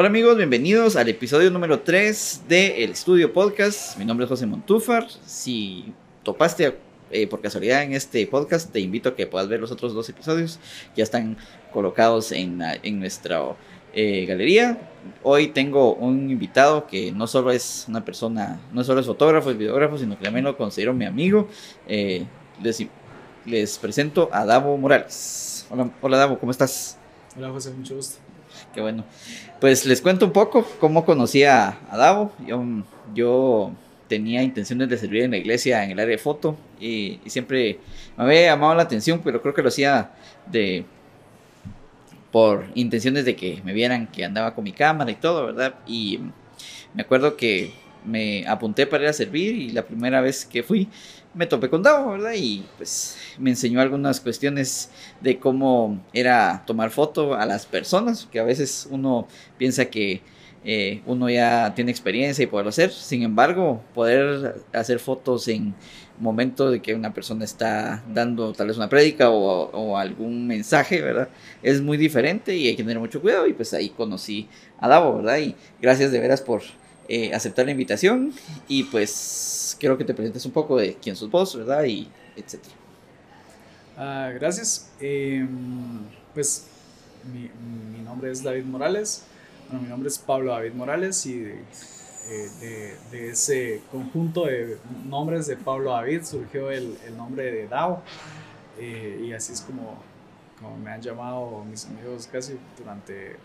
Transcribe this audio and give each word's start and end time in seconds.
Hola 0.00 0.08
amigos, 0.08 0.38
bienvenidos 0.38 0.96
al 0.96 1.10
episodio 1.10 1.50
número 1.50 1.80
3 1.80 2.44
de 2.48 2.84
El 2.84 2.92
Estudio 2.92 3.34
Podcast. 3.34 3.98
Mi 3.98 4.06
nombre 4.06 4.24
es 4.24 4.30
José 4.30 4.46
Montúfar. 4.46 5.06
Si 5.26 5.92
topaste 6.22 6.74
eh, 7.10 7.26
por 7.26 7.42
casualidad 7.42 7.82
en 7.82 7.92
este 7.92 8.26
podcast, 8.26 8.72
te 8.72 8.80
invito 8.80 9.10
a 9.10 9.14
que 9.14 9.26
puedas 9.26 9.46
ver 9.46 9.60
los 9.60 9.70
otros 9.70 9.92
dos 9.92 10.08
episodios. 10.08 10.58
Ya 10.96 11.04
están 11.04 11.36
colocados 11.70 12.32
en, 12.32 12.62
en 12.82 12.98
nuestra 12.98 13.42
eh, 13.92 14.24
galería. 14.24 14.78
Hoy 15.22 15.48
tengo 15.48 15.92
un 15.92 16.30
invitado 16.30 16.86
que 16.86 17.12
no 17.12 17.26
solo 17.26 17.52
es 17.52 17.84
una 17.86 18.02
persona, 18.02 18.58
no 18.72 18.82
solo 18.84 19.00
es 19.00 19.06
fotógrafo, 19.06 19.50
es 19.50 19.58
videógrafo, 19.58 19.98
sino 19.98 20.16
que 20.16 20.24
también 20.24 20.46
lo 20.46 20.56
considero 20.56 20.94
mi 20.94 21.04
amigo. 21.04 21.46
Eh, 21.86 22.24
les, 22.62 22.86
les 23.44 23.78
presento 23.78 24.30
a 24.32 24.46
Davo 24.46 24.78
Morales. 24.78 25.66
Hola, 25.68 25.90
hola 26.00 26.16
Davo, 26.16 26.38
¿cómo 26.38 26.52
estás? 26.52 26.96
Hola 27.36 27.50
José, 27.50 27.70
mucho 27.72 27.96
gusto. 27.96 28.29
Qué 28.74 28.80
bueno. 28.80 29.04
Pues 29.60 29.84
les 29.86 30.00
cuento 30.00 30.26
un 30.26 30.32
poco 30.32 30.64
cómo 30.78 31.04
conocí 31.04 31.44
a, 31.44 31.78
a 31.90 31.96
Davo. 31.96 32.32
Yo, 32.46 32.64
yo, 33.14 33.72
tenía 34.08 34.42
intenciones 34.42 34.88
de 34.88 34.98
servir 34.98 35.22
en 35.22 35.30
la 35.30 35.36
iglesia 35.36 35.84
en 35.84 35.92
el 35.92 36.00
área 36.00 36.16
de 36.16 36.18
foto 36.18 36.56
y, 36.80 37.20
y, 37.24 37.30
siempre 37.30 37.78
me 38.16 38.24
había 38.24 38.46
llamado 38.46 38.74
la 38.74 38.82
atención, 38.82 39.20
pero 39.22 39.40
creo 39.40 39.54
que 39.54 39.62
lo 39.62 39.68
hacía 39.68 40.10
de 40.50 40.84
por 42.32 42.66
intenciones 42.74 43.24
de 43.24 43.36
que 43.36 43.60
me 43.64 43.72
vieran 43.72 44.06
que 44.08 44.24
andaba 44.24 44.54
con 44.54 44.64
mi 44.64 44.72
cámara 44.72 45.10
y 45.10 45.14
todo, 45.14 45.46
¿verdad? 45.46 45.74
Y 45.86 46.20
me 46.94 47.02
acuerdo 47.02 47.36
que 47.36 47.72
me 48.04 48.46
apunté 48.46 48.86
para 48.86 49.04
ir 49.04 49.10
a 49.10 49.12
servir 49.12 49.54
y 49.54 49.70
la 49.70 49.84
primera 49.84 50.20
vez 50.20 50.44
que 50.44 50.62
fui 50.62 50.88
me 51.34 51.46
topé 51.46 51.70
con 51.70 51.82
Davo, 51.82 52.12
¿verdad? 52.12 52.32
Y 52.36 52.64
pues 52.76 53.16
me 53.38 53.50
enseñó 53.50 53.80
algunas 53.80 54.20
cuestiones 54.20 54.90
de 55.20 55.38
cómo 55.38 56.00
era 56.12 56.64
tomar 56.66 56.90
foto 56.90 57.34
a 57.34 57.46
las 57.46 57.66
personas, 57.66 58.26
que 58.30 58.40
a 58.40 58.44
veces 58.44 58.88
uno 58.90 59.28
piensa 59.56 59.86
que 59.86 60.22
eh, 60.64 61.02
uno 61.06 61.30
ya 61.30 61.72
tiene 61.74 61.90
experiencia 61.90 62.42
y 62.42 62.46
poderlo 62.46 62.70
hacer. 62.70 62.90
Sin 62.90 63.22
embargo, 63.22 63.82
poder 63.94 64.56
hacer 64.72 64.98
fotos 64.98 65.48
en 65.48 65.74
momento 66.18 66.70
de 66.70 66.82
que 66.82 66.94
una 66.94 67.14
persona 67.14 67.44
está 67.44 68.04
dando 68.12 68.52
tal 68.52 68.66
vez 68.66 68.76
una 68.76 68.90
prédica 68.90 69.30
o, 69.30 69.70
o, 69.70 69.96
algún 69.96 70.46
mensaje, 70.46 71.00
¿verdad? 71.00 71.28
Es 71.62 71.80
muy 71.80 71.96
diferente 71.96 72.54
y 72.54 72.68
hay 72.68 72.76
que 72.76 72.82
tener 72.82 72.98
mucho 72.98 73.22
cuidado. 73.22 73.46
Y 73.46 73.54
pues 73.54 73.72
ahí 73.72 73.88
conocí 73.90 74.48
a 74.78 74.88
Davo, 74.88 75.16
¿verdad? 75.16 75.38
Y 75.38 75.54
gracias 75.80 76.12
de 76.12 76.20
veras 76.20 76.42
por 76.42 76.62
eh, 77.10 77.34
aceptar 77.34 77.66
la 77.66 77.72
invitación. 77.72 78.32
Y 78.68 78.84
pues 78.84 79.76
quiero 79.78 79.98
que 79.98 80.04
te 80.04 80.14
presentes 80.14 80.46
un 80.46 80.52
poco 80.52 80.76
de 80.76 80.94
quién 80.94 81.16
sos 81.16 81.30
vos, 81.30 81.56
¿verdad? 81.56 81.84
Y 81.84 82.08
etcétera. 82.36 82.74
Uh, 83.96 84.38
gracias. 84.38 84.90
Eh, 85.00 85.46
pues 86.32 86.68
mi, 87.32 87.50
nombre 88.02 88.30
es 88.30 88.42
David 88.42 88.64
Morales. 88.64 89.24
Bueno, 89.68 89.82
mi 89.82 89.88
nombre 89.88 90.08
es 90.08 90.18
Pablo 90.18 90.52
David 90.52 90.72
Morales 90.72 91.26
y 91.26 91.38
de, 91.38 91.58
eh, 92.30 92.96
de, 93.10 93.30
ese 93.30 93.82
conjunto 93.90 94.46
de 94.46 94.78
nombres 95.04 95.46
de 95.46 95.56
Pablo 95.56 95.90
David 95.90 96.22
surgió 96.22 96.70
el, 96.70 96.96
el 97.06 97.16
nombre 97.16 97.50
de 97.50 97.68
Dao. 97.68 98.02
Eh, 98.78 99.26
y 99.26 99.32
así 99.32 99.52
es 99.52 99.60
como, 99.60 99.98
como, 100.58 100.76
me 100.78 100.90
han 100.90 101.02
llamado 101.02 101.64
mis 101.64 101.84
amigos 101.86 102.28
casi 102.30 102.56
durante 102.78 103.36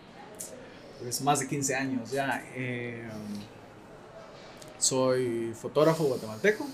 pues, 1.02 1.22
más 1.22 1.40
de 1.40 1.48
15 1.48 1.76
años 1.76 2.12
ya. 2.12 2.44
Eh, 2.56 3.08
soy 4.78 5.54
fotógrafo 5.54 6.04
guatemalteco. 6.06 6.66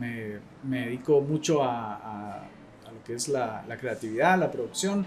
Me, 0.00 0.40
me, 0.62 0.86
dedico 0.86 1.20
mucho 1.20 1.62
a, 1.62 2.40
a, 2.40 2.48
lo 2.90 3.04
que 3.04 3.14
es 3.14 3.28
la, 3.28 3.62
la 3.68 3.76
creatividad, 3.76 4.38
la 4.38 4.50
producción 4.50 5.06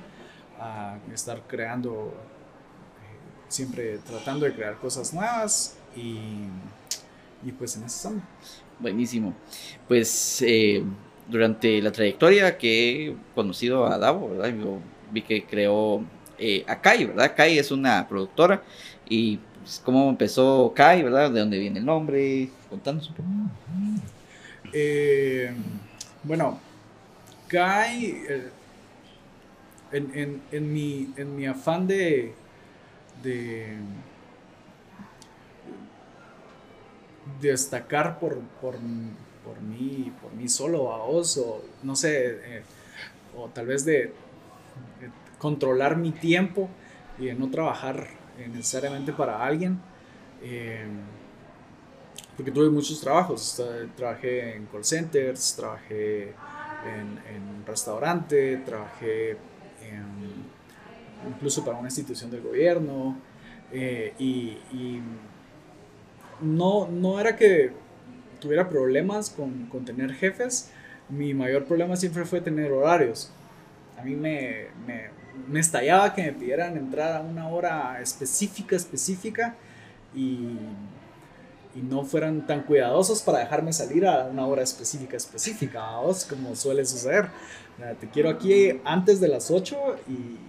a 0.59 0.97
estar 1.13 1.41
creando, 1.47 2.13
eh, 2.13 3.17
siempre 3.47 3.97
tratando 3.99 4.45
de 4.45 4.53
crear 4.53 4.77
cosas 4.77 5.13
nuevas 5.13 5.77
y, 5.95 6.17
y 7.43 7.51
pues 7.51 7.75
en 7.75 7.83
eso 7.83 7.95
estamos. 7.95 8.23
Buenísimo. 8.79 9.33
Pues 9.87 10.41
eh, 10.41 10.83
durante 11.27 11.81
la 11.81 11.91
trayectoria 11.91 12.57
que 12.57 13.07
he 13.07 13.15
conocido 13.33 13.85
a 13.85 13.97
Davo, 13.97 14.31
vi 15.11 15.21
que 15.21 15.45
creó 15.45 16.03
eh, 16.37 16.63
a 16.67 16.81
Kai, 16.81 17.05
¿verdad? 17.05 17.33
Kai 17.35 17.57
es 17.57 17.71
una 17.71 18.07
productora 18.07 18.61
y 19.07 19.37
pues, 19.61 19.81
cómo 19.83 20.09
empezó 20.09 20.73
Kai, 20.75 21.03
¿verdad? 21.03 21.31
De 21.31 21.39
dónde 21.39 21.59
viene 21.59 21.79
el 21.79 21.85
nombre, 21.85 22.49
contanos 22.69 23.09
un 23.09 23.15
poco. 23.15 23.29
Eh, 24.73 25.53
bueno, 26.23 26.59
Kai, 27.47 28.23
en, 29.91 30.11
en, 30.13 30.41
en, 30.51 30.73
mi, 30.73 31.13
en 31.15 31.35
mi 31.35 31.45
afán 31.45 31.87
de, 31.87 32.33
de 33.23 33.77
destacar 37.41 38.19
por, 38.19 38.39
por, 38.61 38.75
por, 39.43 39.61
mí, 39.61 40.11
por 40.21 40.33
mí 40.33 40.47
solo 40.49 40.93
a 40.93 41.05
vos, 41.05 41.37
o 41.37 41.63
no 41.83 41.95
sé, 41.95 42.57
eh, 42.57 42.63
o 43.37 43.47
tal 43.49 43.67
vez 43.67 43.85
de, 43.85 44.13
controlar 45.37 45.97
mi 45.97 46.11
tiempo 46.11 46.69
y 47.19 47.27
de 47.27 47.35
no 47.35 47.49
trabajar 47.49 48.07
necesariamente 48.51 49.13
para 49.13 49.43
alguien. 49.43 49.79
Eh, 50.41 50.85
porque 52.35 52.51
tuve 52.51 52.69
muchos 52.69 52.99
trabajos, 52.99 53.61
trabajé 53.95 54.55
en 54.55 54.65
call 54.65 54.83
centers, 54.83 55.55
trabajé 55.55 56.23
en, 56.29 57.19
en 57.33 57.65
restaurante, 57.65 58.57
trabajé 58.65 59.37
incluso 61.27 61.63
para 61.63 61.77
una 61.77 61.87
institución 61.87 62.31
del 62.31 62.41
gobierno. 62.41 63.17
Eh, 63.71 64.13
y, 64.19 65.01
no, 66.41 66.87
no 66.87 67.19
era 67.19 67.37
que 67.37 67.71
tuviera 68.41 68.67
problemas 68.67 69.29
con, 69.29 69.67
con, 69.67 69.85
tener 69.85 70.13
jefes, 70.13 70.69
mi 71.07 71.33
mayor 71.33 71.63
problema 71.63 71.95
siempre 71.95 72.25
fue 72.25 72.41
tener 72.41 72.71
horarios. 72.73 73.31
A 73.97 74.03
mí 74.03 74.15
me, 74.15 74.67
me 75.47 75.59
estallaba 75.59 76.13
que 76.13 76.23
me 76.23 76.31
pidieran 76.31 76.77
entrar 76.77 77.15
a 77.17 77.21
una 77.21 77.49
hora 77.49 77.99
específica, 78.01 78.75
específica, 78.75 79.55
y, 80.13 80.57
y, 81.75 81.81
no 81.81 82.05
fueran 82.05 82.47
tan 82.47 82.63
cuidadosos 82.63 83.21
para 83.21 83.39
dejarme 83.39 83.73
salir 83.73 84.07
a 84.07 84.27
una 84.27 84.47
hora 84.47 84.63
específica, 84.63 85.17
específica, 85.17 85.83
como 86.29 86.55
suele 86.55 86.85
suceder. 86.85 87.27
Te 87.99 88.09
quiero 88.09 88.29
aquí 88.29 88.79
antes 88.85 89.19
de 89.19 89.27
las 89.27 89.51
8 89.51 89.75
y, 90.07 90.11
y 90.11 90.39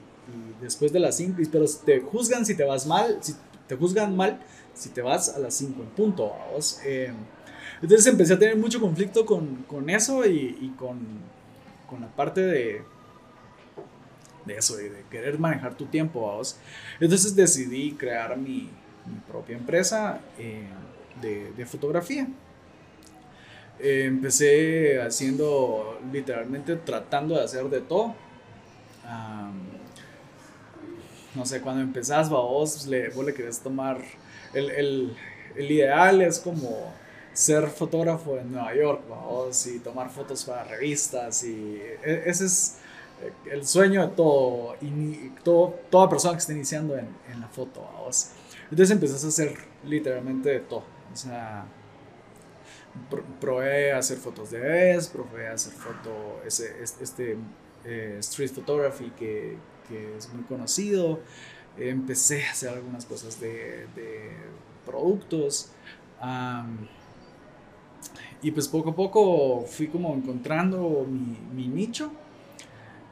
después 0.61 0.93
de 0.93 1.01
las 1.01 1.17
5, 1.17 1.43
pero 1.51 1.65
te 1.85 2.01
juzgan 2.01 2.47
si 2.47 2.55
te 2.55 2.63
vas 2.63 2.87
mal, 2.87 3.19
si 3.21 3.35
te 3.67 3.77
juzgan 3.77 4.15
mal 4.15 4.39
si 4.77 4.91
te 4.91 5.03
vas 5.03 5.31
a 5.31 5.39
las 5.39 5.55
5 5.55 5.83
en 5.83 5.89
punto. 5.89 6.33
¿vos? 6.53 6.81
Eh, 6.85 7.13
entonces 7.83 8.07
empecé 8.07 8.35
a 8.35 8.39
tener 8.39 8.57
mucho 8.57 8.81
conflicto 8.81 9.27
con, 9.27 9.65
con 9.67 9.91
eso 9.91 10.25
y, 10.27 10.59
y 10.61 10.75
con, 10.79 10.99
con, 11.89 12.01
la 12.01 12.09
parte 12.09 12.43
de, 12.43 12.83
de 14.47 14.57
eso, 14.57 14.77
de, 14.77 14.91
de, 14.91 15.03
querer 15.11 15.39
manejar 15.39 15.75
tu 15.75 15.87
tiempo. 15.87 16.21
¿vos? 16.21 16.57
Entonces 17.01 17.35
decidí 17.37 17.93
crear 17.93 18.37
mi, 18.37 18.71
mi 19.07 19.21
propia 19.29 19.57
empresa 19.57 20.21
eh, 20.39 20.67
de, 21.21 21.53
de, 21.53 21.67
fotografía. 21.67 22.27
Empecé 23.79 25.01
haciendo, 25.03 26.01
literalmente 26.13 26.77
tratando 26.77 27.35
de 27.35 27.45
hacer 27.45 27.65
de 27.69 27.81
todo. 27.81 28.15
No 31.35 31.45
sé, 31.45 31.61
cuando 31.61 31.83
empezás, 31.83 32.31
vos 32.31 32.87
le, 32.87 33.11
vos 33.11 33.25
le 33.25 33.35
querés 33.35 33.61
tomar, 33.61 34.01
el, 34.55 34.71
el, 34.71 35.17
el, 35.55 35.71
ideal 35.71 36.23
es 36.23 36.39
como 36.39 36.95
ser 37.35 37.67
fotógrafo 37.69 38.39
en 38.39 38.53
Nueva 38.53 38.75
York, 38.75 39.03
vos, 39.07 39.67
y 39.67 39.79
tomar 39.81 40.09
fotos 40.09 40.45
para 40.45 40.65
revistas, 40.65 41.45
y 41.45 41.79
e, 42.03 42.23
ese 42.25 42.47
es 42.47 42.79
el 43.51 43.67
sueño 43.67 44.03
de 44.03 44.15
todo, 44.15 44.77
y 44.81 45.31
todo, 45.43 45.75
toda 45.91 46.09
persona 46.09 46.35
que 46.35 46.41
esté 46.41 46.53
iniciando 46.53 46.97
en, 46.97 47.09
en 47.33 47.41
la 47.41 47.49
foto, 47.49 47.89
vos. 48.05 48.31
Entonces 48.65 48.91
empezás 48.91 49.25
a 49.25 49.29
hacer 49.29 49.57
literalmente 49.85 50.51
de 50.51 50.61
todo, 50.61 50.85
o 51.13 51.17
sea, 51.17 51.67
probé 53.41 53.93
a 53.93 53.99
hacer 53.99 54.19
fotos 54.19 54.51
de 54.51 54.61
bebés, 54.61 55.09
probé 55.09 55.49
a 55.49 55.53
hacer 55.53 55.73
foto, 55.73 56.43
ese, 56.45 56.83
este 56.83 57.37
eh, 57.85 58.17
street 58.21 58.51
photography 58.51 59.13
que, 59.17 59.57
que, 59.89 60.17
es 60.17 60.33
muy 60.33 60.43
conocido, 60.45 61.21
empecé 61.77 62.45
a 62.47 62.51
hacer 62.51 62.71
algunas 62.71 63.05
cosas 63.05 63.41
de, 63.41 63.87
de 63.95 64.31
productos. 64.85 65.71
Um, 66.23 66.89
y 68.43 68.51
pues 68.51 68.69
poco 68.69 68.91
a 68.91 68.95
poco 68.95 69.65
fui 69.67 69.89
como 69.89 70.15
encontrando 70.15 71.07
mi, 71.09 71.39
mi 71.55 71.69
nicho 71.69 72.11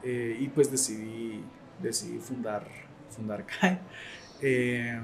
eh, 0.07 0.37
y 0.39 0.49
pues 0.49 0.69
decidí, 0.69 1.43
decidí 1.81 2.19
fundar, 2.19 2.63
fundar 3.09 3.43
Kai. 3.59 3.79
Eh, 4.39 4.99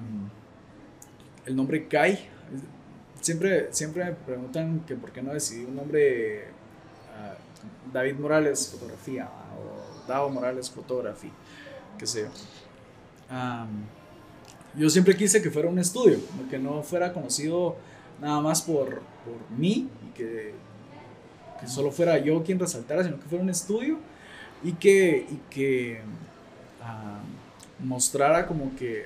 el 1.48 1.56
nombre 1.56 1.88
Kai, 1.88 2.30
siempre, 3.20 3.74
siempre 3.74 4.06
me 4.06 4.12
preguntan 4.12 4.82
que 4.82 4.96
por 4.96 5.12
qué 5.12 5.24
no 5.24 5.34
decidí 5.34 5.66
un 5.66 5.76
nombre 5.76 6.44
uh, 6.44 7.92
David 7.92 8.14
Morales 8.20 8.70
Fotografía 8.72 9.28
o 9.58 10.08
Davo 10.08 10.30
Morales 10.30 10.70
Photography, 10.70 11.32
qué 11.98 12.06
sé 12.06 12.22
yo. 12.22 12.30
yo 14.78 14.88
siempre 14.88 15.18
quise 15.18 15.42
que 15.42 15.50
fuera 15.50 15.68
un 15.68 15.80
estudio, 15.80 16.20
que 16.48 16.60
no 16.60 16.84
fuera 16.84 17.12
conocido 17.12 17.76
nada 18.22 18.40
más 18.40 18.62
por, 18.62 19.02
por 19.26 19.58
mí 19.58 19.90
y 20.08 20.14
que, 20.14 20.54
que, 21.60 21.68
solo 21.68 21.92
fuera 21.92 22.20
yo 22.20 22.44
quien 22.44 22.60
resaltara, 22.60 23.04
sino 23.04 23.20
que 23.20 23.26
fuera 23.26 23.44
un 23.44 23.50
estudio 23.50 23.98
y 24.64 24.74
que, 24.74 25.26
y 25.30 25.40
que 25.50 26.02
mostrara 27.80 28.48
como 28.48 28.76
que 28.76 29.06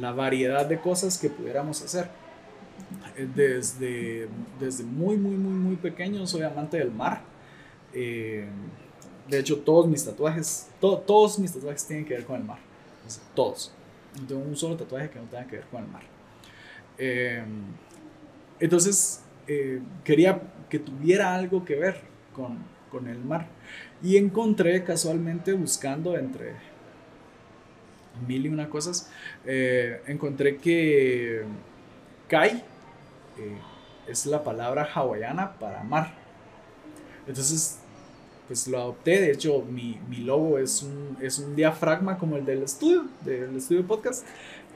la 0.00 0.12
variedad 0.12 0.66
de 0.66 0.80
cosas 0.80 1.18
que 1.18 1.28
pudiéramos 1.28 1.82
hacer. 1.82 2.08
Desde, 3.34 4.28
desde 4.58 4.84
muy, 4.84 5.16
muy, 5.16 5.36
muy, 5.36 5.52
muy 5.52 5.76
pequeño 5.76 6.26
soy 6.26 6.42
amante 6.42 6.78
del 6.78 6.90
mar. 6.90 7.22
Eh, 7.92 8.46
de 9.28 9.38
hecho, 9.38 9.58
todos 9.60 9.86
mis 9.86 10.04
tatuajes, 10.04 10.68
todos 10.80 11.38
mis 11.38 11.52
tatuajes 11.52 11.86
tienen 11.86 12.04
que 12.04 12.14
ver 12.14 12.24
con 12.24 12.36
el 12.36 12.44
mar. 12.44 12.58
Todos. 13.34 13.72
No 14.20 14.26
tengo 14.26 14.42
un 14.42 14.56
solo 14.56 14.76
tatuaje 14.76 15.10
que 15.10 15.18
no 15.18 15.26
tenga 15.26 15.46
que 15.46 15.56
ver 15.56 15.66
con 15.66 15.84
el 15.84 15.88
mar. 15.88 16.02
Eh, 16.98 17.44
entonces, 18.60 19.22
eh, 19.46 19.80
quería 20.04 20.40
que 20.68 20.78
tuviera 20.78 21.34
algo 21.34 21.64
que 21.64 21.76
ver 21.76 22.00
con, 22.34 22.58
con 22.92 23.08
el 23.08 23.18
mar. 23.18 23.48
Y 24.02 24.18
encontré 24.18 24.84
casualmente 24.84 25.54
buscando 25.54 26.16
entre 26.16 26.52
mil 28.28 28.46
y 28.46 28.48
una 28.50 28.68
cosas, 28.68 29.10
eh, 29.46 30.02
encontré 30.06 30.58
que 30.58 31.42
Kai 32.28 32.62
es 34.06 34.26
la 34.26 34.44
palabra 34.44 34.88
hawaiana 34.94 35.58
para 35.58 35.82
mar. 35.82 36.12
Entonces 37.26 37.82
pues 38.46 38.68
lo 38.68 38.78
adopté. 38.78 39.20
De 39.20 39.32
hecho, 39.32 39.62
mi, 39.62 39.98
mi 40.08 40.18
logo 40.18 40.58
es 40.58 40.82
un, 40.82 41.16
es 41.20 41.38
un 41.38 41.56
diafragma 41.56 42.18
como 42.18 42.36
el 42.36 42.44
del 42.44 42.62
estudio, 42.62 43.06
del 43.22 43.56
estudio 43.56 43.86
podcast. 43.86 44.26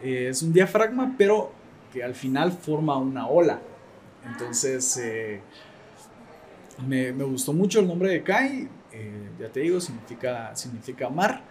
Eh, 0.02 0.28
es 0.30 0.42
un 0.42 0.52
diafragma, 0.52 1.14
pero 1.18 1.52
que 1.92 2.02
al 2.02 2.14
final 2.14 2.52
forma 2.52 2.96
una 2.96 3.26
ola. 3.28 3.60
Entonces, 4.24 4.96
eh, 4.96 5.40
me, 6.84 7.12
me, 7.12 7.24
gustó 7.24 7.52
mucho 7.52 7.80
el 7.80 7.86
nombre 7.86 8.10
de 8.10 8.22
Kai. 8.22 8.68
Eh, 8.92 9.30
ya 9.38 9.48
te 9.48 9.60
digo, 9.60 9.80
significa, 9.80 10.54
significa 10.56 11.08
mar. 11.08 11.42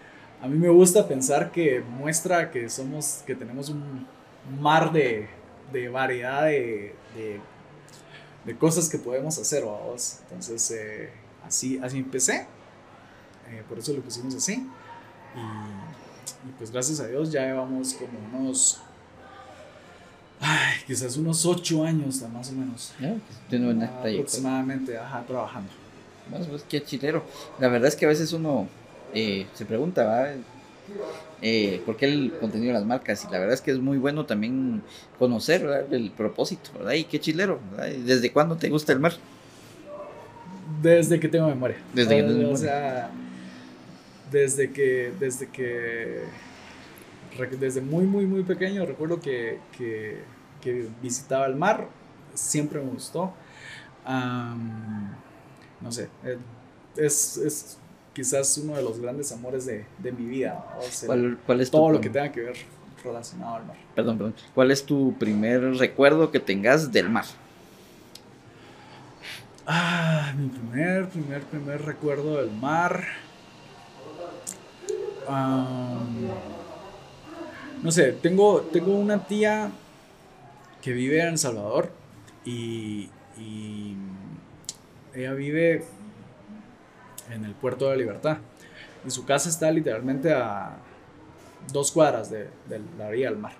A 0.42 0.48
mí 0.48 0.58
me 0.58 0.70
gusta 0.70 1.08
pensar 1.08 1.52
que 1.52 1.82
muestra 1.82 2.52
que 2.52 2.70
somos, 2.70 3.24
que 3.26 3.36
tenemos 3.36 3.70
un 3.70 4.06
mar 4.60 4.92
de, 4.92 5.28
de 5.72 5.90
variedad 5.90 6.46
de, 6.46 6.94
de, 8.46 8.58
cosas 8.58 8.90
que 8.90 8.98
podemos 8.98 9.38
hacer, 9.40 9.64
vamos. 9.66 10.20
Entonces, 10.24 10.72
Así, 11.46 11.80
así 11.82 12.00
empecé. 12.00 12.48
Eh, 13.50 13.64
por 13.70 13.78
eso 13.78 13.94
lo 13.94 14.02
pusimos 14.02 14.34
así. 14.36 14.68
Y, 15.36 16.52
pues 16.58 16.72
gracias 16.72 17.00
a 17.00 17.08
Dios 17.08 17.32
ya 17.32 17.46
llevamos 17.46 17.94
como 17.94 18.18
unos. 18.40 18.82
Ay, 20.40 20.76
quizás 20.86 21.18
unos 21.18 21.46
ocho 21.46 21.84
años 21.84 22.24
más 22.34 22.50
o 22.50 22.54
menos. 22.54 22.94
tiene 23.50 23.70
una 23.70 23.86
aproximadamente, 23.86 24.98
ajá, 24.98 25.24
trabajando. 25.28 25.70
Pues 26.50 26.64
qué 26.68 26.84
chilero. 26.84 27.24
La 27.60 27.68
verdad 27.68 27.88
es 27.88 27.96
que 27.96 28.06
a 28.06 28.10
veces 28.10 28.34
uno 28.34 28.68
eh, 29.14 29.48
se 29.54 29.66
pregunta, 29.66 30.06
¿va? 30.06 30.30
Eh, 31.42 31.82
por 31.86 31.98
qué 31.98 32.06
el 32.06 32.34
contenido 32.40 32.74
de 32.74 32.80
las 32.80 32.86
marcas 32.86 33.26
y 33.28 33.32
la 33.32 33.40
verdad 33.40 33.54
es 33.54 33.62
que 33.62 33.72
es 33.72 33.80
muy 33.80 33.98
bueno 33.98 34.26
también 34.26 34.82
conocer 35.18 35.88
el 35.92 36.12
propósito, 36.12 36.72
¿verdad? 36.78 36.94
Y 36.94 37.06
qué 37.06 37.20
chilero, 37.20 37.60
¿Desde 38.06 38.32
cuándo 38.32 38.56
te 38.56 38.70
gusta 38.70 38.94
el 38.94 39.00
mar? 39.00 39.14
Desde 40.82 41.20
que 41.20 41.28
tengo 41.28 41.48
memoria. 41.48 41.78
Desde 41.94 42.16
que 42.16 42.24
tengo 42.24 42.38
memoria. 42.38 42.54
O 42.54 42.58
sea, 42.58 43.12
desde 44.32 44.72
que, 44.72 45.14
desde 45.20 45.48
que, 45.48 46.24
desde 47.60 47.82
muy, 47.82 48.06
muy, 48.06 48.26
muy 48.26 48.44
pequeño 48.44 48.86
recuerdo 48.86 49.20
que, 49.20 49.60
que, 49.78 50.24
que 50.62 50.88
visitaba 51.02 51.46
el 51.46 51.56
mar, 51.56 51.88
siempre 52.34 52.80
me 52.80 52.92
gustó. 52.92 53.34
no 54.06 55.92
sé, 55.92 56.10
eh, 56.24 56.38
es, 56.98 57.38
es, 57.38 57.78
quizás 58.14 58.58
uno 58.58 58.76
de 58.76 58.84
los 58.84 59.00
grandes 59.00 59.32
amores 59.32 59.66
de, 59.66 59.86
de 60.00 60.12
mi 60.12 60.26
vida. 60.26 60.66
¿Cuál, 61.06 61.62
es 61.62 61.70
todo 61.70 61.92
lo 61.92 62.02
que 62.02 62.10
tenga 62.10 62.32
que 62.32 62.42
ver 62.42 62.56
relacionado 63.06 63.56
al 63.56 63.66
mar. 63.66 63.78
Perdón, 63.96 64.18
perdón. 64.18 64.36
¿Cuál 64.54 64.72
es 64.72 64.86
tu 64.86 65.14
primer 65.18 65.62
recuerdo 65.76 66.32
que 66.32 66.40
tengas 66.40 66.92
del 66.92 67.10
mar? 67.10 67.26
Ah, 69.68 70.34
mi 70.38 70.48
primer, 70.48 71.08
primer, 71.10 71.44
primer 71.44 71.82
recuerdo 71.84 72.38
del 72.38 72.52
mar. 72.52 73.04
No 77.82 77.92
sé, 77.92 78.12
tengo, 78.14 78.62
tengo 78.62 78.96
una 78.96 79.26
tía 79.26 79.72
que 80.82 80.94
vive 80.94 81.22
en 81.22 81.30
El 81.30 81.38
Salvador 81.38 81.92
y, 82.46 83.10
ella 85.14 85.34
vive 85.34 85.86
en 87.32 87.46
el 87.46 87.54
puerto 87.54 87.86
de 87.86 87.92
la 87.92 87.98
Libertad. 87.98 88.38
Y 89.06 89.10
su 89.10 89.26
casa 89.26 89.48
está 89.48 89.72
literalmente 89.72 90.34
a 90.34 90.78
dos 91.72 91.92
cuadras 91.92 92.30
de, 92.30 92.50
la 92.98 93.08
orilla 93.08 93.30
del 93.30 93.40
mar. 93.40 93.54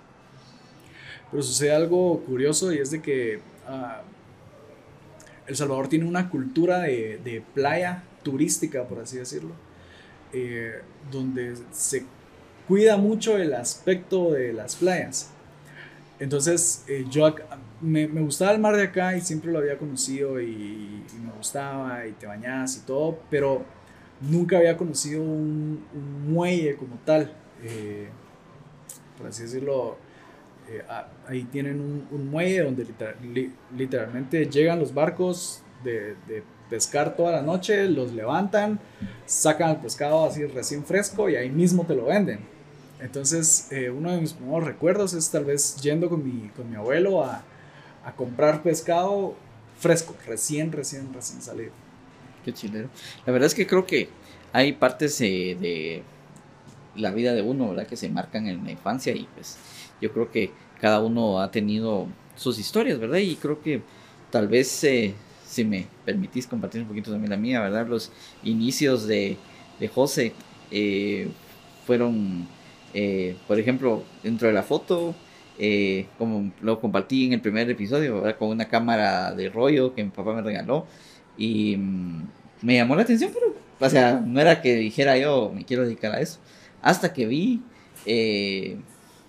Pero 1.30 1.42
sucede 1.42 1.74
algo 1.74 2.20
curioso 2.20 2.72
y 2.72 2.78
es 2.78 2.90
de 2.90 3.00
que 3.00 3.40
ah, 3.66 4.02
el 5.46 5.56
Salvador 5.56 5.88
tiene 5.88 6.04
una 6.04 6.28
cultura 6.28 6.80
de, 6.80 7.42
playa 7.54 8.02
turística, 8.22 8.84
por 8.84 9.00
así 9.00 9.16
decirlo, 9.16 9.52
eh, 10.32 10.82
donde 11.10 11.56
se 11.72 12.04
cuida 12.68 12.96
mucho 12.96 13.36
el 13.36 13.54
aspecto 13.54 14.32
de 14.32 14.52
las 14.52 14.76
playas. 14.76 15.30
Entonces, 16.18 16.84
eh, 16.88 17.04
yo 17.10 17.34
me, 17.80 18.06
gustaba 18.06 18.52
el 18.52 18.58
mar 18.58 18.76
de 18.76 18.84
acá 18.84 19.16
y 19.16 19.20
siempre 19.20 19.52
lo 19.52 19.58
había 19.58 19.76
conocido 19.76 20.40
y, 20.40 21.04
me 21.22 21.32
gustaba 21.36 22.06
y 22.06 22.12
te 22.12 22.26
bañas 22.26 22.78
y 22.78 22.86
todo, 22.86 23.18
pero 23.30 23.64
nunca 24.20 24.58
había 24.58 24.76
conocido 24.76 25.22
un, 25.22 25.84
muelle 26.26 26.76
como 26.76 26.96
tal. 27.04 27.32
Eh, 27.62 28.08
por 29.18 29.26
así 29.28 29.42
decirlo, 29.42 29.98
eh, 30.68 30.82
ahí 31.26 31.44
tienen 31.44 32.06
un, 32.10 32.30
muelle 32.30 32.62
donde 32.62 32.86
literalmente 33.76 34.46
llegan 34.46 34.78
los 34.78 34.92
barcos 34.92 35.62
de, 35.84 36.16
pescar 36.68 37.14
toda 37.14 37.30
la 37.30 37.42
noche, 37.42 37.88
los 37.88 38.12
levantan, 38.12 38.80
sacan 39.24 39.70
el 39.70 39.76
pescado 39.76 40.26
así 40.26 40.44
recién 40.46 40.84
fresco 40.84 41.30
y 41.30 41.36
ahí 41.36 41.48
mismo 41.48 41.84
te 41.86 41.94
lo 41.94 42.06
venden. 42.06 42.55
Entonces, 43.00 43.70
eh, 43.70 43.90
uno 43.90 44.10
de 44.10 44.20
mis 44.20 44.32
primeros 44.32 44.64
recuerdos 44.64 45.12
es 45.12 45.30
tal 45.30 45.44
vez 45.44 45.76
yendo 45.76 46.08
con 46.08 46.24
mi, 46.24 46.48
con 46.50 46.70
mi 46.70 46.76
abuelo 46.76 47.22
a, 47.22 47.42
a 48.04 48.12
comprar 48.12 48.62
pescado 48.62 49.34
fresco, 49.78 50.16
recién, 50.26 50.72
recién, 50.72 51.12
recién 51.12 51.42
salido. 51.42 51.72
Qué 52.44 52.52
chilero. 52.52 52.88
La 53.26 53.32
verdad 53.32 53.46
es 53.46 53.54
que 53.54 53.66
creo 53.66 53.84
que 53.84 54.08
hay 54.52 54.72
partes 54.72 55.20
eh, 55.20 55.56
de 55.60 56.02
la 56.94 57.10
vida 57.10 57.34
de 57.34 57.42
uno, 57.42 57.68
¿verdad? 57.68 57.86
Que 57.86 57.96
se 57.96 58.08
marcan 58.08 58.46
en 58.46 58.64
la 58.64 58.70
infancia 58.70 59.14
y 59.14 59.28
pues 59.34 59.58
yo 60.00 60.12
creo 60.12 60.30
que 60.30 60.50
cada 60.80 61.00
uno 61.00 61.40
ha 61.40 61.50
tenido 61.50 62.06
sus 62.36 62.58
historias, 62.58 62.98
¿verdad? 62.98 63.18
Y 63.18 63.36
creo 63.36 63.60
que 63.60 63.82
tal 64.30 64.48
vez, 64.48 64.84
eh, 64.84 65.14
si 65.46 65.64
me 65.64 65.86
permitís 66.04 66.46
compartir 66.46 66.82
un 66.82 66.88
poquito 66.88 67.10
también 67.10 67.30
la 67.30 67.36
mía, 67.36 67.60
¿verdad? 67.60 67.86
Los 67.86 68.10
inicios 68.42 69.06
de, 69.06 69.36
de 69.78 69.88
José 69.88 70.32
fueron, 71.86 72.48
eh, 72.94 73.36
por 73.46 73.58
ejemplo, 73.58 74.04
dentro 74.22 74.48
de 74.48 74.54
la 74.54 74.62
foto, 74.62 75.14
como 76.18 76.52
lo 76.60 76.80
compartí 76.80 77.26
en 77.26 77.34
el 77.34 77.40
primer 77.40 77.68
episodio. 77.70 78.22
Con 78.38 78.48
una 78.48 78.68
cámara 78.68 79.32
de 79.34 79.48
rollo 79.48 79.94
que 79.94 80.04
mi 80.04 80.10
papá 80.10 80.34
me 80.34 80.42
regaló. 80.42 80.86
Y 81.38 81.76
mm, 81.76 82.28
me 82.62 82.76
llamó 82.76 82.96
la 82.96 83.02
atención, 83.02 83.30
pero, 83.32 83.54
o 83.78 83.90
sea, 83.90 84.20
no 84.24 84.40
era 84.40 84.62
que 84.62 84.74
dijera 84.76 85.18
yo 85.18 85.52
me 85.54 85.64
quiero 85.64 85.84
dedicar 85.84 86.12
a 86.14 86.20
eso, 86.20 86.38
hasta 86.82 87.12
que 87.12 87.26
vi 87.26 87.62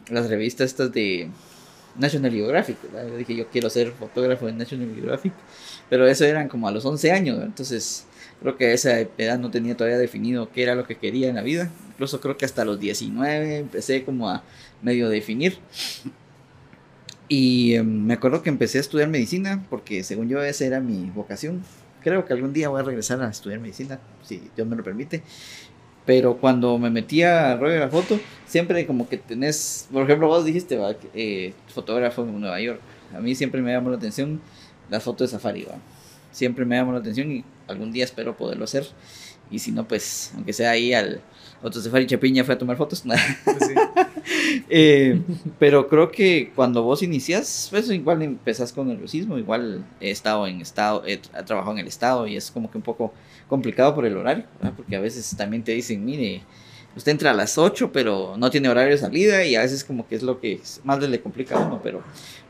las 0.09 0.29
revistas 0.29 0.67
estas 0.67 0.91
de 0.91 1.29
National 1.97 2.31
Geographic, 2.31 2.77
dije, 3.17 3.35
yo 3.35 3.47
quiero 3.47 3.69
ser 3.69 3.91
fotógrafo 3.91 4.45
de 4.45 4.53
National 4.53 4.93
Geographic, 4.93 5.33
pero 5.89 6.07
eso 6.07 6.25
eran 6.25 6.47
como 6.47 6.67
a 6.67 6.71
los 6.71 6.85
11 6.85 7.11
años, 7.11 7.43
entonces 7.43 8.05
creo 8.41 8.57
que 8.57 8.67
a 8.67 8.73
esa 8.73 8.99
edad 8.99 9.39
no 9.39 9.51
tenía 9.51 9.75
todavía 9.75 9.97
definido 9.97 10.51
qué 10.51 10.63
era 10.63 10.75
lo 10.75 10.85
que 10.85 10.95
quería 10.95 11.29
en 11.29 11.35
la 11.35 11.41
vida, 11.41 11.71
incluso 11.89 12.21
creo 12.21 12.37
que 12.37 12.45
hasta 12.45 12.65
los 12.65 12.79
19 12.79 13.57
empecé 13.57 14.03
como 14.03 14.29
a 14.29 14.43
medio 14.81 15.09
definir. 15.09 15.57
Y 17.29 17.75
em, 17.75 18.05
me 18.05 18.13
acuerdo 18.13 18.41
que 18.41 18.49
empecé 18.49 18.77
a 18.77 18.81
estudiar 18.81 19.09
medicina, 19.09 19.65
porque 19.69 20.03
según 20.03 20.29
yo 20.29 20.41
esa 20.41 20.65
era 20.65 20.79
mi 20.79 21.09
vocación. 21.09 21.63
Creo 22.01 22.25
que 22.25 22.33
algún 22.33 22.53
día 22.53 22.69
voy 22.69 22.79
a 22.79 22.83
regresar 22.83 23.21
a 23.21 23.29
estudiar 23.29 23.59
medicina, 23.59 23.99
si 24.23 24.49
Dios 24.55 24.67
me 24.67 24.75
lo 24.75 24.83
permite. 24.83 25.23
Pero 26.05 26.37
cuando 26.37 26.77
me 26.77 26.89
metía 26.89 27.51
a 27.51 27.57
rollo 27.57 27.73
de 27.73 27.79
la 27.79 27.89
foto, 27.89 28.17
siempre 28.45 28.87
como 28.87 29.09
que 29.09 29.17
tenés, 29.17 29.89
por 29.91 30.03
ejemplo, 30.03 30.27
vos 30.27 30.45
dijiste, 30.45 30.77
¿va? 30.77 30.95
Eh, 31.13 31.53
fotógrafo 31.67 32.23
en 32.23 32.39
Nueva 32.39 32.61
York. 32.61 32.79
A 33.13 33.19
mí 33.19 33.35
siempre 33.35 33.61
me 33.61 33.73
llamó 33.73 33.89
la 33.89 33.97
atención 33.97 34.39
las 34.89 35.03
fotos 35.03 35.29
de 35.29 35.37
safari, 35.37 35.63
¿va? 35.63 35.75
Siempre 36.31 36.63
me 36.63 36.77
llamó 36.77 36.93
la 36.93 36.99
atención 36.99 37.29
y 37.29 37.43
algún 37.67 37.91
día 37.91 38.03
espero 38.03 38.37
poderlo 38.37 38.65
hacer. 38.65 38.87
y 39.51 39.59
si 39.59 39.71
no, 39.71 39.87
pues, 39.87 40.31
aunque 40.35 40.53
sea 40.53 40.71
ahí 40.71 40.93
al 40.93 41.21
otro 41.61 41.81
Safari 41.81 42.05
Chapiña 42.05 42.43
fue 42.43 42.55
a 42.55 42.57
tomar 42.57 42.77
fotos. 42.77 43.03
Pues 43.43 43.71
eh, 44.69 45.21
pero 45.57 45.87
creo 45.87 46.11
que 46.11 46.51
cuando 46.55 46.83
vos 46.83 47.01
inicias, 47.01 47.67
pues 47.71 47.89
igual 47.89 48.21
empezás 48.21 48.73
con 48.73 48.89
el 48.91 48.99
rusismo, 48.99 49.37
igual 49.37 49.85
he 50.01 50.11
estado 50.11 50.47
en 50.47 50.61
estado, 50.61 51.03
he, 51.05 51.17
trabajado 51.17 51.73
en 51.73 51.79
el 51.79 51.87
estado 51.87 52.27
y 52.27 52.35
es 52.35 52.51
como 52.51 52.69
que 52.69 52.77
un 52.77 52.83
poco 52.83 53.13
complicado 53.47 53.95
por 53.95 54.05
el 54.05 54.17
horario, 54.17 54.45
porque 54.75 54.95
a 54.95 54.99
veces 54.99 55.33
también 55.37 55.63
te 55.63 55.71
dicen, 55.71 56.03
mire, 56.03 56.41
usted 56.95 57.13
entra 57.13 57.31
a 57.31 57.33
las 57.33 57.57
8, 57.57 57.91
pero 57.93 58.35
no 58.37 58.49
tiene 58.49 58.69
horario 58.69 58.91
de 58.91 58.97
salida 58.97 59.45
y 59.45 59.55
a 59.55 59.61
veces 59.61 59.83
como 59.83 60.07
que 60.07 60.15
es 60.15 60.23
lo 60.23 60.39
que 60.39 60.59
más 60.83 60.99
le 61.01 61.21
complica 61.21 61.55
a 61.57 61.65
uno, 61.65 61.79
pero, 61.81 62.03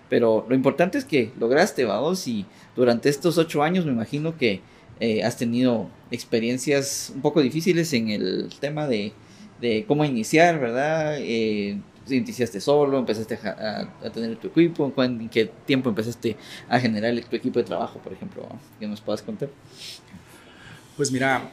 pero 0.10 0.46
lo 0.50 0.56
importante 0.56 0.98
es 0.98 1.06
que 1.06 1.32
lograste, 1.40 1.86
vamos, 1.86 2.28
y 2.28 2.46
durante 2.76 3.10
estos 3.10 3.38
8 3.38 3.62
años 3.62 3.86
me 3.86 3.92
imagino 3.92 4.36
que 4.36 4.62
eh, 5.00 5.24
has 5.24 5.38
tenido 5.38 5.90
experiencias 6.12 7.12
un 7.14 7.22
poco 7.22 7.42
difíciles 7.42 7.94
en 7.94 8.10
el 8.10 8.50
tema 8.60 8.88
de, 8.88 9.14
cómo 9.88 10.06
iniciar, 10.06 10.60
¿verdad? 10.60 11.18
Eh, 11.20 11.80
iniciaste 12.10 12.62
solo, 12.62 13.00
empezaste 13.00 13.36
a, 13.36 13.90
tener 14.14 14.38
tu 14.38 14.48
equipo, 14.48 14.92
¿en 15.04 15.30
qué 15.30 15.52
tiempo 15.66 15.90
empezaste 15.90 16.38
a 16.70 16.80
generar 16.80 17.14
tu 17.26 17.36
equipo 17.36 17.60
de 17.60 17.66
trabajo, 17.66 18.00
por 18.00 18.14
ejemplo? 18.14 18.48
¿Qué 18.80 18.88
nos 18.88 19.02
puedas 19.02 19.22
contar? 19.22 19.50
Pues 20.96 21.12
mira, 21.12 21.52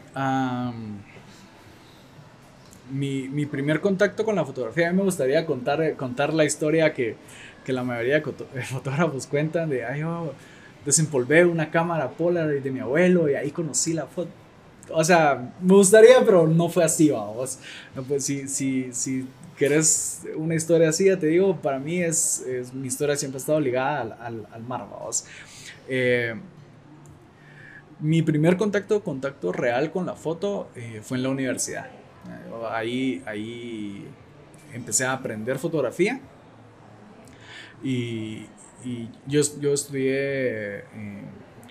mi, 2.90 3.28
mi, 3.28 3.46
primer 3.46 3.80
contacto 3.80 4.24
con 4.24 4.36
la 4.36 4.44
fotografía, 4.44 4.88
a 4.88 4.92
mí 4.92 4.98
me 4.98 5.04
gustaría 5.04 5.44
contar, 5.44 5.96
contar 5.96 6.32
la 6.32 6.44
historia 6.44 6.94
que, 6.94 7.16
la 7.66 7.82
mayoría 7.82 8.20
de 8.20 8.62
fotógrafos 8.62 9.26
cuentan 9.26 9.70
de, 9.70 9.84
ay, 9.84 10.00
yo 10.00 10.32
desempolvé 10.84 11.44
una 11.44 11.70
cámara 11.70 12.10
Polaroid 12.10 12.62
de 12.62 12.70
mi 12.70 12.80
abuelo 12.80 13.28
y 13.28 13.34
ahí 13.34 13.50
conocí 13.50 13.92
la 13.92 14.06
foto. 14.06 14.30
O 14.90 15.02
sea, 15.02 15.52
me 15.60 15.74
gustaría, 15.74 16.24
pero 16.24 16.46
no 16.46 16.68
fue 16.68 16.84
así, 16.84 17.10
vamos. 17.10 17.58
pues, 18.06 18.24
si, 18.24 18.48
si, 18.48 18.92
si 18.92 19.26
querés 19.56 20.22
una 20.36 20.54
historia 20.54 20.90
así, 20.90 21.06
ya 21.06 21.18
te 21.18 21.28
digo, 21.28 21.56
para 21.56 21.78
mí 21.78 22.02
es, 22.02 22.40
es 22.40 22.74
mi 22.74 22.88
historia 22.88 23.16
siempre 23.16 23.38
ha 23.38 23.40
estado 23.40 23.60
ligada 23.60 24.00
al, 24.00 24.12
al, 24.12 24.46
al 24.52 24.62
mar, 24.62 24.86
vamos. 24.90 25.24
Eh, 25.88 26.34
mi 28.00 28.22
primer 28.22 28.56
contacto, 28.56 29.02
contacto 29.02 29.52
real 29.52 29.90
con 29.90 30.06
la 30.06 30.14
foto 30.14 30.68
eh, 30.74 31.00
fue 31.02 31.16
en 31.16 31.22
la 31.22 31.30
universidad. 31.30 31.86
Ahí, 32.70 33.22
ahí 33.26 34.06
empecé 34.72 35.04
a 35.04 35.12
aprender 35.12 35.58
fotografía 35.58 36.20
y, 37.82 38.46
y 38.84 39.08
yo, 39.26 39.40
yo 39.60 39.72
estudié 39.72 40.78
eh, 40.78 40.84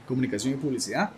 comunicación 0.07 0.53
y 0.53 0.57
publicidad 0.57 1.11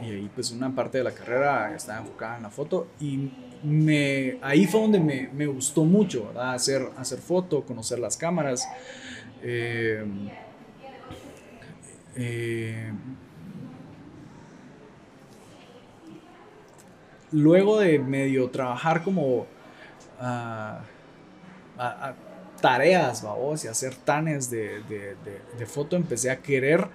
y 0.00 0.10
ahí 0.10 0.30
pues 0.34 0.50
una 0.50 0.74
parte 0.74 0.98
de 0.98 1.04
la 1.04 1.12
carrera 1.12 1.74
estaba 1.74 2.00
enfocada 2.00 2.36
en 2.36 2.42
la 2.42 2.50
foto 2.50 2.88
y 3.00 3.30
me, 3.62 4.38
ahí 4.40 4.66
fue 4.66 4.80
donde 4.80 5.00
me, 5.00 5.28
me 5.28 5.46
gustó 5.46 5.84
mucho, 5.84 6.28
¿verdad? 6.28 6.54
Hacer, 6.54 6.88
hacer 6.96 7.18
foto, 7.18 7.62
conocer 7.62 7.98
las 7.98 8.16
cámaras. 8.16 8.66
Eh, 9.42 10.04
eh, 12.16 12.92
luego 17.32 17.78
de 17.78 17.98
medio 17.98 18.50
trabajar 18.50 19.02
como 19.02 19.46
uh, 20.20 20.78
tareas, 22.60 23.22
vamos, 23.22 23.64
y 23.64 23.68
hacer 23.68 23.94
tanes 23.94 24.50
de, 24.50 24.82
de, 24.88 25.16
de, 25.58 25.66
foto, 25.66 25.96
empecé 25.96 26.30
a 26.30 26.40
querer 26.40 26.86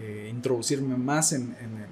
eh, 0.00 0.28
introducirme 0.30 0.96
más 0.96 1.32
en, 1.32 1.42
en, 1.60 1.76
el, 1.76 1.88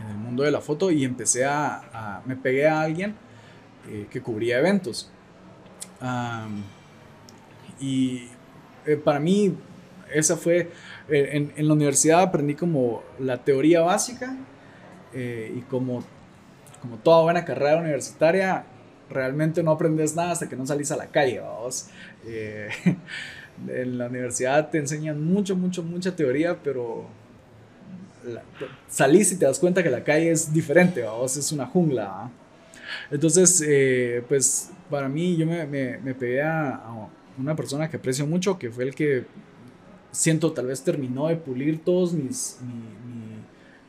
en, 0.00 0.10
el, 0.10 0.16
mundo 0.16 0.42
de 0.42 0.50
la 0.50 0.60
foto 0.60 0.90
y 0.90 1.04
empecé 1.04 1.44
a, 1.44 2.22
me 2.26 2.36
pegué 2.36 2.66
a 2.66 2.80
alguien 2.80 3.14
eh, 3.88 4.06
que 4.10 4.20
cubría 4.20 4.58
eventos. 4.58 5.10
y 7.80 8.28
eh, 8.84 8.96
para 8.96 9.18
mí, 9.18 9.54
esa 10.12 10.36
fue, 10.36 10.70
en, 11.08 11.52
la 11.56 11.72
universidad 11.72 12.22
aprendí 12.22 12.54
como 12.54 13.02
la 13.18 13.38
teoría 13.38 13.80
básica 13.82 14.36
y 15.14 15.60
como, 15.62 16.04
como 16.82 16.98
toda 16.98 17.22
buena 17.22 17.44
carrera 17.44 17.80
universitaria, 17.80 18.66
realmente 19.10 19.62
no 19.62 19.72
aprendes 19.72 20.14
nada 20.14 20.32
hasta 20.32 20.48
que 20.48 20.56
no 20.56 20.66
salís 20.66 20.90
a 20.90 20.96
la 20.96 21.06
calle, 21.06 21.40
vamos. 21.40 21.88
Eh, 22.26 22.68
en 23.68 23.98
la 23.98 24.06
universidad 24.06 24.70
te 24.70 24.78
enseñan 24.78 25.22
mucho, 25.22 25.56
mucho, 25.56 25.82
mucha 25.82 26.14
teoría, 26.14 26.56
pero 26.62 27.06
salís 28.88 29.32
y 29.32 29.38
te 29.38 29.44
das 29.44 29.58
cuenta 29.58 29.82
que 29.82 29.90
la 29.90 30.02
calle 30.02 30.30
es 30.30 30.52
diferente, 30.52 31.02
vamos, 31.02 31.36
es 31.36 31.52
una 31.52 31.66
jungla. 31.66 32.30
Entonces, 33.10 33.62
eh, 33.66 34.24
pues 34.28 34.70
para 34.90 35.08
mí 35.08 35.36
yo 35.36 35.46
me, 35.46 35.66
me, 35.66 36.14
pegué 36.14 36.42
a, 36.42 36.80
una 37.38 37.54
persona 37.54 37.88
que 37.88 37.96
aprecio 37.96 38.26
mucho, 38.26 38.58
que 38.58 38.70
fue 38.70 38.84
el 38.84 38.94
que 38.94 39.26
siento 40.10 40.52
tal 40.52 40.66
vez 40.66 40.82
terminó 40.82 41.28
de 41.28 41.36
pulir 41.36 41.84
todos 41.84 42.12
mis, 42.14 42.58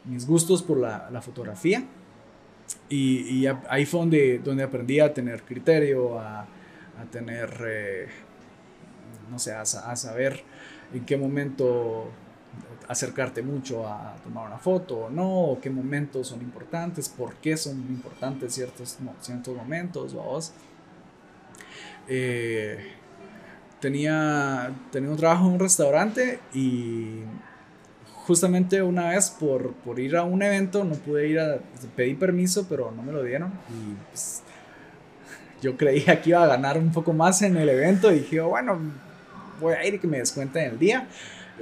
mis 0.05 0.27
gustos 0.27 0.61
por 0.61 0.77
la, 0.77 1.09
la 1.11 1.21
fotografía. 1.21 1.85
Y, 2.89 3.45
ahí 3.69 3.85
fue 3.85 4.01
donde, 4.01 4.39
donde 4.39 4.63
aprendí 4.63 4.99
a 4.99 5.13
tener 5.13 5.43
criterio, 5.43 6.19
a, 6.19 6.41
a 6.41 7.05
tener, 7.11 7.49
eh, 7.65 8.07
no 9.29 9.39
sé, 9.39 9.53
a, 9.53 9.65
saber 9.65 10.43
en 10.93 11.05
qué 11.05 11.17
momento 11.17 12.09
acercarte 12.87 13.41
mucho 13.41 13.87
a 13.87 14.15
tomar 14.23 14.47
una 14.47 14.57
foto 14.57 14.97
o 14.97 15.09
no, 15.09 15.41
o 15.43 15.61
qué 15.61 15.69
momentos 15.69 16.27
son 16.27 16.41
importantes, 16.41 17.09
por 17.09 17.35
qué 17.35 17.57
son 17.57 17.77
importantes 17.89 18.53
ciertos, 18.53 18.97
ciertos 19.21 19.55
momentos, 19.55 20.13
vos. 20.13 20.53
Eh, 22.07 22.93
tenía, 23.81 24.73
tenía 24.91 25.09
un 25.09 25.17
trabajo 25.17 25.47
en 25.47 25.53
un 25.53 25.59
restaurante 25.59 26.39
y 26.53 27.23
justamente 28.27 28.81
una 28.81 29.11
vez 29.11 29.29
por, 29.29 29.71
por 29.73 29.99
ir 29.99 30.17
a 30.17 30.23
un 30.23 30.43
evento 30.43 30.83
no 30.83 30.95
pude 30.95 31.29
ir 31.29 31.39
a 31.39 31.59
pedí 31.95 32.13
permiso 32.13 32.67
pero 32.67 32.91
no 32.91 33.01
me 33.01 33.13
lo 33.13 33.23
dieron 33.23 33.53
y 33.69 33.95
pues, 34.11 34.43
yo 35.61 35.77
creía 35.77 36.21
que 36.21 36.31
iba 36.31 36.43
a 36.43 36.47
ganar 36.47 36.77
un 36.77 36.91
poco 36.91 37.13
más 37.13 37.41
en 37.41 37.55
el 37.55 37.69
evento 37.69 38.11
y 38.11 38.19
dije 38.19 38.41
bueno 38.41 38.77
voy 39.61 39.73
a 39.75 39.85
ir 39.85 39.95
y 39.95 39.99
que 39.99 40.07
me 40.07 40.17
descuenten 40.17 40.71
el 40.71 40.77
día 40.77 41.07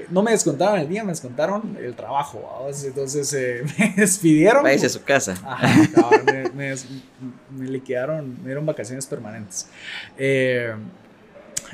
no 0.09 0.21
me 0.23 0.31
descontaron 0.31 0.77
el 0.77 0.89
día, 0.89 1.05
me 1.05 1.13
descontaron 1.13 1.77
el 1.79 1.95
trabajo. 1.95 2.67
Entonces 2.83 3.31
eh, 3.31 3.63
me 3.79 3.93
despidieron. 3.95 4.61
Váyase 4.61 4.87
a 4.87 4.89
su 4.89 5.03
casa. 5.03 5.35
me, 6.25 6.75
me, 7.53 7.67
liquidaron, 7.69 8.37
me 8.39 8.47
dieron 8.47 8.65
vacaciones 8.65 9.05
permanentes. 9.05 9.69
Eh, 10.17 10.73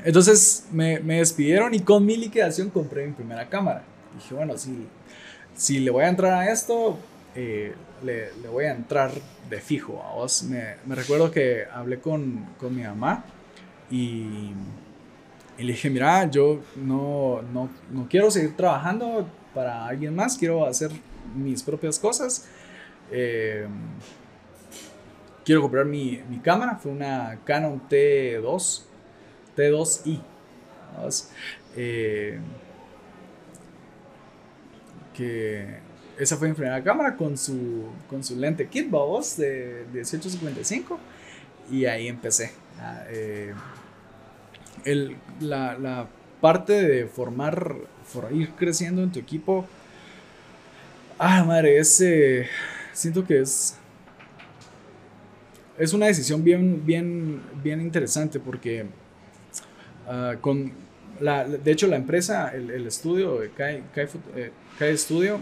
entonces 0.04 0.68
me, 0.72 1.00
me, 1.00 1.18
despidieron 1.18 1.74
y 1.74 1.80
con 1.80 2.06
mi 2.06 2.16
liquidación 2.16 2.70
compré 2.70 3.08
mi 3.08 3.14
primera 3.14 3.50
cámara 3.50 3.84
dije, 4.16 4.34
bueno, 4.34 4.58
si, 4.58 4.88
si 5.56 5.80
le 5.80 5.92
voy 5.92 6.04
a 6.04 6.10
entrar 6.10 6.34
a 6.34 6.52
esto, 6.52 6.98
eh, 7.36 7.74
le, 8.04 8.34
le, 8.42 8.48
voy 8.50 8.66
a 8.66 8.72
entrar 8.72 9.12
de 9.50 9.62
fijo 9.62 9.94
vos. 10.16 10.44
Me, 10.44 10.76
recuerdo 10.88 11.32
que 11.32 11.66
hablé 11.72 12.00
con, 12.00 12.46
con 12.58 12.76
mi 12.76 12.84
mamá 12.84 13.24
y, 13.90 14.52
le 15.58 15.74
dije, 15.74 15.90
mira, 15.90 16.30
yo 16.30 16.60
no, 16.76 17.42
no, 17.54 17.70
no, 17.92 18.08
quiero 18.10 18.32
seguir 18.32 18.56
trabajando 18.56 19.28
para 19.54 19.86
alguien 19.86 20.16
más, 20.16 20.38
quiero 20.38 20.66
hacer 20.66 20.92
mis 21.36 21.62
propias 21.62 22.00
cosas. 22.00 22.48
Eh, 23.12 23.68
quiero 25.46 25.62
comprar 25.62 25.86
mi, 25.86 26.22
mi, 26.30 26.40
cámara, 26.40 26.78
fue 26.78 26.92
una 26.92 27.40
Canon 27.46 27.82
T2, 27.88 28.84
T2i. 29.56 30.22
Eh, 31.76 32.40
esa 36.18 36.38
fue 36.38 36.50
mi 36.50 36.54
primera 36.54 36.84
cámara 36.84 37.16
con 37.16 37.38
su, 37.38 37.86
con 38.10 38.24
su 38.24 38.38
lente 38.38 38.68
kit, 38.68 38.90
babos, 38.90 39.38
de 39.38 39.86
1855. 39.92 41.00
Y 41.72 41.86
ahí 41.86 42.08
empecé. 42.08 42.52
Eh, 43.10 43.54
el, 44.86 45.16
la, 45.40 45.78
la, 45.78 46.08
parte 46.40 46.74
de 46.74 47.06
formar, 47.06 47.76
for, 48.04 48.30
ir 48.32 48.50
creciendo 48.52 49.04
en 49.04 49.12
tu 49.12 49.20
equipo. 49.20 49.66
Ah, 51.18 51.44
madre, 51.44 51.78
es. 51.78 52.02
Eh, 52.02 52.48
siento 52.94 53.26
que 53.26 53.42
es. 53.42 53.78
Es 55.78 55.94
una 55.94 56.08
decisión 56.08 56.44
bien, 56.44 56.86
bien, 56.86 57.42
bien 57.64 57.82
interesante 57.82 58.40
porque 58.40 58.86
uh, 60.08 60.40
con 60.40 60.74
de 61.22 61.72
hecho 61.72 61.88
la 61.88 61.96
empresa, 61.96 62.52
el, 62.54 62.88
estudio, 62.88 63.44
eh, 63.44 63.52
Kai 64.78 64.98
Studio, 64.98 65.40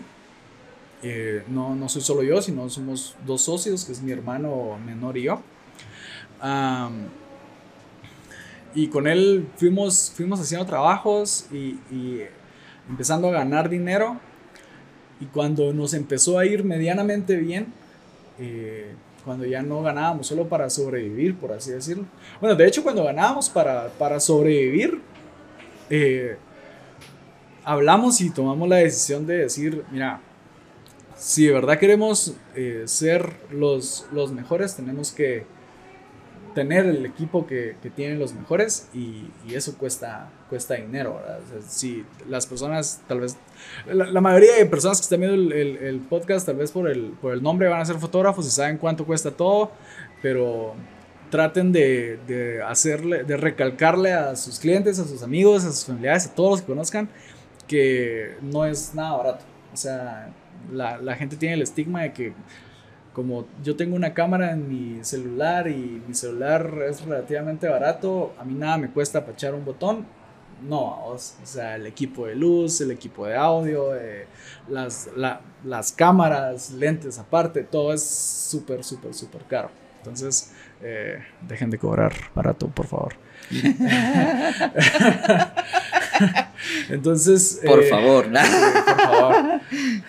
eh, 1.02 1.44
no, 1.48 1.76
no 1.76 1.88
soy 1.88 2.02
solo 2.02 2.24
yo, 2.24 2.42
sino 2.42 2.70
somos 2.70 3.16
dos 3.26 3.42
socios, 3.42 3.86
que 3.86 3.94
es 3.94 4.02
mi 4.02 4.12
hermano 4.12 4.78
menor 4.86 5.18
y 5.18 5.24
yo. 5.24 5.42
y 8.76 8.88
con 8.88 9.08
él 9.08 9.48
fuimos, 9.56 10.12
fuimos 10.16 10.40
haciendo 10.40 10.66
trabajos 10.66 11.48
y, 11.52 11.80
y, 11.92 12.24
empezando 12.90 13.30
a 13.30 13.32
ganar 13.32 13.70
dinero. 13.70 14.20
Y 15.22 15.26
cuando 15.26 15.74
nos 15.74 15.94
empezó 15.94 16.40
a 16.40 16.46
ir 16.46 16.64
medianamente 16.64 17.36
bien, 17.36 17.74
eh, 18.40 18.94
cuando 19.26 19.46
ya 19.46 19.62
no 19.62 19.82
ganábamos 19.82 20.28
solo 20.28 20.48
para 20.48 20.70
sobrevivir, 20.70 21.36
por 21.36 21.52
así 21.52 21.72
decirlo. 21.72 22.06
Bueno, 22.40 22.56
de 22.56 22.66
hecho, 22.66 22.84
cuando 22.84 23.04
ganábamos 23.04 23.50
para, 23.50 23.90
para 23.90 24.20
sobrevivir, 24.20 25.02
eh, 25.90 26.38
hablamos 27.64 28.22
y 28.22 28.30
tomamos 28.30 28.68
la 28.68 28.78
decisión 28.78 29.26
de 29.28 29.38
decir, 29.38 29.84
mira, 29.92 30.22
si 31.16 31.48
de 31.48 31.54
verdad 31.54 31.78
queremos 31.78 32.36
eh, 32.56 32.84
ser 32.86 33.34
los, 33.52 34.08
los 34.12 34.32
mejores, 34.32 34.76
tenemos 34.76 35.12
que 35.12 35.46
tener 36.54 36.86
el 36.86 37.06
equipo 37.06 37.46
que, 37.46 37.76
que 37.82 37.90
tienen 37.90 38.20
los 38.20 38.34
mejores 38.34 38.90
y, 38.94 39.30
y, 39.48 39.54
eso 39.54 39.78
cuesta, 39.78 40.30
cuesta 40.50 40.76
dinero, 40.76 41.22
si 41.68 42.06
las 42.28 42.48
personas, 42.48 43.02
tal 43.08 43.22
vez, 43.22 43.38
la, 43.86 44.20
mayoría 44.20 44.56
de 44.56 44.66
personas 44.66 45.00
que 45.00 45.04
están 45.04 45.20
viendo 45.20 45.36
el, 45.36 45.52
el, 45.52 45.78
el, 45.78 46.00
podcast, 46.00 46.46
tal 46.46 46.56
vez 46.56 46.72
por 46.72 46.90
el, 46.90 47.12
por 47.22 47.34
el 47.34 47.44
nombre 47.44 47.68
van 47.68 47.82
a 47.82 47.86
ser 47.86 47.98
fotógrafos 47.98 48.48
y 48.48 48.50
saben 48.50 48.78
cuánto 48.78 49.06
cuesta 49.06 49.32
todo, 49.32 49.72
pero 50.22 50.74
traten 51.30 51.72
de, 51.72 52.20
de 52.28 52.62
hacerle, 52.64 53.24
de 53.24 53.38
recalcarle 53.38 54.14
a 54.14 54.36
sus 54.36 54.60
clientes, 54.60 55.00
a 55.00 55.06
sus 55.06 55.24
amigos, 55.24 55.64
a 55.66 55.72
sus 55.72 55.86
familiares, 55.86 56.28
a 56.28 56.36
todos 56.36 56.52
los 56.52 56.62
que 56.62 56.68
conozcan, 56.68 57.10
que 57.68 58.36
no 58.42 58.66
es 58.66 58.94
nada 58.96 59.18
barato. 59.18 59.46
O 59.74 59.78
sea, 59.78 60.34
la, 60.72 60.98
la, 60.98 61.16
gente 61.16 61.36
tiene 61.36 61.56
el 61.56 61.62
estigma 61.62 62.02
de 62.02 62.14
que 62.14 62.34
como 63.14 63.46
yo 63.64 63.76
tengo 63.76 63.96
una 63.96 64.14
cámara 64.14 64.52
en 64.52 64.68
mi 64.68 65.04
celular 65.04 65.68
y 65.68 66.02
mi 66.08 66.14
celular 66.14 66.72
es 66.88 67.02
relativamente 67.02 67.68
barato, 67.68 68.34
a 68.40 68.44
mí 68.44 68.54
nada 68.54 68.78
me 68.78 68.90
cuesta 68.90 69.26
pachar 69.26 69.54
un 69.54 69.66
botón. 69.66 70.06
No, 70.68 71.06
o 71.06 71.18
sea, 71.18 71.76
el 71.76 71.86
equipo 71.86 72.28
de 72.28 72.36
luz, 72.36 72.82
el 72.82 72.92
equipo 72.92 73.26
de 73.26 73.36
audio, 73.36 73.96
eh, 73.96 74.28
las, 74.68 75.10
la, 75.16 75.40
las 75.64 75.94
cámaras, 75.94 76.72
lentes 76.72 77.18
aparte, 77.18 77.64
todo 77.64 77.94
es 77.94 78.04
súper, 78.04 78.84
súper, 78.84 79.14
súper 79.14 79.44
caro. 79.46 79.70
Entonces, 80.00 80.52
eh, 80.82 81.24
dejen 81.42 81.70
de 81.70 81.78
cobrar 81.78 82.14
barato, 82.34 82.68
por 82.68 82.88
favor. 82.88 83.16
Entonces. 86.90 87.62
Por 87.66 87.84
eh, 87.84 87.90
favor, 87.90 88.30
por 88.32 89.02
favor. 89.02 89.62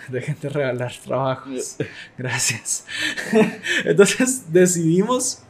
Dejen 0.09 0.37
de 0.41 0.49
regalar 0.49 0.93
trabajos. 1.03 1.77
Gracias. 2.17 2.85
Entonces 3.85 4.51
decidimos 4.51 5.43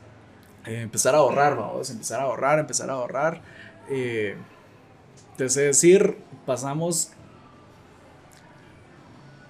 eh, 0.65 0.81
empezar 0.81 1.15
a 1.15 1.19
ahorrar, 1.19 1.55
vamos. 1.55 1.89
Empezar 1.89 2.19
a 2.19 2.23
ahorrar, 2.23 2.59
empezar 2.59 2.89
a 2.89 2.93
ahorrar. 2.93 3.41
Eh, 3.89 4.35
te 5.37 5.49
sé 5.49 5.61
decir, 5.61 6.17
pasamos 6.45 7.11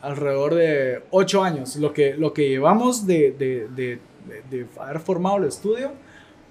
alrededor 0.01 0.55
de 0.55 1.03
8 1.11 1.43
años. 1.43 1.75
Lo 1.75 1.93
que, 1.93 2.15
lo 2.15 2.33
que 2.33 2.49
llevamos 2.49 3.05
de, 3.05 3.31
de, 3.31 3.67
de, 3.69 3.99
de, 4.49 4.67
haber 4.79 4.99
formado 4.99 5.37
el 5.37 5.45
estudio, 5.45 5.91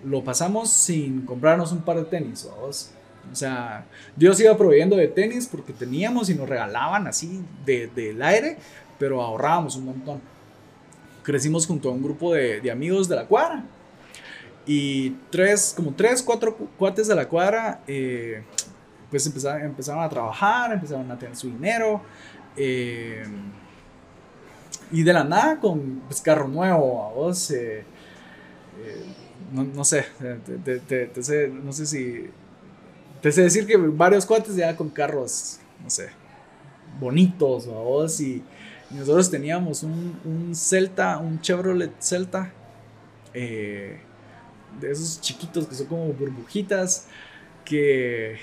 lo 0.05 0.25
pasamos 0.25 0.71
sin 0.71 1.23
comprarnos 1.23 1.73
un 1.73 1.83
par 1.83 1.97
de 1.97 2.05
tenis, 2.05 2.49
vamos. 2.51 2.93
O 3.31 3.35
sea, 3.35 3.85
Dios 4.17 4.41
iba 4.41 4.57
proveyendo 4.57 4.97
de 4.97 5.09
tenis 5.09 5.47
porque 5.47 5.73
teníamos 5.73 6.31
y 6.31 6.35
nos 6.35 6.49
regalaban 6.49 7.07
así 7.07 7.43
del 7.65 7.95
de, 7.95 8.17
aire, 8.25 8.57
pero 8.99 9.23
ahorrábamos 9.23 9.77
un 9.77 9.87
montón. 9.87 10.21
Crecimos 11.23 11.67
junto 11.67 11.91
a 11.91 11.93
un 11.93 12.03
grupo 12.03 12.33
de, 12.33 12.61
de 12.61 12.71
amigos 12.71 13.09
de 13.09 13.17
la 13.17 13.27
cuadra. 13.27 13.65
Y 14.67 15.11
tres, 15.31 15.73
como 15.77 15.93
tres, 15.93 16.23
cuatro 16.23 16.57
cuates 16.79 17.09
de 17.09 17.15
la 17.15 17.29
cuadra, 17.29 17.83
eh, 17.87 18.43
pues 19.11 19.27
empezaron, 19.27 19.63
empezaron, 19.63 20.03
a 20.03 20.09
trabajar, 20.09 20.73
empezaron 20.73 21.11
a 21.11 21.19
tener 21.19 21.37
su 21.37 21.49
dinero. 21.49 22.03
Eh, 22.57 23.25
y 24.93 25.03
de 25.03 25.13
la 25.13 25.25
nada, 25.25 25.61
con 25.61 26.03
pues, 26.07 26.21
carro 26.21 26.49
nuevo, 26.49 27.05
a 27.05 27.13
vos, 27.13 27.51
eh, 27.51 27.85
no, 29.53 29.65
no, 29.65 29.85
sé, 29.85 30.07
te, 30.65 30.79
te, 30.81 31.07
te, 31.07 31.49
no 31.49 31.73
sé 31.73 31.87
si 31.87 32.31
te 33.21 33.31
sé 33.33 33.43
decir 33.43 33.67
que 33.67 33.77
varios 33.77 34.25
cuates 34.25 34.57
ya 34.57 34.75
con 34.77 34.89
carros, 34.89 35.59
no 35.83 35.91
sé, 35.91 36.09
bonitos, 36.99 37.67
vos, 37.67 38.21
y, 38.21 38.43
nosotros 38.91 39.31
teníamos 39.31 39.85
un, 39.85 40.19
un, 40.25 40.53
Celta, 40.53 41.19
un 41.19 41.41
Chevrolet 41.41 41.93
Celta, 42.01 42.53
eh, 43.33 44.01
de 44.81 44.91
esos 44.91 45.21
chiquitos 45.21 45.69
que 45.69 45.77
son 45.77 45.87
como 45.87 46.13
burbujitas, 46.13 47.07
que 47.65 48.37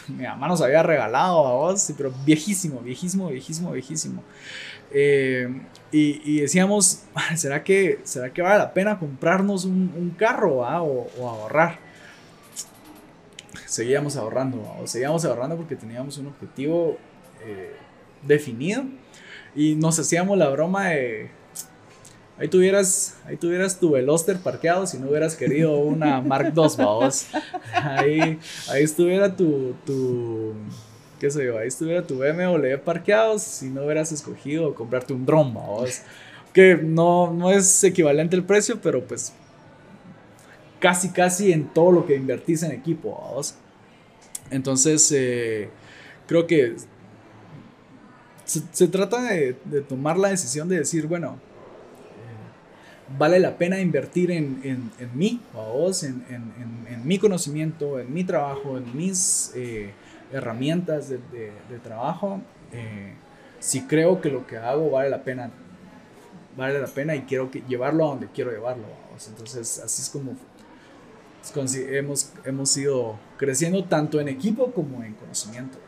mi 0.08 0.24
mamá 0.24 0.48
nos 0.48 0.60
había 0.60 0.82
regalado 0.82 1.46
a 1.46 1.52
vos, 1.54 1.92
pero 1.96 2.12
viejísimo, 2.24 2.80
viejísimo, 2.80 3.28
viejísimo, 3.28 3.72
viejísimo. 3.72 4.22
Eh, 4.90 5.48
y, 5.90 6.40
decíamos, 6.40 7.02
¿será 7.36 7.62
que, 7.62 8.00
¿será 8.04 8.32
que 8.32 8.42
vale 8.42 8.58
la 8.58 8.72
pena 8.72 8.98
comprarnos 8.98 9.64
un, 9.64 10.14
carro 10.18 10.58
o, 10.58 11.28
ahorrar? 11.28 11.78
seguíamos 13.66 14.16
ahorrando, 14.16 14.82
seguíamos 14.84 15.24
ahorrando 15.24 15.56
porque 15.56 15.76
teníamos 15.76 16.18
un 16.18 16.26
objetivo 16.26 16.98
eh, 17.42 17.74
definido 18.22 18.84
y 19.54 19.76
nos 19.76 19.98
hacíamos 19.98 20.36
la 20.36 20.50
broma 20.50 20.90
de 20.90 21.30
ahí 22.42 22.48
tuvieras 22.48 23.16
ahí 23.24 23.36
tuvieras 23.36 23.78
tu 23.78 23.92
Veloster 23.92 24.38
parqueado 24.38 24.86
si 24.86 24.98
no 24.98 25.08
hubieras 25.08 25.36
querido 25.36 25.76
una 25.76 26.20
Mark 26.20 26.52
II 26.54 26.64
vamos 26.76 27.28
ahí 27.72 28.38
ahí 28.68 28.82
estuviera 28.82 29.36
tu 29.36 29.74
tu 29.86 30.52
qué 31.20 31.30
sé 31.30 31.46
yo 31.46 31.58
ahí 31.58 31.68
estuviera 31.68 32.06
tu 32.06 32.18
BMW 32.18 32.76
parqueado 32.84 33.38
si 33.38 33.70
no 33.70 33.84
hubieras 33.84 34.10
escogido 34.12 34.74
comprarte 34.74 35.12
un 35.12 35.24
dron 35.24 35.54
vamos 35.54 36.02
que 36.52 36.76
no 36.76 37.32
no 37.32 37.50
es 37.50 37.84
equivalente 37.84 38.36
el 38.36 38.44
precio 38.44 38.80
pero 38.82 39.02
pues 39.04 39.32
casi 40.80 41.10
casi 41.10 41.52
en 41.52 41.68
todo 41.68 41.92
lo 41.92 42.04
que 42.04 42.16
invertís 42.16 42.62
en 42.64 42.72
equipo 42.72 43.18
vamos 43.22 43.54
entonces, 44.52 45.10
eh, 45.12 45.70
creo 46.26 46.46
que 46.46 46.76
se, 48.44 48.86
trata 48.88 49.22
de, 49.22 49.54
tomar 49.88 50.18
la 50.18 50.28
decisión 50.28 50.68
de 50.68 50.78
decir, 50.78 51.06
bueno, 51.06 51.40
vale 53.18 53.38
la 53.38 53.56
pena 53.56 53.80
invertir 53.80 54.30
en, 54.30 54.60
en, 54.64 54.90
en 54.98 55.18
mí, 55.18 55.40
vos, 55.52 56.02
en, 56.04 56.24
en, 56.28 57.06
mi 57.06 57.18
conocimiento, 57.18 57.98
en 57.98 58.12
mi 58.12 58.24
trabajo, 58.24 58.78
en 58.78 58.96
mis 58.96 59.52
eh, 59.56 59.92
herramientas 60.32 61.08
de, 61.08 61.18
de, 61.18 61.78
trabajo. 61.82 62.40
si 63.58 63.82
creo 63.82 64.20
que 64.20 64.30
lo 64.30 64.46
que 64.46 64.56
hago 64.56 64.90
vale 64.90 65.10
la 65.10 65.24
pena, 65.24 65.50
vale 66.56 66.80
la 66.80 66.86
pena 66.86 67.16
y 67.16 67.22
quiero 67.22 67.50
llevarlo 67.50 68.04
a 68.04 68.08
donde 68.08 68.28
quiero 68.28 68.50
llevarlo. 68.50 68.86
Entonces, 69.28 69.80
así 69.84 70.02
es 70.02 70.08
como 70.08 70.36
hemos, 71.90 72.32
hemos 72.44 72.76
ido 72.76 73.18
creciendo 73.36 73.84
tanto 73.84 74.20
en 74.20 74.28
equipo 74.28 74.72
como 74.72 75.02
en 75.02 75.14
conocimiento. 75.14 75.78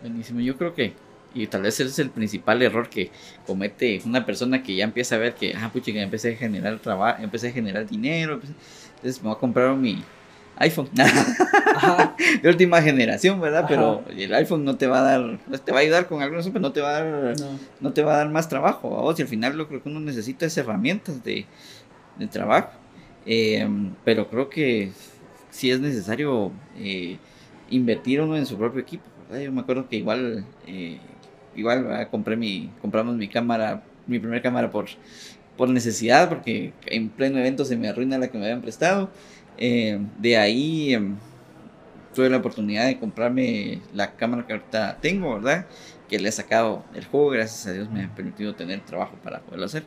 Buenísimo, 0.00 0.40
yo 0.40 0.56
creo 0.56 0.74
que, 0.74 0.94
y 1.34 1.46
tal 1.46 1.62
vez 1.62 1.78
ese 1.80 1.90
es 1.90 1.98
el 1.98 2.10
principal 2.10 2.62
error 2.62 2.88
que 2.88 3.10
comete 3.46 4.00
una 4.04 4.24
persona 4.24 4.62
que 4.62 4.74
ya 4.74 4.84
empieza 4.84 5.16
a 5.16 5.18
ver 5.18 5.34
que, 5.34 5.54
ah, 5.54 5.70
pucha, 5.72 5.92
que 5.92 6.00
empecé 6.00 6.34
a 6.34 6.36
generar 6.36 6.78
trabajo, 6.78 7.22
empecé 7.22 7.48
a 7.48 7.52
generar 7.52 7.86
dinero, 7.86 8.40
entonces 8.96 9.22
me 9.22 9.28
voy 9.28 9.36
a 9.36 9.38
comprar 9.38 9.76
mi 9.76 10.02
iPhone 10.56 10.88
de 12.42 12.48
última 12.48 12.82
generación, 12.82 13.40
¿verdad? 13.40 13.66
Pero 13.68 14.02
el 14.10 14.34
iPhone 14.34 14.64
no 14.64 14.76
te 14.76 14.86
va 14.86 14.98
a 14.98 15.02
dar, 15.02 15.38
pues, 15.48 15.64
te 15.64 15.72
va 15.72 15.78
a 15.78 15.82
ayudar 15.82 16.06
con 16.08 16.20
algunos, 16.20 16.46
pero 16.48 16.60
no 16.60 16.72
te 16.72 16.80
va 16.80 16.96
a 16.96 17.02
dar, 17.02 17.34
no. 17.80 17.92
te 17.92 18.02
va 18.02 18.14
a 18.14 18.16
dar 18.18 18.28
más 18.30 18.48
trabajo, 18.48 18.98
a 18.98 19.02
vos, 19.02 19.18
y 19.18 19.22
al 19.22 19.28
final 19.28 19.56
lo 19.56 19.68
que 19.68 19.80
uno 19.84 20.00
necesita 20.00 20.46
es 20.46 20.56
herramientas 20.56 21.22
de, 21.22 21.46
de 22.18 22.26
trabajo. 22.26 22.70
Eh, 23.26 23.68
pero 24.04 24.28
creo 24.28 24.48
que 24.48 24.90
sí 25.50 25.70
es 25.70 25.80
necesario 25.80 26.50
eh, 26.78 27.18
invertir 27.70 28.20
uno 28.20 28.36
en 28.36 28.46
su 28.46 28.56
propio 28.56 28.80
equipo. 28.80 29.04
Yo 29.30 29.52
me 29.52 29.60
acuerdo 29.60 29.88
que 29.88 29.96
igual, 29.96 30.44
eh, 30.66 30.98
igual 31.58 32.08
compré 32.10 32.36
mi, 32.36 32.70
compramos 32.80 33.16
mi 33.16 33.28
cámara, 33.28 33.82
mi 34.06 34.18
primera 34.18 34.42
cámara 34.42 34.70
por, 34.70 34.86
por 35.56 35.68
necesidad, 35.68 36.28
porque 36.28 36.72
en 36.86 37.08
pleno 37.08 37.38
evento 37.38 37.64
se 37.64 37.76
me 37.76 37.88
arruina 37.88 38.18
la 38.18 38.28
que 38.28 38.38
me 38.38 38.44
habían 38.44 38.62
prestado. 38.62 39.10
de 39.58 40.36
ahí 40.36 40.94
em, 40.94 41.16
tuve 42.14 42.30
la 42.30 42.38
oportunidad 42.38 42.86
de 42.86 42.98
comprarme 42.98 43.80
la 43.94 44.12
cámara 44.16 44.46
que 44.46 44.52
ahorita 44.54 44.98
tengo, 45.00 45.34
¿verdad? 45.34 45.66
Que 46.08 46.18
le 46.18 46.28
he 46.28 46.32
sacado 46.32 46.84
el 46.94 47.04
juego, 47.04 47.30
gracias 47.30 47.66
a 47.66 47.72
Dios 47.72 47.90
me 47.90 48.04
ha 48.04 48.14
permitido 48.14 48.54
tener 48.54 48.80
trabajo 48.80 49.16
para 49.22 49.40
poderlo 49.40 49.66
hacer. 49.66 49.84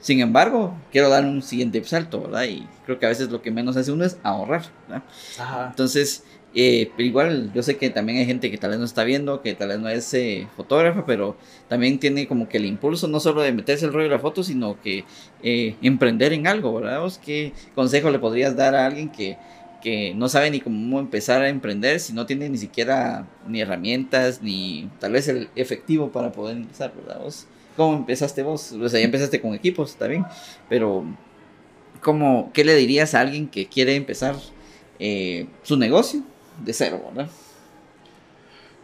Sin 0.00 0.20
embargo, 0.20 0.74
quiero 0.90 1.10
dar 1.10 1.24
un 1.24 1.42
siguiente 1.42 1.84
salto, 1.84 2.22
¿verdad? 2.22 2.44
Y 2.44 2.66
creo 2.86 2.98
que 2.98 3.06
a 3.06 3.10
veces 3.10 3.30
lo 3.30 3.42
que 3.42 3.50
menos 3.50 3.76
hace 3.76 3.92
uno 3.92 4.04
es 4.04 4.18
ahorrar, 4.22 4.62
¿verdad? 4.88 5.04
Ajá. 5.38 5.66
Entonces, 5.68 6.24
eh, 6.54 6.90
pero 6.96 7.06
igual 7.06 7.52
yo 7.54 7.62
sé 7.62 7.76
que 7.76 7.90
también 7.90 8.18
hay 8.18 8.26
gente 8.26 8.50
que 8.50 8.58
tal 8.58 8.70
vez 8.70 8.78
no 8.78 8.84
está 8.84 9.04
viendo, 9.04 9.40
que 9.40 9.54
tal 9.54 9.68
vez 9.68 9.78
no 9.78 9.88
es 9.88 10.12
eh, 10.14 10.48
fotógrafa, 10.56 11.06
pero 11.06 11.36
también 11.68 11.98
tiene 11.98 12.26
como 12.26 12.48
que 12.48 12.58
el 12.58 12.66
impulso 12.66 13.06
no 13.06 13.20
solo 13.20 13.42
de 13.42 13.52
meterse 13.52 13.86
el 13.86 13.92
rollo 13.92 14.04
de 14.04 14.16
la 14.16 14.18
foto, 14.18 14.42
sino 14.42 14.80
que 14.80 15.04
eh, 15.42 15.76
emprender 15.82 16.32
en 16.32 16.46
algo, 16.46 16.74
¿verdad? 16.74 17.00
¿Qué 17.24 17.52
consejo 17.74 18.10
le 18.10 18.18
podrías 18.18 18.56
dar 18.56 18.74
a 18.74 18.86
alguien 18.86 19.10
que 19.10 19.36
que 19.80 20.14
no 20.14 20.28
sabe 20.28 20.50
ni 20.50 20.60
cómo 20.60 21.00
empezar 21.00 21.42
a 21.42 21.48
emprender 21.48 22.00
si 22.00 22.12
no 22.12 22.26
tiene 22.26 22.48
ni 22.48 22.58
siquiera 22.58 23.26
ni 23.46 23.60
herramientas 23.60 24.42
ni 24.42 24.90
tal 24.98 25.12
vez 25.12 25.28
el 25.28 25.48
efectivo 25.56 26.10
para 26.10 26.32
poder 26.32 26.56
empezar, 26.58 26.92
¿verdad? 26.94 27.20
¿Vos, 27.22 27.46
¿Cómo 27.76 27.96
empezaste 27.96 28.42
vos? 28.42 28.72
O 28.72 28.88
sea, 28.88 29.00
ya 29.00 29.06
empezaste 29.06 29.40
con 29.40 29.54
equipos, 29.54 29.92
está 29.92 30.06
bien, 30.06 30.24
pero 30.68 31.04
¿cómo, 32.02 32.50
¿qué 32.52 32.64
le 32.64 32.74
dirías 32.76 33.14
a 33.14 33.20
alguien 33.20 33.48
que 33.48 33.68
quiere 33.68 33.94
empezar 33.94 34.36
eh, 34.98 35.46
su 35.62 35.76
negocio 35.76 36.22
de 36.64 36.72
cero, 36.72 37.02
¿verdad? 37.08 37.30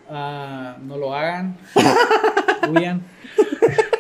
Ah, 0.09 0.77
no 0.83 0.97
lo 0.97 1.15
hagan. 1.15 1.57
Huyan. 2.71 3.03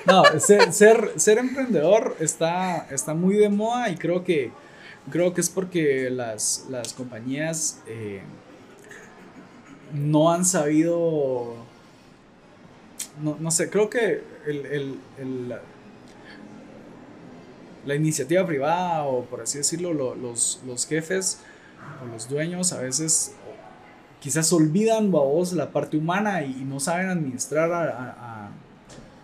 No, 0.06 0.22
ser, 0.38 0.72
ser, 0.72 1.38
emprendedor 1.38 2.16
está, 2.20 2.86
está 2.90 3.12
muy 3.14 3.34
de 3.36 3.48
moda 3.48 3.90
y 3.90 3.96
creo 3.96 4.22
que, 4.22 4.52
creo 5.10 5.34
que 5.34 5.40
es 5.40 5.50
porque 5.50 6.10
las, 6.10 6.66
las 6.70 6.92
compañías 6.92 7.82
eh, 7.88 8.22
no 9.92 10.30
han 10.30 10.44
sabido, 10.44 11.56
no, 13.20 13.36
no 13.40 13.50
sé, 13.50 13.68
creo 13.68 13.90
que 13.90 14.22
el, 14.46 14.66
el, 14.66 15.00
el, 15.18 15.54
la 17.84 17.94
iniciativa 17.96 18.46
privada 18.46 19.04
o 19.04 19.24
por 19.24 19.40
así 19.40 19.58
decirlo, 19.58 19.92
los, 19.92 20.60
los 20.64 20.86
jefes 20.86 21.40
o 22.02 22.06
los 22.06 22.28
dueños 22.28 22.72
a 22.72 22.80
veces 22.80 23.34
quizás 24.26 24.52
olvidan 24.52 25.12
vos 25.12 25.52
la 25.52 25.70
parte 25.70 25.96
humana 25.96 26.42
y, 26.42 26.64
no 26.64 26.80
saben 26.80 27.10
administrar 27.10 27.70
a, 27.70 28.50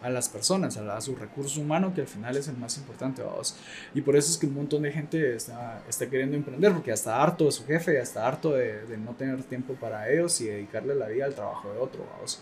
a, 0.01 0.11
las 0.11 0.29
personas, 0.29 0.77
a, 0.77 1.01
su 1.01 1.17
recurso 1.17 1.61
humano, 1.61 1.93
que 1.93 2.03
al 2.03 2.07
final 2.07 2.37
es 2.37 2.47
el 2.47 2.57
más 2.57 2.79
importante 2.79 3.21
vos. 3.21 3.57
Y 3.95 4.01
por 4.01 4.15
eso 4.15 4.31
es 4.31 4.39
que 4.39 4.47
un 4.47 4.55
montón 4.55 4.83
de 4.83 4.93
gente 4.93 5.35
está, 5.35 5.83
queriendo 6.09 6.37
emprender, 6.37 6.73
porque 6.73 6.93
hasta 6.93 7.21
harto 7.21 7.47
de 7.47 7.51
su 7.51 7.65
jefe, 7.65 8.01
hasta 8.01 8.25
harto 8.25 8.53
de, 8.53 8.97
no 9.05 9.11
tener 9.17 9.43
tiempo 9.43 9.75
para 9.75 10.09
ellos 10.09 10.41
y 10.41 10.47
dedicarle 10.47 10.95
la 10.95 11.09
vida 11.09 11.25
al 11.25 11.35
trabajo 11.35 11.73
de 11.73 11.81
otro 11.81 12.07
vos. 12.21 12.41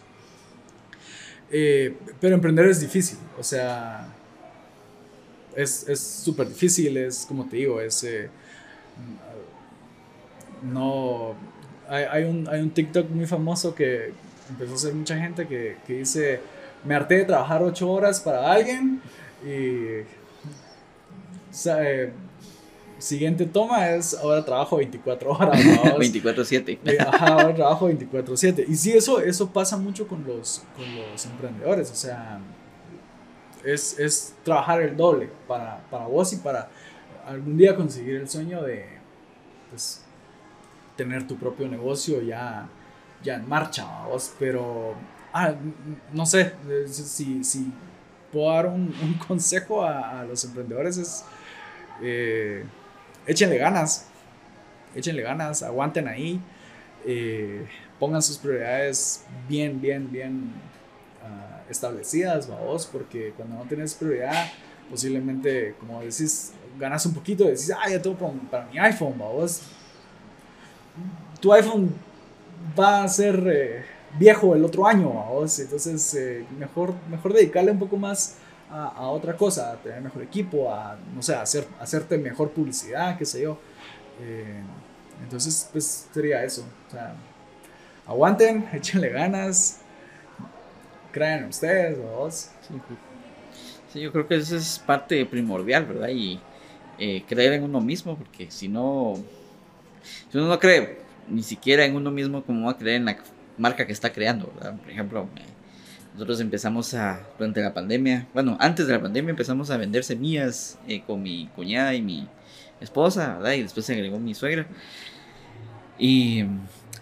Eh, 1.50 1.96
pero 2.20 2.34
emprender 2.34 2.66
es 2.66 2.82
difícil, 2.82 3.16
o 3.38 3.42
sea, 3.42 4.06
es 5.56 5.98
súper 5.98 6.46
difícil, 6.46 6.98
es 6.98 7.24
como 7.26 7.48
te 7.48 7.56
digo, 7.56 7.80
es... 7.80 8.04
Eh, 8.04 8.28
no 10.62 11.34
hay, 11.90 12.24
un, 12.24 12.48
hay 12.48 12.60
un 12.60 12.70
TikTok 12.70 13.10
muy 13.10 13.26
famoso 13.26 13.74
que 13.74 14.12
empezó 14.48 14.72
a 14.72 14.74
hacer 14.76 14.94
mucha 14.94 15.16
gente 15.18 15.46
que, 15.46 15.76
que 15.86 15.94
dice, 15.94 16.40
me 16.84 16.94
harté 16.94 17.16
de 17.18 17.24
trabajar 17.24 17.62
ocho 17.62 17.90
horas 17.90 18.20
para 18.20 18.52
alguien 18.52 19.00
y... 19.44 20.04
Eh, 21.66 22.12
siguiente 23.00 23.46
toma 23.46 23.90
es 23.90 24.14
ahora 24.14 24.44
trabajo 24.44 24.76
24 24.76 25.32
horas. 25.32 25.58
24/7. 25.58 27.00
Ajá, 27.00 27.26
ahora 27.26 27.54
trabajo 27.54 27.90
24/7. 27.90 28.66
Y 28.68 28.76
sí, 28.76 28.92
eso, 28.92 29.20
eso 29.20 29.50
pasa 29.50 29.76
mucho 29.76 30.06
con 30.06 30.24
los, 30.24 30.62
con 30.76 30.84
los 30.96 31.24
emprendedores. 31.26 31.90
O 31.90 31.94
sea, 31.94 32.40
es, 33.64 33.98
es 33.98 34.34
trabajar 34.44 34.82
el 34.82 34.96
doble 34.96 35.30
para, 35.48 35.82
para, 35.90 36.06
vos 36.06 36.32
y 36.32 36.36
para 36.36 36.68
algún 37.26 37.56
día 37.56 37.74
conseguir 37.74 38.16
el 38.16 38.28
sueño 38.28 38.62
de 38.62 38.84
pues, 39.70 40.02
tener 41.00 41.26
tu 41.26 41.38
propio 41.38 41.66
negocio 41.66 42.20
ya, 42.20 42.68
ya 43.22 43.36
en 43.36 43.48
marcha, 43.48 43.86
vos, 44.06 44.34
pero, 44.38 44.94
ah, 45.32 45.54
no 46.12 46.26
sé, 46.26 46.52
si, 46.88 47.42
si 47.42 47.72
puedo 48.30 48.50
dar 48.50 48.66
un, 48.66 48.92
consejo 49.26 49.82
a, 49.82 50.24
los 50.24 50.44
emprendedores 50.44 50.98
es, 50.98 51.24
eh, 52.02 52.66
échenle 53.26 53.56
ganas, 53.56 54.08
échenle 54.94 55.22
ganas, 55.22 55.62
aguanten 55.62 56.06
ahí, 56.06 56.38
eh, 57.06 57.66
pongan 57.98 58.20
sus 58.20 58.36
prioridades 58.36 59.24
bien, 59.48 59.80
bien, 59.80 60.12
bien 60.12 60.52
uh, 61.22 61.70
establecidas, 61.70 62.46
vos, 62.46 62.86
porque 62.86 63.32
cuando 63.34 63.56
no 63.56 63.62
tienes 63.62 63.94
prioridad, 63.94 64.50
posiblemente, 64.90 65.74
como 65.80 66.02
decís, 66.02 66.52
ganas 66.78 67.06
un 67.06 67.14
poquito, 67.14 67.44
decís, 67.44 67.72
ah, 67.72 67.88
ya 67.88 68.02
tengo 68.02 68.18
para, 68.18 68.32
para 68.50 68.66
mi 68.66 68.78
iPhone, 68.78 69.16
vos, 69.16 69.62
tu 71.40 71.52
iPhone 71.52 71.90
va 72.78 73.04
a 73.04 73.08
ser 73.08 73.42
eh, 73.46 73.84
viejo 74.18 74.54
el 74.54 74.64
otro 74.64 74.86
año, 74.86 75.12
entonces 75.58 76.14
eh, 76.14 76.44
mejor, 76.58 76.94
mejor 77.08 77.32
dedicarle 77.32 77.70
un 77.70 77.78
poco 77.78 77.96
más 77.96 78.36
a, 78.70 79.08
otra 79.08 79.36
cosa, 79.36 79.72
a 79.72 79.76
tener 79.76 80.00
mejor 80.00 80.22
equipo, 80.22 80.72
a, 80.72 80.96
no 81.14 81.22
sé, 81.22 81.34
hacer, 81.34 81.66
hacerte 81.80 82.16
mejor 82.16 82.50
publicidad, 82.50 83.18
qué 83.18 83.24
sé 83.24 83.42
yo. 83.42 83.58
Eh, 84.20 84.62
entonces, 85.24 85.68
pues 85.72 86.08
sería 86.12 86.44
eso. 86.44 86.64
Aguanten, 88.06 88.68
échenle 88.72 89.08
ganas, 89.08 89.80
crean 91.10 91.46
ustedes. 91.46 91.98
Sí, 93.92 94.00
yo 94.00 94.12
creo 94.12 94.28
que 94.28 94.36
eso 94.36 94.56
es 94.56 94.78
parte 94.78 95.26
primordial, 95.26 95.84
¿verdad? 95.86 96.10
Y 96.10 96.40
creer 97.26 97.54
en 97.54 97.64
uno 97.64 97.80
mismo, 97.80 98.16
porque 98.16 98.52
si 98.52 98.68
no, 98.68 99.16
si 100.30 100.38
uno 100.38 100.48
no 100.48 100.58
cree 100.58 101.00
ni 101.28 101.42
siquiera 101.42 101.84
en 101.84 101.96
uno 101.96 102.10
mismo, 102.10 102.42
como 102.44 102.66
va 102.66 102.72
a 102.72 102.76
creer 102.76 102.96
en 102.96 103.04
la 103.04 103.18
marca 103.58 103.86
que 103.86 103.92
está 103.92 104.12
creando? 104.12 104.48
Por 104.48 104.90
ejemplo, 104.90 105.28
nosotros 106.14 106.40
empezamos 106.40 106.92
a, 106.94 107.20
durante 107.38 107.62
la 107.62 107.72
pandemia, 107.72 108.26
bueno, 108.34 108.56
antes 108.60 108.86
de 108.86 108.92
la 108.92 109.00
pandemia 109.00 109.30
empezamos 109.30 109.70
a 109.70 109.76
vender 109.76 110.04
semillas 110.04 110.78
eh, 110.88 111.02
con 111.06 111.22
mi 111.22 111.48
cuñada 111.54 111.94
y 111.94 112.02
mi 112.02 112.28
esposa, 112.80 113.36
¿verdad? 113.36 113.52
Y 113.52 113.62
después 113.62 113.86
se 113.86 113.92
agregó 113.94 114.18
mi 114.18 114.34
suegra. 114.34 114.66
Y 115.98 116.44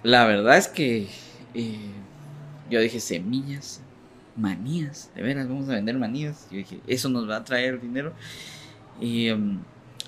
la 0.02 0.26
verdad 0.26 0.56
es 0.56 0.68
que 0.68 1.08
eh, 1.54 1.90
yo 2.70 2.80
dije, 2.80 3.00
semillas, 3.00 3.80
manías, 4.36 5.10
de 5.14 5.22
veras, 5.22 5.48
vamos 5.48 5.68
a 5.68 5.74
vender 5.74 5.96
manías. 5.96 6.46
Yo 6.50 6.58
dije, 6.58 6.80
eso 6.86 7.08
nos 7.08 7.28
va 7.28 7.36
a 7.36 7.44
traer 7.44 7.80
dinero. 7.80 8.12
Y 9.00 9.28
em, 9.28 9.60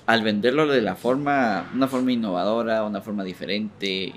al 0.05 0.23
venderlo 0.23 0.67
de 0.67 0.81
la 0.81 0.95
forma, 0.95 1.69
una 1.73 1.87
forma 1.87 2.11
innovadora, 2.11 2.83
una 2.83 3.01
forma 3.01 3.23
diferente, 3.23 4.13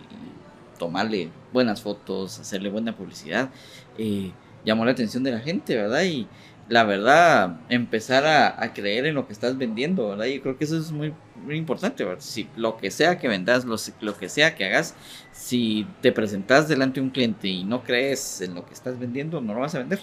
tomarle 0.78 1.30
buenas 1.52 1.82
fotos, 1.82 2.38
hacerle 2.38 2.70
buena 2.70 2.96
publicidad, 2.96 3.50
eh, 3.98 4.32
llamó 4.64 4.84
la 4.84 4.92
atención 4.92 5.22
de 5.22 5.32
la 5.32 5.40
gente, 5.40 5.76
¿verdad? 5.76 6.02
Y 6.02 6.26
la 6.68 6.84
verdad, 6.84 7.60
empezar 7.68 8.24
a, 8.26 8.72
creer 8.72 9.06
en 9.06 9.14
lo 9.14 9.26
que 9.26 9.34
estás 9.34 9.58
vendiendo, 9.58 10.08
¿verdad? 10.08 10.26
Y 10.26 10.40
creo 10.40 10.56
que 10.56 10.64
eso 10.64 10.78
es 10.78 10.90
muy, 10.92 11.12
muy 11.44 11.56
importante, 11.56 12.04
¿verdad? 12.04 12.22
Si 12.22 12.48
lo 12.56 12.78
que 12.78 12.90
sea 12.90 13.18
que 13.18 13.28
vendas, 13.28 13.64
lo, 13.66 13.76
lo 14.00 14.16
que 14.16 14.28
sea 14.28 14.54
que 14.54 14.64
hagas, 14.64 14.94
si 15.32 15.86
te 16.00 16.10
presentas 16.10 16.68
delante 16.68 17.00
de 17.00 17.06
un 17.06 17.10
cliente 17.10 17.48
y 17.48 17.64
no 17.64 17.82
crees 17.82 18.40
en 18.40 18.54
lo 18.54 18.64
que 18.64 18.72
estás 18.72 18.98
vendiendo, 18.98 19.40
no 19.40 19.54
lo 19.54 19.60
vas 19.60 19.74
a 19.74 19.80
vender. 19.80 20.00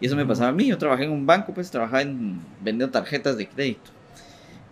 Y 0.00 0.06
eso 0.06 0.16
me 0.16 0.26
pasaba 0.26 0.48
a 0.48 0.52
mí, 0.52 0.66
yo 0.66 0.76
trabajé 0.76 1.04
en 1.04 1.12
un 1.12 1.24
banco, 1.24 1.54
pues 1.54 1.70
trabajaba 1.70 2.02
en 2.02 2.40
vendiendo 2.60 2.90
tarjetas 2.90 3.36
de 3.36 3.48
crédito. 3.48 3.95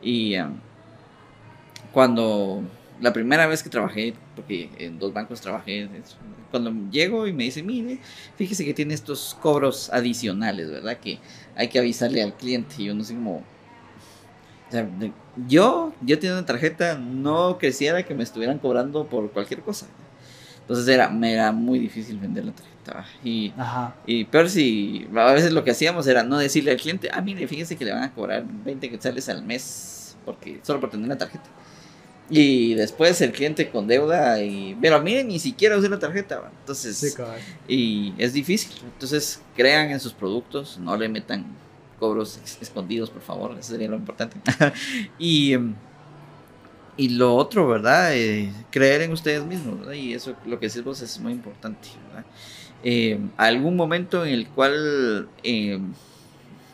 Y 0.05 0.38
um, 0.38 0.61
cuando 1.93 2.62
la 3.01 3.12
primera 3.12 3.47
vez 3.47 3.62
que 3.62 3.71
trabajé, 3.71 4.14
porque 4.37 4.71
en 4.79 4.99
dos 4.99 5.12
bancos 5.12 5.40
trabajé, 5.40 5.88
cuando 6.51 6.73
llego 6.90 7.27
y 7.27 7.33
me 7.33 7.45
dice, 7.45 7.62
mire, 7.62 7.99
fíjese 8.37 8.64
que 8.64 8.75
tiene 8.75 8.95
estos 8.95 9.37
cobros 9.40 9.90
adicionales, 9.93 10.71
¿verdad? 10.71 10.99
Que 10.99 11.19
hay 11.57 11.69
que 11.69 11.79
avisarle 11.79 12.23
al 12.23 12.35
cliente. 12.35 12.77
Y 12.79 12.85
yo 12.85 12.95
no 12.95 13.03
sé 13.03 13.14
cómo... 13.14 13.43
O 14.69 14.71
sea, 14.71 14.88
yo, 15.49 15.93
yo 16.01 16.19
tenía 16.19 16.37
una 16.37 16.47
tarjeta, 16.47 16.97
no 16.97 17.59
quisiera 17.59 18.03
que 18.03 18.14
me 18.14 18.23
estuvieran 18.23 18.59
cobrando 18.59 19.07
por 19.07 19.31
cualquier 19.31 19.61
cosa. 19.61 19.87
Entonces 20.64 20.88
era, 20.88 21.11
me 21.11 21.35
era 21.35 21.53
muy 21.53 21.79
difícil 21.79 22.18
vender 22.18 22.46
la 22.46 22.53
tarjeta. 22.53 23.07
Y, 23.22 23.53
y 24.07 24.24
peor 24.24 24.48
si 24.48 25.07
a 25.14 25.33
veces 25.33 25.53
lo 25.53 25.62
que 25.64 25.70
hacíamos 25.70 26.07
era 26.07 26.22
no 26.22 26.38
decirle 26.38 26.70
al 26.70 26.77
cliente, 26.79 27.11
ah, 27.12 27.20
mire, 27.20 27.46
fíjese 27.46 27.77
que 27.77 27.85
le 27.85 27.92
van 27.92 28.03
a 28.03 28.12
cobrar 28.12 28.44
20 28.46 28.90
quetzales 28.90 29.29
al 29.29 29.42
mes 29.42 30.16
porque 30.24 30.61
solo 30.62 30.81
por 30.81 30.90
tener 30.90 31.09
la 31.09 31.18
tarjeta. 31.18 31.44
Y 32.31 32.72
después 32.74 33.20
el 33.20 33.33
cliente 33.33 33.68
con 33.68 33.87
deuda 33.87 34.42
y 34.42 34.79
pero 34.81 35.00
miren 35.03 35.29
ni 35.29 35.38
siquiera 35.38 35.77
usé 35.77 35.90
la 35.90 35.98
tarjeta, 35.98 36.50
entonces 36.61 37.14
y 37.68 38.14
es 38.16 38.33
difícil. 38.33 38.72
Entonces 38.83 39.42
crean 39.55 39.90
en 39.90 40.00
sus 40.00 40.14
productos, 40.14 40.79
no 40.79 40.96
le 40.96 41.09
metan 41.11 41.44
cobros 41.98 42.40
escondidos, 42.61 43.11
por 43.11 43.20
favor, 43.20 43.53
eso 43.59 43.72
sería 43.72 43.88
lo 43.88 43.96
importante. 43.96 44.38
y 45.18 45.53
em, 45.53 45.74
y 46.97 47.09
lo 47.11 47.35
otro, 47.35 47.67
¿verdad? 47.67 48.15
Eh, 48.15 48.53
creer 48.71 49.03
en 49.03 49.13
ustedes 49.13 49.45
mismos, 49.45 49.81
¿verdad? 49.81 49.95
Y 49.95 50.15
eso, 50.15 50.35
lo 50.47 50.59
que 50.59 50.69
decís 50.69 50.85
vos 50.85 51.01
es 51.03 51.19
muy 51.19 51.33
importante, 51.33 51.89
¿verdad? 52.09 52.25
Em, 52.83 53.31
algún 53.37 53.77
momento 53.77 54.25
en 54.25 54.35
el 54.35 54.49
cual 54.49 55.29
em, 55.43 55.93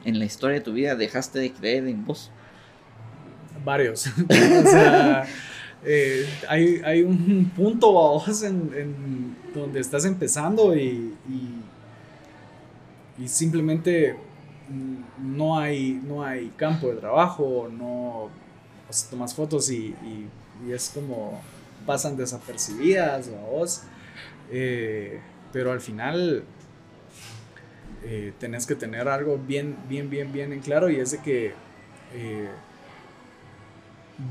en 0.04 0.18
la 0.18 0.24
historia 0.24 0.58
de 0.58 0.64
tu 0.64 0.72
vida 0.72 0.96
dejaste 0.96 1.38
de 1.38 1.52
creer 1.52 1.86
en 1.86 2.04
vos 2.04 2.30
varios. 3.64 4.06
o 4.28 4.68
sea, 4.68 5.26
eh, 5.84 6.26
hay, 6.48 6.80
hay, 6.84 7.02
un 7.02 7.50
punto 7.56 7.92
vos 7.92 8.42
en, 8.42 8.70
en, 8.74 9.36
donde 9.54 9.80
estás 9.80 10.04
empezando 10.04 10.76
y, 10.76 11.14
y, 13.18 13.28
simplemente 13.28 14.16
no 15.18 15.58
hay, 15.58 16.00
no 16.06 16.24
hay 16.24 16.50
campo 16.56 16.88
de 16.88 16.94
trabajo, 16.94 17.68
no 17.70 18.30
tomas 19.10 19.34
fotos 19.34 19.70
y, 19.70 19.94
y, 20.04 20.28
es 20.70 20.90
como 20.94 21.40
pasan 21.86 22.16
desapercibidas, 22.16 23.30
vos. 23.30 23.82
Eh, 24.50 25.20
pero 25.52 25.72
al 25.72 25.80
final 25.80 26.44
eh, 28.04 28.32
tenés 28.38 28.66
que 28.66 28.74
tener 28.74 29.08
algo 29.08 29.38
bien, 29.38 29.76
bien, 29.88 30.10
bien, 30.10 30.32
bien 30.32 30.52
en 30.52 30.60
claro 30.60 30.90
y 30.90 30.96
es 30.96 31.12
de 31.12 31.18
que 31.18 31.52
eh, 32.14 32.48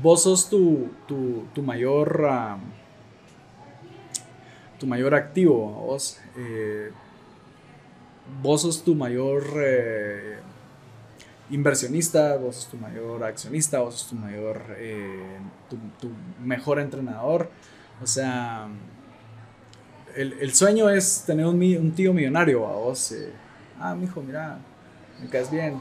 vos 0.02 0.22
sos 0.22 0.48
tu, 0.48 0.90
tu, 1.06 1.62
mayor 1.62 2.22
tu 4.78 4.86
mayor 4.86 5.14
activo, 5.14 5.70
vos, 5.70 6.18
vos 8.42 8.62
sos 8.62 8.82
tu 8.82 8.94
mayor 8.94 9.44
inversionista, 11.50 12.36
vos 12.36 12.56
sos 12.56 12.68
tu 12.68 12.76
mayor 12.76 13.22
accionista, 13.24 13.80
vos 13.80 13.94
sos 13.94 14.10
tu 14.10 14.16
mayor, 14.16 14.62
tu, 15.68 16.10
mejor 16.42 16.78
entrenador, 16.80 17.50
o 18.02 18.06
sea, 18.06 18.68
el, 20.16 20.54
sueño 20.54 20.88
es 20.88 21.24
tener 21.26 21.46
un, 21.46 21.92
tío 21.92 22.12
millonario, 22.12 22.60
vos, 22.60 23.14
ah, 23.78 23.94
mijo, 23.94 24.22
mira, 24.22 24.58
me 25.20 25.28
caes 25.28 25.50
bien. 25.50 25.80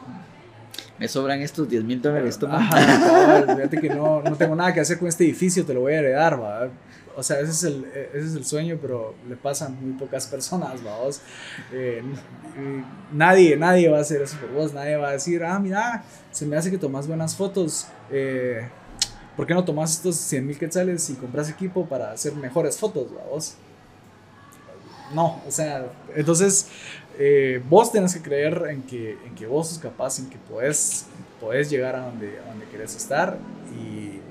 Me 1.00 1.08
sobran 1.08 1.42
estos 1.42 1.70
10 1.70 1.84
mil 1.86 2.02
dólares, 2.02 2.38
toma. 2.38 2.70
fíjate 3.56 3.80
que 3.80 3.90
no, 3.90 4.22
no, 4.22 4.36
tengo 4.36 4.56
nada 4.56 4.74
que 4.74 4.82
hacer 4.82 5.00
con 5.00 5.08
este 5.08 5.24
edificio, 5.24 5.66
te 5.66 5.74
lo 5.74 5.82
voy 5.82 5.94
a 5.94 6.00
heredar, 6.00 6.42
va. 6.42 6.70
O 7.16 7.24
sea, 7.24 7.40
ese 7.40 7.52
es 7.52 7.64
el, 7.64 7.86
ese 8.14 8.28
es 8.28 8.36
el 8.36 8.46
sueño, 8.46 8.78
pero 8.82 9.16
le 9.28 9.36
pasan 9.36 9.78
muy 9.82 9.94
pocas 9.94 10.28
personas, 10.28 10.84
vos. 10.84 11.22
Eh, 11.72 12.02
nadie, 13.14 13.56
nadie 13.56 13.90
va 13.90 13.98
a 13.98 14.02
hacer 14.02 14.22
eso 14.22 14.38
por 14.40 14.52
vos, 14.52 14.74
nadie 14.74 14.98
va 14.98 15.10
a 15.10 15.12
decir, 15.14 15.44
ah, 15.44 15.58
mira, 15.58 16.04
se 16.32 16.46
me 16.46 16.58
hace 16.58 16.70
que 16.70 16.78
tomas 16.78 17.08
buenas 17.08 17.36
fotos. 17.36 17.88
Eh, 18.12 18.68
¿Por 19.38 19.48
qué 19.48 19.54
no 19.54 19.64
tomas 19.64 19.94
estos 19.94 20.18
100 20.18 20.48
mil 20.48 20.60
quetzales 20.60 21.10
y 21.10 21.14
compras 21.14 21.50
equipo 21.50 21.86
para 21.88 22.12
hacer 22.12 22.36
mejores 22.36 22.78
fotos, 22.78 23.08
vos? 23.12 23.56
No, 25.14 25.42
o 25.48 25.52
sea, 25.52 25.92
entonces 26.16 26.68
eh, 27.22 27.62
vos 27.70 27.92
tenés 27.92 28.14
que 28.16 28.22
creer 28.22 28.64
en 28.70 28.82
que, 28.84 29.18
en 29.26 29.36
que 29.36 29.46
vos 29.46 29.68
sos 29.68 29.78
capaz, 29.78 30.20
en 30.20 30.30
que 30.30 30.38
podés, 30.38 31.06
podés 31.42 31.70
llegar 31.70 31.94
a 31.98 32.06
donde, 32.06 32.40
a 32.40 32.50
donde 32.50 32.66
querés 32.68 32.96
estar 32.96 33.38
y 33.78 34.22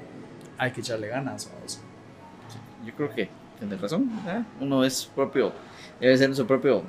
hay 0.56 0.72
que 0.72 0.80
echarle 0.80 1.08
ganas. 1.08 1.50
Yo 2.86 2.94
creo 2.94 3.14
que 3.14 3.28
tienes 3.58 3.78
razón, 3.78 4.10
uno 4.58 4.84
es 4.84 5.04
propio, 5.04 5.52
debe 6.00 6.16
ser 6.16 6.34
su 6.34 6.46
propio 6.46 6.82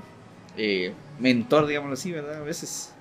eh, 0.56 0.94
mentor, 1.20 1.68
digámoslo 1.68 1.96
así, 1.96 2.14
¿verdad? 2.14 2.36
A 2.36 2.44
veces. 2.44 2.94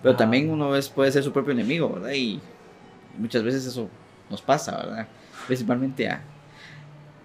Pero 0.00 0.14
también 0.14 0.48
uno 0.48 0.76
es, 0.76 0.88
puede 0.88 1.10
ser 1.10 1.24
su 1.24 1.32
propio 1.32 1.52
enemigo, 1.52 1.88
¿verdad? 1.94 2.12
Y, 2.12 2.40
muchas 3.18 3.42
veces 3.42 3.66
eso 3.66 3.88
nos 4.30 4.40
pasa, 4.40 4.76
¿verdad? 4.76 5.08
Principalmente 5.48 6.08
a, 6.08 6.22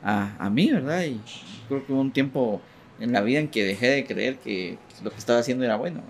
a, 0.03 0.35
a 0.39 0.49
mí, 0.49 0.71
¿verdad? 0.71 1.03
Y 1.03 1.21
creo 1.67 1.85
que 1.85 1.93
hubo 1.93 2.01
un 2.01 2.11
tiempo 2.11 2.61
en 2.99 3.11
la 3.13 3.21
vida 3.21 3.39
en 3.39 3.49
que 3.49 3.63
dejé 3.63 3.87
de 3.87 4.05
creer 4.05 4.37
que 4.37 4.77
lo 5.03 5.11
que 5.11 5.17
estaba 5.17 5.39
haciendo 5.39 5.63
era 5.65 5.75
bueno. 5.75 6.01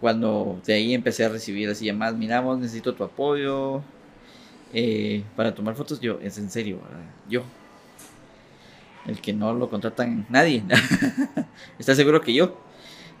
cuando 0.00 0.60
de 0.66 0.74
ahí 0.74 0.94
empecé 0.94 1.24
a 1.24 1.28
recibir 1.30 1.68
así 1.70 1.86
llamadas, 1.86 2.16
miramos, 2.16 2.58
necesito 2.58 2.94
tu 2.94 3.04
apoyo 3.04 3.82
eh, 4.74 5.22
para 5.36 5.54
tomar 5.54 5.76
fotos, 5.76 6.00
yo, 6.00 6.18
es 6.20 6.36
en 6.36 6.50
serio, 6.50 6.80
yo. 7.28 7.42
El 9.06 9.20
que 9.20 9.32
no 9.32 9.54
lo 9.54 9.70
contratan 9.70 10.26
nadie. 10.28 10.64
Está 11.78 11.94
seguro 11.94 12.20
que 12.20 12.34
yo. 12.34 12.58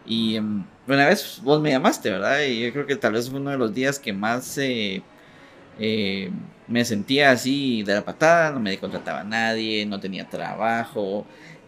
Y 0.04 0.36
em, 0.36 0.64
una 0.88 1.06
vez 1.06 1.40
vos 1.42 1.60
me 1.60 1.70
llamaste, 1.70 2.10
¿verdad? 2.10 2.42
Y 2.42 2.60
yo 2.60 2.72
creo 2.72 2.86
que 2.86 2.96
tal 2.96 3.12
vez 3.12 3.30
fue 3.30 3.38
uno 3.38 3.50
de 3.50 3.58
los 3.58 3.72
días 3.72 3.98
que 3.98 4.12
más 4.12 4.58
eh, 4.58 5.02
eh, 5.78 6.30
me 6.66 6.84
sentía 6.84 7.30
así 7.30 7.82
de 7.84 7.94
la 7.94 8.04
patada, 8.04 8.50
no 8.50 8.60
me 8.60 8.76
contrataba 8.78 9.22
nadie, 9.24 9.86
no 9.86 10.00
tenía 10.00 10.28
trabajo, 10.28 11.26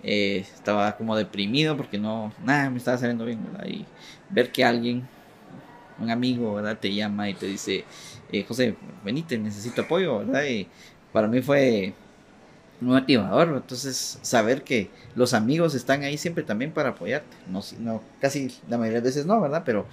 eh, 0.08 0.38
estaba 0.38 0.96
como 0.96 1.16
deprimido 1.16 1.76
porque 1.76 1.98
no, 1.98 2.32
nada 2.44 2.70
me 2.70 2.78
estaba 2.78 2.96
saliendo 2.96 3.24
bien, 3.24 3.44
¿verdad? 3.44 3.66
Y 3.66 3.84
ver 4.30 4.52
que 4.52 4.64
alguien, 4.64 5.06
un 5.98 6.10
amigo, 6.10 6.54
¿verdad? 6.54 6.78
Te 6.78 6.94
llama 6.94 7.28
y 7.28 7.34
te 7.34 7.46
dice, 7.46 7.84
eh, 8.30 8.44
José, 8.44 8.76
venite, 9.04 9.36
necesito 9.36 9.82
apoyo, 9.82 10.18
¿verdad? 10.18 10.44
Y 10.44 10.68
para 11.12 11.26
mí 11.26 11.42
fue 11.42 11.92
muy 12.80 13.00
motivador, 13.00 13.48
entonces 13.56 14.20
saber 14.22 14.62
que 14.62 14.90
los 15.16 15.34
amigos 15.34 15.74
están 15.74 16.04
ahí 16.04 16.18
siempre 16.18 16.44
también 16.44 16.72
para 16.72 16.90
apoyarte, 16.90 17.36
no, 17.48 17.60
no 17.80 18.00
casi 18.20 18.54
la 18.68 18.78
mayoría 18.78 19.00
de 19.00 19.06
veces 19.06 19.26
no, 19.26 19.40
¿verdad? 19.40 19.62
Pero 19.66 19.86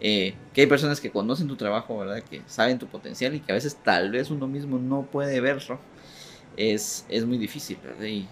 eh, 0.00 0.34
que 0.54 0.60
hay 0.60 0.66
personas 0.68 1.00
que 1.00 1.10
conocen 1.10 1.48
tu 1.48 1.56
trabajo, 1.56 1.98
¿verdad? 1.98 2.22
Que 2.22 2.42
saben 2.46 2.78
tu 2.78 2.86
potencial 2.86 3.34
y 3.34 3.40
que 3.40 3.50
a 3.50 3.56
veces 3.56 3.76
tal 3.82 4.12
vez 4.12 4.30
uno 4.30 4.46
mismo 4.46 4.78
no 4.78 5.02
puede 5.02 5.40
verlo, 5.40 5.80
es, 6.56 7.04
es 7.08 7.24
muy 7.24 7.38
difícil. 7.38 7.78
Y, 8.00 8.26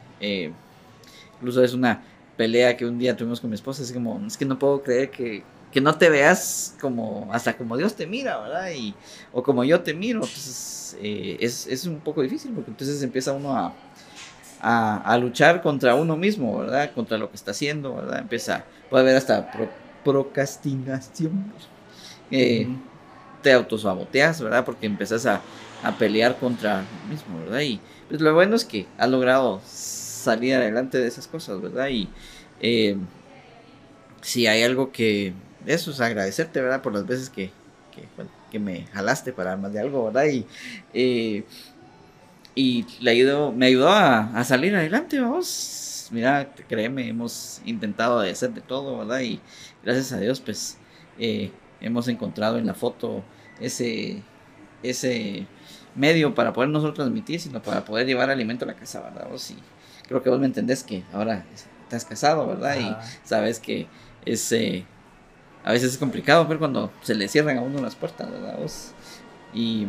Incluso 1.45 1.63
es 1.63 1.75
una 1.75 2.03
pelea 2.39 2.75
que 2.75 2.87
un 2.87 2.99
día 2.99 3.15
tuvimos 3.15 3.39
con 3.39 3.51
mi 3.51 3.55
esposa. 3.55 3.83
Es 3.83 3.93
como, 3.93 4.19
es 4.27 4.39
que 4.39 4.47
no 4.47 4.59
puedo 4.59 4.83
creer 4.83 5.11
que, 5.11 5.43
que 5.71 5.79
no 5.79 5.95
te 5.99 6.09
veas 6.09 6.75
como, 6.81 7.29
hasta 7.31 7.55
como 7.55 7.77
Dios 7.77 7.95
te 7.95 8.07
mira, 8.07 8.41
¿verdad? 8.41 8.71
Y, 8.75 8.95
o 9.31 9.43
como 9.43 9.63
yo 9.63 9.83
te 9.83 9.93
miro. 9.93 10.21
Entonces, 10.23 10.97
eh, 11.03 11.37
es, 11.39 11.67
es, 11.67 11.85
un 11.85 12.01
poco 12.01 12.23
difícil 12.23 12.53
porque 12.53 12.71
entonces 12.71 13.03
empieza 13.03 13.35
uno 13.35 13.55
a, 13.55 13.75
a, 14.63 14.97
a, 14.97 15.19
luchar 15.19 15.61
contra 15.61 15.95
uno 15.95 16.17
mismo, 16.17 16.61
¿verdad? 16.61 16.93
Contra 16.95 17.19
lo 17.19 17.29
que 17.29 17.37
está 17.37 17.51
haciendo, 17.51 17.95
¿verdad? 17.95 18.21
Empieza, 18.21 18.65
puede 18.89 19.03
haber 19.03 19.17
hasta 19.17 19.51
procrastinación. 20.03 21.53
Eh, 22.31 22.67
te 23.43 23.53
autosaboteas, 23.53 24.41
¿verdad? 24.41 24.65
Porque 24.65 24.87
empiezas 24.87 25.27
a, 25.27 25.43
a 25.83 25.93
pelear 25.99 26.39
contra 26.39 26.79
lo 26.81 27.11
mismo, 27.11 27.39
¿verdad? 27.41 27.61
Y 27.61 27.81
pues 28.09 28.23
lo 28.23 28.33
bueno 28.33 28.57
es 28.57 28.65
que 28.65 28.87
has 28.97 29.11
logrado 29.11 29.61
salir 30.25 30.55
adelante 30.55 30.99
de 30.99 31.07
esas 31.07 31.27
cosas, 31.27 31.61
¿verdad? 31.61 31.89
Y 31.89 32.09
eh, 32.61 32.97
si 34.21 34.47
hay 34.47 34.63
algo 34.63 34.93
que, 34.93 35.33
eso 35.67 35.91
es 35.91 36.01
agradecerte, 36.01 36.61
¿verdad? 36.61 36.83
Por 36.83 36.95
las 36.95 37.07
veces 37.07 37.31
que, 37.31 37.51
que, 38.51 38.59
me 38.59 38.87
jalaste 38.93 39.33
para 39.33 39.57
más 39.57 39.73
de 39.73 39.81
algo, 39.81 40.05
¿verdad? 40.07 40.27
Y, 40.27 40.47
eh, 40.93 41.45
y 42.55 42.87
le 43.01 43.11
ayudó, 43.11 43.53
me 43.53 43.67
ayudó 43.67 43.91
a, 43.91 44.45
salir 44.45 44.75
adelante, 44.77 45.21
vamos. 45.21 46.09
Mira, 46.13 46.55
créeme, 46.69 47.09
hemos 47.09 47.61
intentado 47.65 48.21
hacer 48.21 48.53
de 48.53 48.61
todo, 48.61 48.99
¿verdad? 48.99 49.21
Y 49.21 49.41
gracias 49.83 50.13
a 50.13 50.21
Dios, 50.21 50.41
pues, 50.41 50.79
eh, 51.19 51.51
hemos 51.81 52.07
encontrado 52.09 52.59
en 52.59 52.67
la 52.67 52.75
foto 52.75 53.25
ese, 53.61 54.23
ese 54.83 55.47
medio 55.95 56.35
para 56.35 56.53
poder 56.53 56.71
nosotros 56.71 56.95
transmitir, 56.95 57.41
sino 57.41 57.63
para 57.63 57.85
poder 57.85 58.07
llevar 58.07 58.31
alimento 58.31 58.65
a 58.65 58.69
la 58.69 58.75
casa, 58.75 59.01
¿verdad? 59.01 59.29
Vos? 59.31 59.51
Y, 59.51 59.57
creo 60.07 60.23
que 60.23 60.31
vos 60.31 60.41
me 60.41 60.47
entendés 60.47 60.83
que 60.83 61.03
ahora 61.13 61.45
estás 61.83 62.05
casado, 62.05 62.47
¿verdad? 62.47 62.77
Y 62.79 63.27
sabes 63.27 63.59
que 63.59 63.87
es, 64.25 64.51
eh, 64.53 64.85
a 65.65 65.73
veces 65.73 65.93
es 65.93 65.99
complicado 65.99 66.47
ver 66.47 66.59
cuando 66.59 66.91
se 67.03 67.15
le 67.15 67.29
cierran 67.29 67.59
a 67.59 67.61
uno 67.63 67.81
las 67.81 67.95
puertas, 67.95 68.31
¿verdad? 68.31 68.59
Vos? 68.59 68.93
Y, 69.53 69.87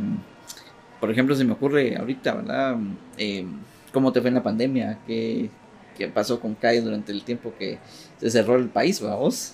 por 1.00 1.12
ejemplo, 1.12 1.36
se 1.36 1.44
me 1.44 1.54
ocurre 1.54 1.98
ahorita, 1.98 2.34
¿verdad? 2.34 2.78
Eh, 3.18 3.46
¿Cómo 3.92 4.12
te 4.12 4.22
fue 4.22 4.30
en 4.30 4.36
la 4.36 4.44
pandemia? 4.44 5.00
¿Qué, 5.08 5.50
qué 5.98 6.08
pasó 6.08 6.40
con 6.40 6.56
CAI 6.56 6.82
durante 6.82 7.12
el 7.12 7.24
tiempo 7.24 7.54
que 7.58 7.80
se 8.20 8.30
cerró 8.30 8.56
el 8.56 8.70
país, 8.70 9.02
¿verdad? 9.02 9.18
¿Vos? 9.18 9.54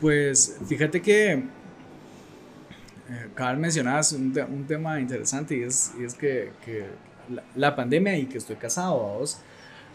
Pues 0.00 0.56
fíjate 0.66 1.02
que 1.02 1.32
eh, 1.32 3.28
Carl 3.34 3.58
mencionabas 3.58 4.12
un, 4.12 4.34
un, 4.50 4.66
tema 4.66 5.00
interesante 5.00 5.56
y 5.56 5.62
es, 5.62 5.92
y 5.98 6.04
es 6.04 6.14
que, 6.14 6.52
que 6.64 6.86
la, 7.56 7.74
pandemia 7.74 8.16
y 8.18 8.26
que 8.26 8.38
estoy 8.38 8.56
casado, 8.56 8.98
vos. 8.98 9.38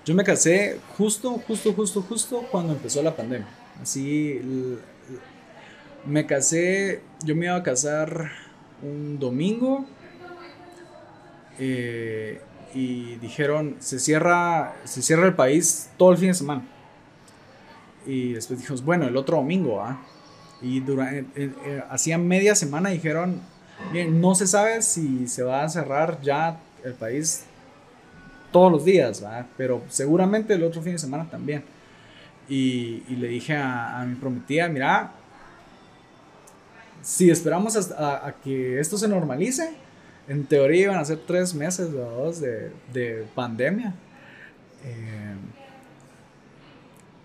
Yo 0.05 0.13
me 0.13 0.23
casé 0.25 0.79
justo, 0.97 1.31
justo, 1.47 1.73
justo, 1.73 2.01
justo 2.01 2.45
cuando 2.51 2.73
empezó 2.73 3.01
la 3.01 3.15
pandemia. 3.15 3.47
Así, 3.81 4.39
me 6.05 6.25
casé, 6.25 7.01
yo 7.23 7.35
me 7.35 7.45
iba 7.45 7.55
a 7.55 7.63
casar 7.63 8.31
un 8.81 9.17
domingo 9.17 9.85
eh, 11.57 12.41
y 12.73 13.15
dijeron, 13.15 13.77
se 13.79 13.97
cierra, 13.97 14.75
se 14.83 15.01
cierra 15.01 15.25
el 15.25 15.35
país 15.35 15.89
todo 15.97 16.11
el 16.11 16.17
fin 16.17 16.27
de 16.29 16.33
semana. 16.33 16.63
Y 18.05 18.33
después 18.33 18.59
dijimos, 18.59 18.83
bueno, 18.83 19.07
el 19.07 19.15
otro 19.15 19.37
domingo, 19.37 19.81
¿ah? 19.81 20.01
Y 20.61 20.81
durante, 20.81 21.25
eh, 21.35 21.83
hacía 21.89 22.17
media 22.17 22.55
semana 22.55 22.89
dijeron, 22.89 23.41
bien, 23.93 24.19
no 24.19 24.35
se 24.35 24.47
sabe 24.47 24.81
si 24.81 25.29
se 25.29 25.43
va 25.43 25.63
a 25.63 25.69
cerrar 25.69 26.19
ya 26.21 26.59
el 26.83 26.93
país 26.93 27.45
todos 28.53 28.71
los 28.71 28.85
días, 28.85 29.21
pero 29.57 29.81
seguramente 29.89 30.53
el 30.53 30.63
otro 30.63 30.81
fin 30.81 30.93
de 30.93 30.99
semana 30.99 31.29
también. 31.29 31.65
Y, 32.47 33.03
le 33.09 33.27
dije 33.27 33.57
a, 33.57 34.05
mi 34.07 34.15
prometida, 34.15 34.69
mira, 34.69 35.11
si 37.01 37.29
esperamos 37.29 37.75
a, 37.91 38.35
que 38.41 38.79
esto 38.79 38.97
se 38.97 39.09
normalice, 39.09 39.73
en 40.29 40.45
teoría 40.45 40.83
iban 40.83 40.97
a 40.97 41.03
ser 41.03 41.19
tres 41.27 41.53
meses 41.53 41.89
o 41.89 42.23
dos 42.25 42.39
de, 42.39 43.25
pandemia. 43.35 43.93
Eh, 44.85 45.35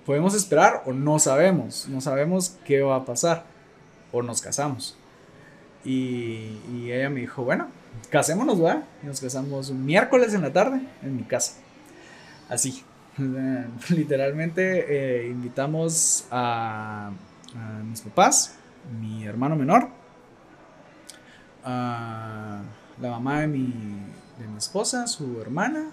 podemos 0.05 0.35
esperar 0.35 0.83
o 0.87 0.93
no 0.93 1.19
sabemos, 1.19 1.87
no 1.89 2.01
sabemos 2.01 2.57
qué 2.65 2.81
va 2.81 2.97
a 2.97 3.05
pasar, 3.05 3.45
o 4.11 4.23
nos 4.23 4.41
casamos. 4.41 4.97
Y, 5.85 6.59
y 6.73 6.91
ella 6.93 7.11
me 7.11 7.21
dijo, 7.21 7.45
bueno, 7.45 7.69
casémonos, 8.11 8.61
¿verdad? 8.61 8.85
Y 9.03 9.07
nos 9.07 9.21
casamos 9.21 9.71
un 9.71 9.85
miércoles 9.85 10.35
en 10.35 10.43
la 10.43 10.53
tarde 10.53 10.81
en 11.03 11.17
mi 11.17 11.23
casa. 11.25 11.55
Así. 12.49 12.83
Literalmente 13.91 15.23
eh, 15.25 15.29
invitamos 15.29 16.27
a, 16.31 17.11
a, 17.55 17.83
mis 17.83 18.01
papás, 18.03 18.57
mi 19.01 19.25
hermano 19.25 19.57
menor, 19.57 19.89
la 21.65 22.63
mamá 23.01 23.41
de 23.41 23.49
mi, 23.49 23.67
de 24.39 24.47
mi 24.49 24.59
esposa, 24.59 25.07
su 25.07 25.41
hermana, 25.41 25.91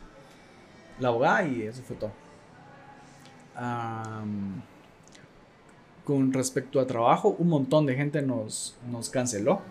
la 0.99 1.09
abogada 1.09 1.47
y 1.47 1.63
eso 1.63 1.81
fue 1.83 1.95
todo. 1.95 2.11
con 6.03 6.31
respecto 6.33 6.79
a 6.79 6.87
trabajo, 6.87 7.35
un 7.39 7.49
montón 7.49 7.85
de 7.85 7.95
gente 7.95 8.21
nos, 8.21 8.75
nos 8.91 9.09
canceló. 9.09 9.61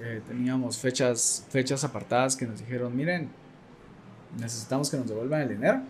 Eh, 0.00 0.20
teníamos 0.26 0.78
fechas, 0.78 1.44
fechas 1.50 1.84
apartadas 1.84 2.36
que 2.36 2.46
nos 2.46 2.60
dijeron, 2.60 2.96
miren, 2.96 3.28
necesitamos 4.38 4.90
que 4.90 4.96
nos 4.96 5.08
devuelvan 5.08 5.42
el 5.42 5.48
dinero. 5.48 5.80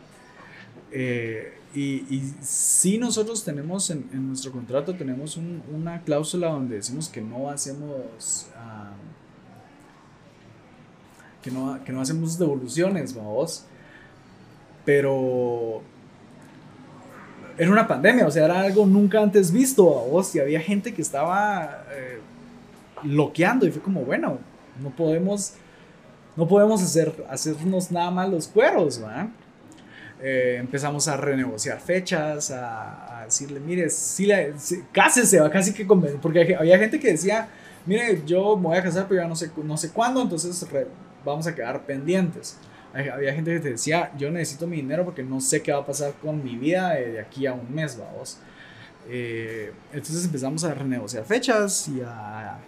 Eh, 0.93 1.59
y, 1.75 2.07
y 2.15 2.35
sí 2.43 2.99
nosotros 2.99 3.45
tenemos 3.45 3.91
en, 3.91 4.09
en 4.13 4.29
nuestro 4.29 4.53
contrato, 4.53 4.95
tenemos 4.95 5.37
un, 5.37 5.63
una 5.75 6.01
cláusula 6.03 6.49
donde 6.49 6.77
decimos 6.77 7.09
que 7.09 7.21
no 7.21 7.51
hacemos... 7.51 8.47
que, 11.43 11.51
no, 11.51 11.85
que 11.85 11.93
no 11.93 12.01
hacemos 12.01 12.39
devoluciones, 12.39 13.15
vamos. 13.15 13.65
Pero 14.85 15.83
era 17.59 17.71
una 17.71 17.87
pandemia, 17.87 18.27
o 18.27 18.31
sea, 18.31 18.45
era 18.45 18.61
algo 18.61 18.85
nunca 18.87 19.21
antes 19.21 19.51
visto, 19.51 19.85
vos, 19.85 20.35
y 20.35 20.41
había 20.41 20.61
gente 20.61 20.93
que 20.93 21.03
estaba 21.03 21.85
eh, 21.91 22.21
loqueando 23.03 23.67
y 23.67 23.71
fue 23.71 23.83
como, 23.83 24.03
bueno, 24.03 24.39
no 24.83 24.91
podemos, 24.91 25.55
no 26.37 26.47
podemos 26.47 26.83
hacer, 26.83 27.13
hacernos 27.29 27.91
nada 27.91 28.11
más 28.11 28.29
los 28.29 28.49
cueros, 28.49 29.01
¿verdad? 29.01 29.29
Eh, 30.23 30.57
empezamos 30.59 31.09
a 31.09 31.17
renegociar 31.17 31.79
fechas, 31.79 32.51
a, 32.51 33.23
decirle, 33.27 33.61
mire, 33.61 33.91
sí, 33.91 34.27
la, 34.27 34.47
cásese, 34.93 35.41
va 35.41 35.51
casi 35.51 35.75
que 35.75 35.85
porque 35.85 36.57
había 36.59 36.79
gente 36.79 36.99
que 36.99 37.09
decía, 37.09 37.49
mire, 37.85 38.23
yo 38.25 38.57
me 38.57 38.69
voy 38.69 38.79
a 38.79 38.83
casar, 38.83 39.07
pero 39.09 39.23
ya 39.23 39.29
no 39.29 39.37
sé, 39.37 39.51
no 39.63 39.77
sé 39.77 39.91
cuándo, 39.91 40.23
entonces 40.23 40.65
vamos 41.25 41.47
a 41.47 41.55
quedar 41.55 41.85
pendientes. 41.85 42.59
Había 42.95 43.35
gente 43.35 43.53
que 43.53 43.61
te 43.61 43.71
decía, 43.71 44.11
yo 44.17 44.31
necesito 44.31 44.67
mi 44.67 44.77
dinero 44.77 45.05
porque 45.05 45.23
no 45.23 45.39
sé 45.41 45.61
qué 45.61 45.71
va 45.71 45.81
a 45.81 45.87
pasar 45.87 46.15
con 46.23 46.43
mi 46.43 46.57
vida 46.57 46.95
de 46.95 47.21
aquí 47.21 47.47
a 47.47 47.53
un 47.53 47.75
mes, 47.75 47.99
vamos. 47.99 48.39
Eh, 49.09 49.73
entonces 49.93 50.25
empezamos 50.25 50.65
a 50.65 50.73
renegociar 50.73 51.25
fechas 51.25 51.89
y 51.89 52.01
a, 52.01 52.59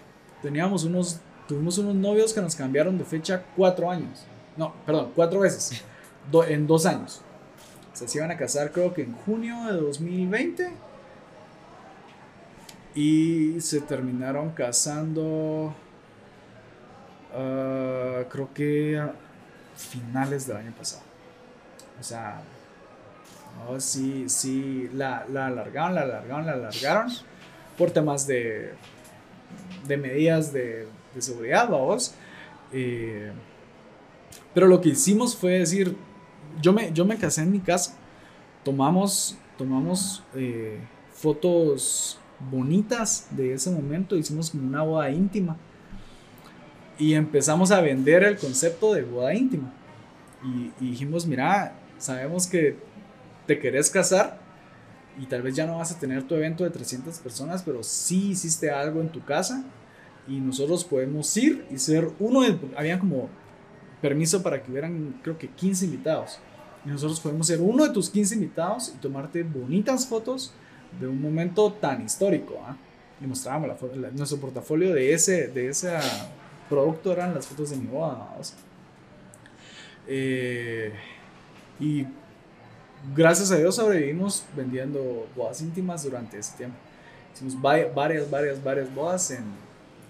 teníamos 0.43 0.85
unos, 0.85 1.21
tuvimos 1.47 1.79
unos 1.79 1.95
novios 1.95 2.33
que 2.33 2.41
nos 2.41 2.55
cambiaron 2.55 2.99
de 2.99 3.05
fecha 3.05 3.43
cuatro 3.57 3.91
años. 3.91 4.25
No, 4.57 4.75
perdón, 4.85 5.13
cuatro 5.15 5.41
veces, 5.41 5.83
en 6.49 6.67
dos 6.67 6.87
años. 6.87 7.23
se 7.93 8.19
iban 8.19 8.31
a 8.31 8.37
casar 8.37 8.73
creo 8.73 8.95
que 8.95 9.03
en 9.03 9.13
junio 9.13 9.65
de 9.67 9.81
2020 9.81 10.73
y 12.95 13.61
se 13.61 13.81
terminaron 13.81 14.51
casando, 14.51 15.75
uh, 17.33 18.25
creo 18.29 18.53
que 18.53 19.01
finales 19.77 20.47
del 20.47 20.57
año 20.57 20.73
pasado. 20.77 21.03
O 22.01 22.03
sea, 22.03 22.41
sí, 23.79 24.29
sí, 24.29 24.91
la, 24.95 25.27
la 25.31 25.47
alargaron, 25.47 25.95
la 25.95 26.03
alargaron, 26.03 26.47
la 26.47 26.53
alargaron 26.53 27.13
por 27.77 27.91
temas 27.93 28.27
de, 28.27 28.75
de 29.87 29.97
medidas 29.97 30.53
de, 30.53 30.87
seguridad, 31.19 31.69
vamos. 31.69 32.15
Pero 34.55 34.67
lo 34.67 34.81
que 34.81 34.91
hicimos 34.91 35.37
fue 35.37 35.59
decir, 35.59 35.97
yo 36.61 36.73
me, 36.73 36.93
yo 36.93 37.05
me 37.05 37.17
casé 37.17 37.43
en 37.43 37.53
mi 37.53 37.61
casa, 37.61 37.97
tomamos, 38.65 39.37
tomamos 39.57 40.25
eh, 40.35 40.79
fotos 41.13 42.19
bonitas 42.51 43.29
de 43.31 43.55
ese 43.55 43.71
momento, 43.71 44.17
hicimos 44.17 44.51
como 44.51 44.67
una 44.67 44.83
boda 44.83 45.11
íntima 45.11 45.57
y 46.99 47.15
empezamos 47.15 47.71
a 47.71 47.81
vender 47.81 48.25
el 48.25 48.37
concepto 48.37 48.93
de 48.93 49.03
boda 49.03 49.35
íntima. 49.35 49.73
Y, 50.43 50.73
dijimos, 50.85 51.27
mira, 51.27 51.75
sabemos 51.99 52.47
que 52.47 52.77
te 53.47 53.59
querés 53.59 53.91
casar 53.91 54.41
y 55.19 55.27
tal 55.27 55.43
vez 55.43 55.55
ya 55.55 55.67
no 55.67 55.79
vas 55.79 55.93
a 55.93 55.99
tener 55.99 56.23
tu 56.23 56.35
evento 56.35 56.65
de 56.65 56.71
300 56.71 57.19
personas, 57.19 57.63
pero 57.63 57.83
sí 57.83 58.31
hiciste 58.31 58.71
algo 58.71 59.01
en 59.01 59.09
tu 59.09 59.25
casa 59.25 59.65
y 60.29 60.41
nosotros 60.41 60.85
podemos 60.85 61.35
ir 61.37 61.67
y 61.71 61.79
ser 61.79 62.11
uno 62.21 62.43
de... 62.43 62.57
Había 62.77 62.99
como 62.99 63.29
permiso 64.01 64.43
para 64.43 64.63
que 64.63 64.71
hubieran, 64.71 65.21
creo 65.23 65.39
que 65.39 65.49
15 65.49 65.87
invitados. 65.87 66.39
Y 66.85 66.91
nosotros 66.91 67.19
podemos 67.19 67.47
ser 67.47 67.61
uno 67.61 67.85
de 67.85 67.93
tus 67.93 68.11
15 68.11 68.35
invitados 68.35 68.93
y 68.95 68.99
tomarte 68.99 69.43
bonitas 69.43 70.07
fotos 70.07 70.53
de 71.01 71.09
un 71.09 71.21
momento 71.21 71.73
tan 71.73 72.05
histórico. 72.05 72.61
¿ah? 72.65 72.77
Y 73.21 73.27
mostrábamos 73.27 73.97
la, 73.97 74.11
nuestro 74.11 74.39
portafolio 74.39 74.95
de, 74.95 75.13
ese, 75.13 75.49
de 75.49 75.69
esa 75.69 76.01
producto 76.69 77.13
eran 77.13 77.35
las 77.35 77.47
fotos 77.47 77.71
de 77.71 77.77
mi 77.77 77.87
boda. 77.87 78.37
Eh, 80.07 80.93
y 81.81 82.07
gracias 83.15 83.51
a 83.51 83.57
Dios 83.57 83.77
sobrevivimos 83.77 84.45
vendiendo 84.57 85.27
bodas 85.37 85.61
íntimas 85.61 86.05
durante 86.05 86.39
ese 86.39 86.57
tiempo. 86.57 86.77
Hicimos 87.35 87.61
varias, 87.61 88.31
varias, 88.31 88.63
varias 88.63 88.95
bodas 88.95 89.31
en, 89.31 89.45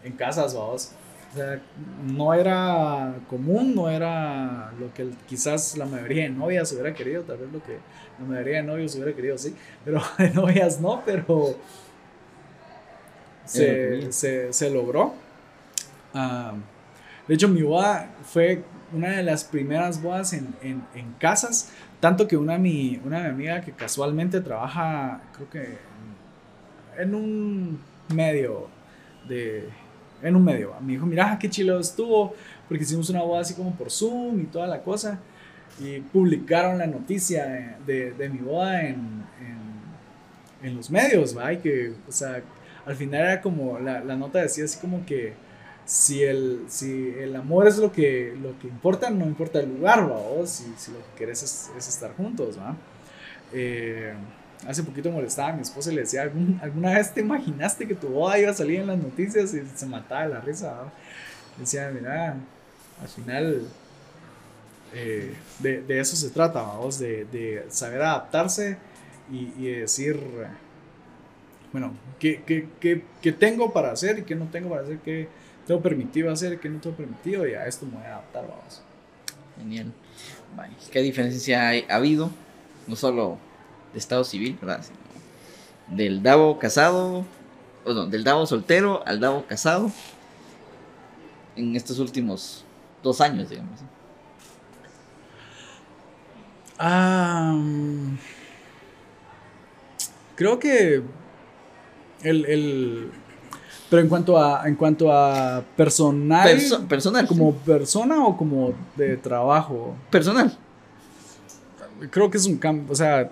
en 0.05 0.12
casas, 0.12 0.55
bodas. 0.55 0.94
O 1.33 1.37
sea, 1.37 1.61
no 2.07 2.33
era 2.33 3.14
común, 3.29 3.74
no 3.74 3.90
era 3.90 4.72
lo 4.81 4.92
que 4.94 5.11
quizás 5.27 5.77
la 5.77 5.85
mayoría 5.85 6.22
de 6.22 6.31
novias 6.31 6.72
hubiera 6.72 6.94
querido, 6.94 7.22
tal 7.22 7.37
vez 7.37 7.53
lo 7.53 7.62
que 7.62 7.77
la 8.18 8.24
mayoría 8.24 8.57
de 8.57 8.62
novios 8.62 8.94
hubiera 8.94 9.14
querido, 9.14 9.37
sí, 9.37 9.55
pero 9.85 10.01
de 10.18 10.31
novias 10.31 10.81
no, 10.81 11.03
pero 11.05 11.55
se, 13.44 14.11
se, 14.11 14.53
se 14.53 14.70
logró. 14.70 15.14
Ah, 16.14 16.55
de 17.27 17.35
hecho, 17.35 17.48
mi 17.48 17.61
boda 17.61 18.11
fue 18.24 18.64
una 18.92 19.11
de 19.11 19.22
las 19.22 19.44
primeras 19.44 20.03
bodas 20.03 20.33
en, 20.33 20.55
en, 20.62 20.83
en 20.94 21.12
casas, 21.18 21.70
tanto 22.00 22.28
que 22.28 22.37
una 22.37 22.58
mi, 22.58 23.00
una 23.04 23.20
mi 23.20 23.28
amiga 23.28 23.61
que 23.61 23.72
casualmente 23.72 24.40
trabaja, 24.40 25.20
creo 25.34 25.50
que 25.50 25.78
en 26.98 27.14
un 27.14 27.80
medio 28.14 28.68
de... 29.28 29.68
En 30.20 30.34
un 30.34 30.44
medio, 30.44 30.74
me 30.80 30.94
dijo, 30.94 31.06
mira, 31.06 31.38
qué 31.38 31.48
chilo 31.48 31.78
estuvo, 31.78 32.34
porque 32.66 32.82
hicimos 32.82 33.08
una 33.08 33.22
boda 33.22 33.42
así 33.42 33.54
como 33.54 33.72
por 33.76 33.88
Zoom 33.88 34.40
y 34.40 34.44
toda 34.46 34.66
la 34.66 34.82
cosa, 34.82 35.20
y 35.78 36.00
publicaron 36.00 36.78
la 36.78 36.88
noticia 36.88 37.76
de, 37.87 38.11
de 38.12 38.28
mi 38.28 38.38
boda 38.38 38.82
en, 38.82 38.96
en, 39.40 40.68
en, 40.68 40.76
los 40.76 40.90
medios, 40.90 41.38
¿va? 41.38 41.52
Y 41.52 41.58
que, 41.58 41.92
o 42.08 42.11
sea, 42.11 42.42
al 42.84 42.96
final 42.96 43.20
era 43.20 43.40
como, 43.40 43.78
la, 43.78 44.02
la 44.02 44.16
nota 44.16 44.40
decía 44.40 44.64
así 44.64 44.80
como 44.80 45.06
que 45.06 45.34
si 45.88 46.22
el, 46.22 46.66
si 46.68 47.14
el 47.18 47.35
amor 47.35 47.66
es 47.66 47.79
lo 47.79 47.90
que, 47.90 48.37
lo 48.42 48.59
que 48.59 48.68
importa, 48.68 49.09
no 49.09 49.24
importa 49.24 49.59
el 49.59 49.74
lugar. 49.74 50.07
Si, 50.44 50.66
lo 50.92 50.98
que 50.98 51.16
querés 51.16 51.42
es, 51.42 51.70
es 51.79 51.88
estar 51.88 52.14
juntos, 52.14 52.59
¿va? 52.59 52.77
Eh, 53.55 54.12
hace 54.66 54.83
poquito 54.83 55.11
molestaba 55.11 55.48
a 55.48 55.53
mi 55.55 55.62
esposa 55.62 55.90
y 55.90 55.94
le 55.94 56.03
decía, 56.03 56.31
¿alguna 56.61 56.92
vez 56.92 57.14
te 57.14 57.22
imaginaste 57.22 57.88
que 57.88 57.94
tu 57.94 58.09
boda 58.09 58.38
iba 58.38 58.51
a 58.51 58.55
salir 58.55 58.81
en 58.81 58.88
las 58.88 58.98
noticias 58.98 59.55
y 59.55 59.62
se 59.66 59.87
mataba 59.87 60.27
la 60.27 60.40
risa? 60.42 60.72
¿va? 60.72 60.92
Decía, 61.57 61.90
mira, 61.90 62.37
al 63.01 63.09
final 63.09 63.62
eh, 64.92 65.35
de, 65.59 65.81
de, 65.81 66.01
eso 66.01 66.16
se 66.16 66.29
trata, 66.29 66.61
vamos, 66.61 66.98
de, 66.98 67.24
de 67.24 67.64
saber 67.70 68.03
adaptarse 68.03 68.77
y, 69.33 69.55
y 69.57 69.72
decir, 69.72 70.20
bueno, 71.72 71.94
¿qué, 72.18 72.42
qué, 72.44 72.68
qué, 72.79 73.05
¿qué, 73.22 73.33
tengo 73.33 73.72
para 73.72 73.90
hacer 73.90 74.18
y 74.18 74.22
qué 74.24 74.35
no 74.35 74.48
tengo 74.48 74.68
para 74.68 74.83
hacer? 74.83 74.98
¿Qué, 74.98 75.29
tengo 75.68 75.83
permitido 75.83 76.33
hacer, 76.33 76.58
que 76.58 76.69
no 76.69 76.81
tengo 76.81 76.96
permitido 76.96 77.46
y 77.46 77.52
a 77.54 77.66
esto 77.66 77.87
me 77.87 77.92
voy 77.92 78.04
a 78.04 78.14
adaptar, 78.14 78.48
vamos. 78.48 78.83
Genial. 79.58 79.92
¿Qué 80.90 81.00
diferencia 81.02 81.71
ha 81.88 81.94
habido? 81.94 82.31
No 82.87 82.96
solo 82.96 83.38
de 83.92 83.98
estado 83.98 84.25
civil, 84.25 84.58
¿verdad? 84.60 84.81
del 85.88 86.23
Davo 86.23 86.58
casado, 86.58 87.25
o 87.85 87.92
no, 87.92 88.06
del 88.06 88.25
Davo 88.25 88.46
soltero 88.46 89.06
al 89.06 89.21
Davo 89.21 89.44
casado 89.46 89.90
en 91.56 91.77
estos 91.77 91.98
últimos 91.98 92.64
dos 93.02 93.21
años, 93.21 93.50
digamos. 93.50 93.81
creo 100.37 100.58
que 100.58 101.02
el, 102.23 102.44
el, 102.46 103.10
pero 103.90 104.02
en 104.02 104.08
cuanto 104.08 104.38
a, 104.38 104.68
en 104.68 104.74
cuanto 104.74 105.12
a 105.12 105.64
personal. 105.76 106.58
personal. 106.88 107.26
¿Como 107.26 107.54
persona 107.54 108.24
o 108.24 108.36
como 108.36 108.74
de 108.96 109.16
trabajo? 109.16 109.94
Personal. 110.10 110.56
Creo 112.10 112.30
que 112.30 112.36
es 112.36 112.46
un 112.46 112.56
cambio. 112.56 112.92
O 112.92 112.94
sea, 112.94 113.30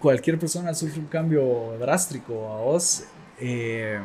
cualquier 0.00 0.38
persona 0.38 0.74
sufre 0.74 0.98
un 0.98 1.06
cambio 1.06 1.76
drástico 1.78 2.52
a 2.52 2.60
vos. 2.60 3.04
Eh, 3.38 4.00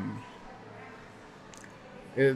eh, 2.16 2.36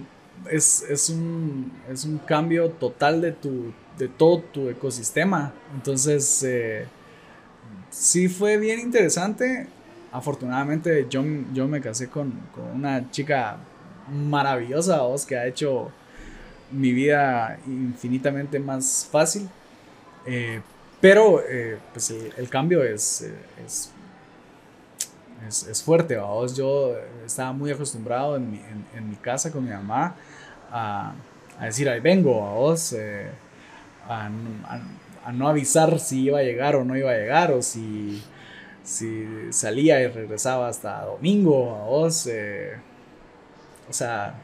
es, 0.50 0.84
es, 0.90 1.10
un, 1.10 1.72
es 1.90 2.04
un 2.04 2.18
cambio 2.18 2.70
total 2.70 3.22
de, 3.22 3.32
tu, 3.32 3.72
de 3.98 4.08
todo 4.08 4.40
tu 4.40 4.70
ecosistema. 4.70 5.54
Entonces, 5.76 6.44
eh, 6.44 6.88
sí 7.92 8.28
fue 8.28 8.58
bien 8.58 8.80
interesante. 8.80 9.68
Afortunadamente, 10.12 11.08
yo, 11.10 11.24
yo 11.54 11.68
me 11.68 11.80
casé 11.82 12.10
con, 12.10 12.32
con 12.54 12.66
una 12.66 13.10
chica 13.12 13.58
maravillosa, 14.12 15.02
vos, 15.02 15.26
que 15.26 15.38
ha 15.38 15.48
hecho 15.48 15.92
mi 16.72 16.92
vida 16.92 17.58
infinitamente 17.66 18.60
más 18.60 19.08
fácil. 19.10 19.50
Eh, 20.26 20.62
pero 21.00 21.42
eh, 21.48 21.80
pues 21.94 22.12
el, 22.12 22.50
cambio 22.50 22.84
es, 22.84 23.28
es, 23.66 23.92
es, 25.68 25.84
fuerte, 25.84 26.16
vamos. 26.16 26.56
Yo 26.56 26.96
estaba 27.26 27.52
muy 27.54 27.72
acostumbrado 27.72 28.36
en 28.36 28.52
mi, 28.52 28.62
en, 28.96 29.10
mi 29.10 29.16
casa 29.16 29.52
con 29.52 29.64
mi 29.64 29.72
mamá 29.72 30.16
a, 30.72 31.14
a, 31.60 31.66
decir, 31.66 31.90
ahí 31.90 32.00
vengo, 32.00 32.48
a 32.48 32.54
vos, 32.54 32.94
eh, 32.94 33.30
a, 34.08 34.30
a, 35.26 35.32
no 35.32 35.48
avisar 35.48 36.00
si 36.00 36.26
iba 36.26 36.40
a 36.40 36.44
llegar 36.44 36.76
o 36.76 36.86
no 36.86 36.96
iba 36.96 37.10
a 37.10 37.16
llegar, 37.16 37.52
o 37.52 37.64
si, 37.64 38.22
si 38.84 39.26
salía 39.52 40.02
y 40.02 40.08
regresaba 40.08 40.68
hasta 40.68 41.06
domingo, 41.06 41.76
a 41.76 41.86
vos. 41.86 42.28
o 43.90 43.94
sea, 43.94 44.36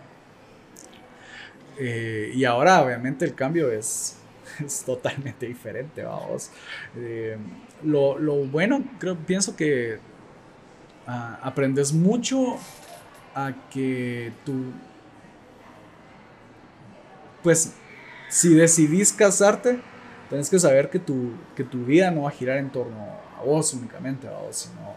y 1.80 2.44
ahora 2.46 2.82
obviamente 2.82 3.26
el 3.26 3.36
cambio 3.36 3.72
es, 3.72 4.18
es 4.66 4.84
totalmente 4.84 5.46
diferente, 5.46 6.04
vamos. 6.04 6.52
Eh, 6.96 7.38
lo, 7.84 8.18
lo, 8.18 8.36
bueno, 8.46 8.84
creo, 9.00 9.16
pienso 9.16 9.56
que 9.56 10.00
ah, 11.06 11.40
aprendes 11.42 11.94
mucho 11.94 12.58
a 13.36 13.54
que 13.72 14.32
tú, 14.46 14.72
pues, 17.44 17.74
si 18.30 18.54
decidís 18.54 19.14
casarte, 19.14 19.80
tienes 20.30 20.50
que 20.50 20.60
saber 20.60 20.90
que 20.90 21.00
tu, 21.00 21.34
que 21.56 21.64
tu 21.64 21.86
vida 21.86 22.12
no 22.12 22.24
va 22.24 22.30
a 22.30 22.34
girar 22.34 22.58
en 22.58 22.70
torno 22.70 23.27
a 23.38 23.44
vos 23.44 23.74
únicamente, 23.74 24.28
a 24.28 24.32
vos, 24.32 24.56
sino 24.56 24.96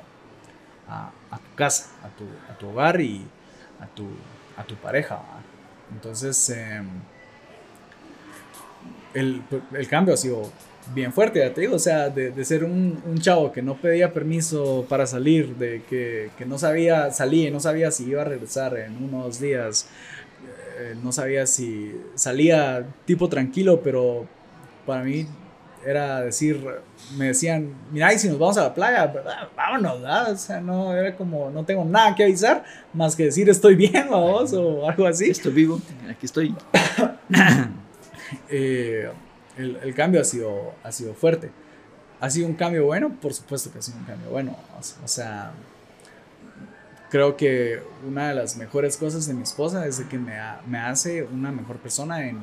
a, 0.88 1.11
tu 1.38 1.55
casa, 1.55 1.91
a 2.03 2.09
tu, 2.09 2.24
a 2.53 2.59
tu 2.59 2.68
hogar 2.68 3.01
y 3.01 3.24
a 3.80 3.86
tu, 3.86 4.07
a 4.57 4.64
tu 4.64 4.74
pareja. 4.76 5.20
Entonces, 5.93 6.51
eh, 6.51 6.82
el, 9.14 9.43
el, 9.72 9.88
cambio 9.88 10.14
ha 10.14 10.16
sido 10.16 10.51
bien 10.95 11.12
fuerte, 11.12 11.41
ya 11.41 11.53
te 11.53 11.62
digo, 11.62 11.76
o 11.76 11.80
sea, 11.80 12.11
de, 12.11 12.30
de 12.30 12.45
ser 12.45 12.64
un, 12.64 13.03
un, 13.07 13.20
chavo 13.20 13.53
que 13.53 13.62
no 13.62 13.76
pedía 13.76 14.12
permiso 14.12 14.86
para 14.88 15.07
salir, 15.07 15.57
de 15.57 15.82
que, 15.88 16.30
que 16.38 16.47
no 16.47 16.59
sabía, 16.59 17.11
salía 17.11 17.49
y 17.49 17.51
no 17.51 17.61
sabía 17.61 17.91
si 17.91 18.05
iba 18.05 18.22
a 18.22 18.24
regresar 18.24 18.76
en 18.76 18.97
unos 19.03 19.41
días, 19.41 19.88
eh, 20.78 20.95
no 21.03 21.12
sabía 21.12 21.47
si 21.47 21.95
salía 22.14 22.86
tipo 23.05 23.28
tranquilo, 23.28 23.80
pero 23.82 24.26
para 24.86 25.03
mí 25.03 25.26
era 25.85 26.20
decir, 26.20 26.62
me 27.16 27.26
decían, 27.26 27.74
mira, 27.91 28.12
y 28.12 28.18
si 28.18 28.28
nos 28.28 28.39
vamos 28.39 28.57
a 28.59 28.64
la 28.64 28.74
playa, 28.74 29.07
¿verdad? 29.07 29.49
vámonos, 29.57 30.01
¿verdad? 30.01 30.33
O 30.33 30.37
sea, 30.37 30.61
no, 30.61 30.95
era 30.95 31.16
como, 31.16 31.51
no 31.51 31.64
tengo 31.64 31.85
nada 31.85 32.14
que 32.14 32.24
avisar, 32.24 32.64
más 32.93 33.16
que 33.16 33.24
decir 33.24 33.49
estoy 33.49 33.74
bien, 33.74 34.09
vamos, 34.11 34.53
o 34.53 34.89
algo 34.89 35.07
así. 35.07 35.31
Estoy 35.31 35.53
vivo, 35.53 35.81
aquí 36.09 36.26
estoy. 36.26 36.55
Eh, 38.49 39.11
el, 39.57 39.76
el, 39.83 39.93
cambio 39.93 40.20
ha 40.20 40.24
sido, 40.24 40.72
ha 40.85 40.93
sido 40.93 41.14
fuerte. 41.14 41.51
¿Ha 42.20 42.31
sido 42.31 42.47
un 42.47 42.55
cambio 42.55 42.87
bueno? 42.87 43.16
Por 43.20 43.35
supuesto 43.35 43.72
que 43.72 43.81
ha 43.81 43.83
sido 43.83 43.99
un 43.99 44.05
cambio 44.05 44.31
bueno. 44.31 44.57
O, 45.03 45.09
sea, 45.09 45.51
creo 47.11 47.37
que 47.37 47.83
una 48.07 48.28
de 48.28 48.35
las 48.37 48.57
mejores 48.57 48.97
cosas 48.97 49.26
de 49.26 49.35
mi 49.35 49.43
esposa 49.43 49.85
es 49.85 49.99
que 50.03 50.16
me, 50.16 50.39
me 50.68 50.78
hace 50.78 51.24
una 51.24 51.51
mejor 51.51 51.78
persona 51.78 52.28
en 52.28 52.39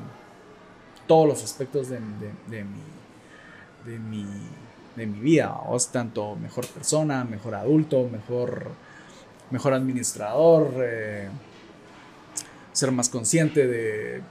todos 1.06 1.26
los 1.26 1.42
aspectos 1.42 1.88
de, 1.88 1.96
de, 2.00 2.56
de 2.58 2.64
mi, 2.64 2.82
de, 3.84 3.98
mi, 3.98 4.26
de 4.96 5.06
mi 5.06 5.20
vida. 5.20 5.60
O 5.66 5.78
tanto 5.78 6.36
mejor 6.36 6.66
persona, 6.66 7.24
mejor 7.24 7.54
adulto, 7.54 8.08
mejor, 8.08 8.68
mejor 9.50 9.74
administrador, 9.74 10.72
eh, 10.78 11.28
ser 12.72 12.92
más 12.92 13.08
consciente 13.08 13.66
de 13.66 14.22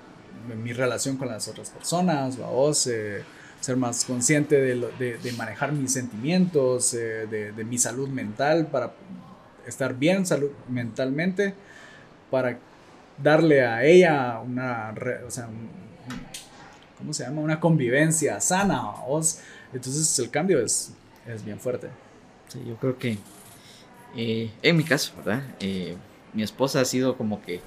mi 0.55 0.73
relación 0.73 1.17
con 1.17 1.27
las 1.27 1.47
otras 1.47 1.69
personas, 1.69 2.37
vos, 2.37 2.87
eh, 2.87 3.23
ser 3.59 3.75
más 3.75 4.05
consciente 4.05 4.59
de, 4.61 5.17
de, 5.17 5.31
manejar 5.33 5.71
mis 5.71 5.91
sentimientos, 5.91 6.93
eh, 6.93 7.27
de, 7.27 7.63
mi 7.63 7.77
salud 7.77 8.07
mental, 8.09 8.67
para 8.67 8.93
estar 9.65 9.95
bien 9.95 10.25
salud, 10.25 10.51
mentalmente, 10.69 11.53
para 12.31 12.57
darle 13.21 13.65
a 13.65 13.83
ella 13.83 14.39
una, 14.39 14.93
¿cómo 16.97 17.13
se 17.13 17.23
llama? 17.23 17.41
Una 17.41 17.59
convivencia 17.59 18.39
sana, 18.41 18.81
vos. 19.07 19.39
Entonces 19.73 20.17
el 20.19 20.29
cambio 20.29 20.59
es, 20.59 20.91
es 21.27 21.43
bien 21.43 21.59
fuerte. 21.59 21.87
Sí, 22.47 22.63
yo 22.65 22.75
creo 22.75 22.97
que 22.97 23.17
eh, 24.15 24.49
en 24.61 24.77
mi 24.77 24.83
caso, 24.83 25.13
¿verdad? 25.17 25.43
mi 26.33 26.43
esposa 26.43 26.81
ha 26.81 26.85
sido 26.85 27.17
como 27.17 27.41
que 27.41 27.61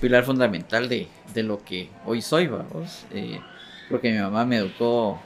pilar 0.00 0.24
fundamental 0.24 0.88
de, 0.88 1.06
de 1.34 1.42
lo 1.42 1.64
que 1.64 1.88
hoy 2.06 2.22
soy, 2.22 2.46
vamos. 2.46 3.04
Eh, 3.12 3.40
porque 3.88 4.10
mi 4.12 4.18
mamá 4.18 4.44
me 4.44 4.58
educó, 4.58 5.20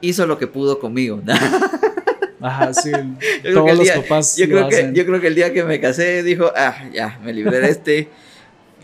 hizo 0.00 0.26
lo 0.26 0.38
que 0.38 0.46
pudo 0.46 0.78
conmigo. 0.78 1.20
Ajá, 2.40 2.74
sí, 2.74 2.92
todos 3.42 3.78
los 3.78 3.90
papás. 3.90 4.36
Yo 4.36 4.46
creo, 4.46 4.68
que, 4.68 4.90
yo 4.92 5.06
creo 5.06 5.20
que 5.20 5.28
el 5.28 5.34
día 5.34 5.52
que 5.52 5.64
me 5.64 5.80
casé 5.80 6.22
dijo, 6.22 6.52
ah, 6.54 6.84
ya, 6.92 7.18
me 7.24 7.32
libré 7.32 7.60
de 7.60 7.70
este. 7.70 8.08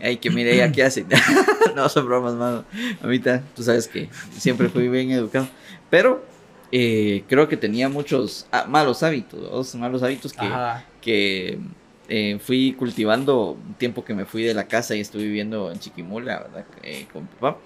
Ay, 0.01 0.17
que 0.17 0.29
mire 0.29 0.53
ella 0.53 0.71
qué 0.71 0.83
hace. 0.83 1.05
no, 1.75 1.89
son 1.89 2.05
bromas, 2.05 2.33
mano. 2.33 2.65
Mamita, 3.01 3.43
tú 3.55 3.63
sabes 3.63 3.87
que 3.87 4.09
siempre 4.37 4.69
fui 4.69 4.87
bien 4.87 5.11
educado. 5.11 5.47
Pero 5.89 6.25
eh, 6.71 7.23
creo 7.27 7.47
que 7.47 7.57
tenía 7.57 7.89
muchos 7.89 8.47
ah, 8.51 8.65
malos 8.67 9.03
hábitos, 9.03 9.75
malos 9.75 10.03
hábitos 10.03 10.33
que, 10.33 10.49
que 11.01 11.59
eh, 12.07 12.39
fui 12.39 12.73
cultivando 12.73 13.51
un 13.51 13.73
tiempo 13.75 14.03
que 14.03 14.13
me 14.13 14.25
fui 14.25 14.43
de 14.43 14.53
la 14.53 14.67
casa 14.67 14.95
y 14.95 14.99
estuve 14.99 15.23
viviendo 15.23 15.71
en 15.71 15.79
Chiquimula, 15.79 16.39
¿verdad? 16.39 16.65
Eh, 16.83 17.07
con 17.11 17.27
papá. 17.27 17.57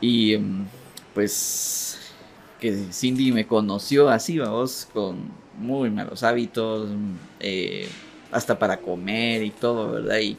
Y 0.00 0.34
em, 0.34 0.66
pues 1.14 1.98
que 2.60 2.86
Cindy 2.92 3.32
me 3.32 3.46
conoció 3.46 4.08
así, 4.08 4.38
vamos, 4.38 4.88
con 4.92 5.30
muy 5.58 5.90
malos 5.90 6.22
hábitos, 6.22 6.88
eh, 7.40 7.88
hasta 8.30 8.58
para 8.58 8.78
comer 8.78 9.42
y 9.42 9.50
todo, 9.50 9.92
¿verdad? 9.92 10.18
Y, 10.18 10.38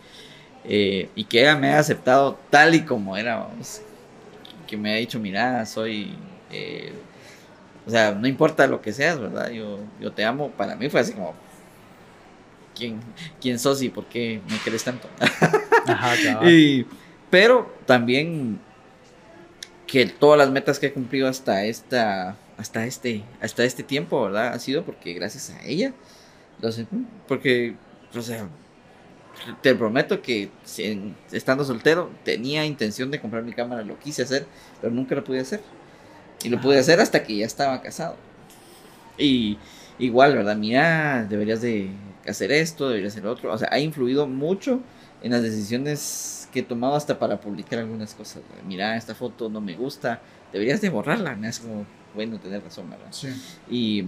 y 0.63 1.23
que 1.25 1.41
ella 1.41 1.55
me 1.55 1.71
ha 1.73 1.79
aceptado 1.79 2.37
tal 2.49 2.75
y 2.75 2.81
como 2.81 3.17
era, 3.17 3.37
vamos. 3.37 3.81
Que 4.67 4.77
me 4.77 4.93
ha 4.93 4.97
dicho, 4.97 5.19
mira, 5.19 5.65
soy... 5.65 6.15
o 7.85 7.89
sea, 7.89 8.11
no 8.11 8.27
importa 8.27 8.67
lo 8.67 8.81
que 8.81 8.93
seas, 8.93 9.19
¿verdad? 9.19 9.49
Yo, 9.49 9.79
yo 9.99 10.11
te 10.11 10.23
amo. 10.23 10.51
Para 10.51 10.75
mí 10.75 10.89
fue 10.89 10.99
así 10.99 11.13
como, 11.13 11.33
quién, 12.79 12.99
quién 13.41 13.59
sos 13.59 13.81
y 13.81 13.89
por 13.89 14.05
qué 14.05 14.41
me 14.49 14.57
querés 14.59 14.83
tanto. 14.83 15.07
pero 17.29 17.75
también 17.85 18.59
que 19.85 20.05
todas 20.05 20.37
las 20.37 20.49
metas 20.49 20.79
que 20.79 20.87
he 20.87 20.93
cumplido 20.93 21.27
hasta 21.27 21.65
esta 21.65 22.37
hasta 22.57 22.85
este 22.85 23.23
hasta 23.41 23.63
este 23.63 23.83
tiempo, 23.83 24.23
¿verdad? 24.23 24.53
Ha 24.53 24.59
sido 24.59 24.83
porque 24.83 25.13
gracias 25.13 25.49
a 25.49 25.65
ella. 25.65 25.93
Entonces, 26.59 26.87
porque 27.27 27.75
o 28.17 28.21
sea, 28.21 28.49
te 29.61 29.75
prometo 29.75 30.21
que 30.21 30.49
estando 31.31 31.63
soltero 31.63 32.09
tenía 32.23 32.65
intención 32.65 33.11
de 33.11 33.19
comprar 33.21 33.43
mi 33.43 33.53
cámara, 33.53 33.83
lo 33.83 33.99
quise 33.99 34.23
hacer, 34.23 34.45
pero 34.81 34.93
nunca 34.93 35.15
lo 35.15 35.23
pude 35.23 35.39
hacer. 35.39 35.61
Y 36.43 36.49
lo 36.49 36.59
pude 36.61 36.79
hacer 36.79 36.99
hasta 36.99 37.23
que 37.23 37.37
ya 37.37 37.45
estaba 37.45 37.81
casado. 37.81 38.15
Y 39.17 39.57
igual, 39.99 40.35
¿verdad? 40.35 40.55
Mira, 40.55 41.25
deberías 41.29 41.61
de 41.61 41.91
hacer 42.27 42.51
esto, 42.51 42.87
debería 42.87 43.09
hacer 43.09 43.27
otro. 43.27 43.51
O 43.53 43.57
sea, 43.57 43.69
ha 43.71 43.79
influido 43.79 44.25
mucho 44.27 44.81
en 45.21 45.31
las 45.31 45.41
decisiones 45.41 46.47
que 46.53 46.59
he 46.59 46.63
tomado 46.63 46.95
hasta 46.95 47.19
para 47.19 47.39
publicar 47.41 47.79
algunas 47.79 48.13
cosas. 48.13 48.41
Mira, 48.65 48.95
esta 48.95 49.15
foto 49.15 49.49
no 49.49 49.59
me 49.59 49.75
gusta, 49.75 50.21
deberías 50.53 50.79
de 50.81 50.89
borrarla. 50.89 51.35
Me 51.35 51.49
hace 51.49 51.63
como, 51.63 51.85
bueno, 52.15 52.39
tener 52.39 52.63
razón, 52.63 52.89
¿verdad? 52.89 53.11
Sí. 53.11 53.27
Y, 53.69 54.05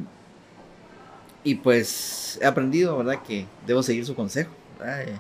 y 1.44 1.56
pues 1.56 2.40
he 2.42 2.46
aprendido, 2.46 2.98
¿verdad? 2.98 3.22
Que 3.24 3.46
debo 3.66 3.84
seguir 3.84 4.06
su 4.06 4.16
consejo. 4.16 4.52
Eh, 4.86 5.18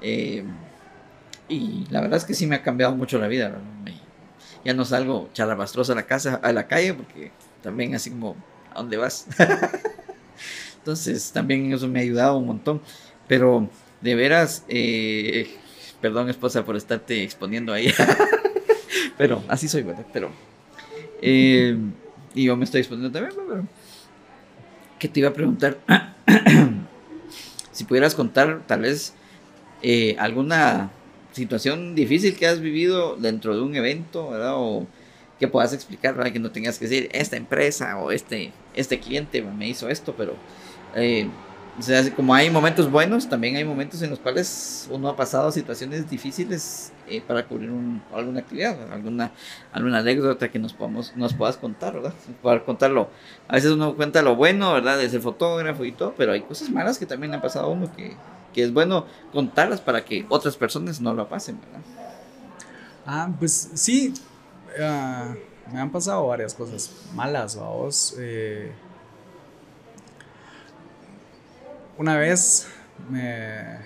eh, 0.00 0.44
y 1.48 1.86
la 1.90 2.00
verdad 2.00 2.18
es 2.18 2.24
que 2.24 2.34
sí 2.34 2.46
me 2.46 2.56
ha 2.56 2.62
cambiado 2.62 2.94
mucho 2.94 3.18
la 3.18 3.28
vida. 3.28 3.58
ya 4.64 4.74
no 4.74 4.84
salgo 4.84 5.30
charabastroso 5.32 5.92
a 5.92 5.94
la 5.94 6.04
casa, 6.04 6.40
a 6.42 6.52
la 6.52 6.66
calle, 6.66 6.94
porque 6.94 7.30
también 7.62 7.94
así 7.94 8.10
como, 8.10 8.36
¿a 8.70 8.78
dónde 8.78 8.96
vas? 8.96 9.26
Entonces 10.78 11.32
también 11.32 11.72
eso 11.72 11.88
me 11.88 12.00
ha 12.00 12.02
ayudado 12.02 12.38
un 12.38 12.46
montón. 12.46 12.80
Pero 13.26 13.68
de 14.00 14.14
veras, 14.14 14.64
eh, 14.68 15.48
perdón 16.00 16.30
esposa 16.30 16.64
por 16.64 16.76
estarte 16.76 17.22
exponiendo 17.22 17.72
ahí. 17.72 17.92
pero 19.18 19.42
así 19.48 19.68
soy, 19.68 19.82
¿verdad? 19.82 20.06
Pero... 20.12 20.30
Eh, 21.20 21.76
y 22.34 22.44
yo 22.44 22.56
me 22.56 22.64
estoy 22.64 22.80
exponiendo 22.80 23.10
también, 23.10 23.34
pero... 23.48 23.66
¿Qué 24.98 25.08
te 25.08 25.20
iba 25.20 25.28
a 25.28 25.32
preguntar? 25.32 25.78
si 27.72 27.84
pudieras 27.84 28.14
contar 28.14 28.62
tal 28.66 28.80
vez 28.80 29.14
eh, 29.82 30.16
alguna 30.18 30.90
situación 31.32 31.94
difícil 31.94 32.36
que 32.36 32.46
has 32.46 32.60
vivido 32.60 33.16
dentro 33.16 33.54
de 33.54 33.62
un 33.62 33.76
evento, 33.76 34.30
¿verdad? 34.30 34.54
O 34.56 34.86
que 35.38 35.46
puedas 35.46 35.72
explicar, 35.72 36.16
¿verdad? 36.16 36.32
Que 36.32 36.40
no 36.40 36.50
tengas 36.50 36.78
que 36.78 36.88
decir, 36.88 37.08
esta 37.12 37.36
empresa 37.36 37.96
o 37.98 38.10
este, 38.10 38.52
este 38.74 38.98
cliente 38.98 39.42
me 39.42 39.68
hizo 39.68 39.88
esto, 39.88 40.14
pero... 40.16 40.34
Eh, 40.94 41.28
o 41.78 41.82
sea, 41.82 42.12
como 42.16 42.34
hay 42.34 42.50
momentos 42.50 42.90
buenos, 42.90 43.28
también 43.28 43.54
hay 43.54 43.64
momentos 43.64 44.02
en 44.02 44.10
los 44.10 44.18
cuales 44.18 44.88
uno 44.90 45.08
ha 45.08 45.14
pasado 45.14 45.52
situaciones 45.52 46.10
difíciles 46.10 46.90
eh, 47.10 47.22
para 47.26 47.46
cubrir 47.46 47.70
alguna 48.14 48.40
actividad, 48.40 48.92
alguna, 48.92 49.32
alguna 49.72 49.98
anécdota 49.98 50.50
que 50.50 50.58
nos, 50.58 50.72
podamos, 50.72 51.16
nos 51.16 51.34
puedas 51.34 51.56
contar, 51.56 51.94
¿verdad? 51.94 52.14
Para 52.42 52.64
contarlo. 52.64 53.08
A 53.48 53.54
veces 53.54 53.72
uno 53.72 53.94
cuenta 53.96 54.22
lo 54.22 54.36
bueno, 54.36 54.72
¿verdad? 54.72 54.98
De 54.98 55.08
ser 55.08 55.20
fotógrafo 55.20 55.84
y 55.84 55.92
todo, 55.92 56.14
pero 56.16 56.32
hay 56.32 56.42
cosas 56.42 56.70
malas 56.70 56.98
que 56.98 57.06
también 57.06 57.34
han 57.34 57.40
pasado 57.40 57.66
a 57.66 57.68
uno 57.70 57.90
que, 57.94 58.16
que 58.52 58.62
es 58.62 58.72
bueno 58.72 59.06
contarlas 59.32 59.80
para 59.80 60.04
que 60.04 60.26
otras 60.28 60.56
personas 60.56 61.00
no 61.00 61.14
lo 61.14 61.28
pasen, 61.28 61.60
¿verdad? 61.60 61.80
Ah, 63.06 63.30
pues 63.38 63.70
sí, 63.74 64.12
ah, 64.80 65.34
me 65.72 65.80
han 65.80 65.90
pasado 65.90 66.26
varias 66.26 66.54
cosas 66.54 66.90
malas, 67.14 67.56
vos. 67.56 68.14
Eh, 68.18 68.72
una 71.96 72.16
vez 72.16 72.68
me, 73.08 73.78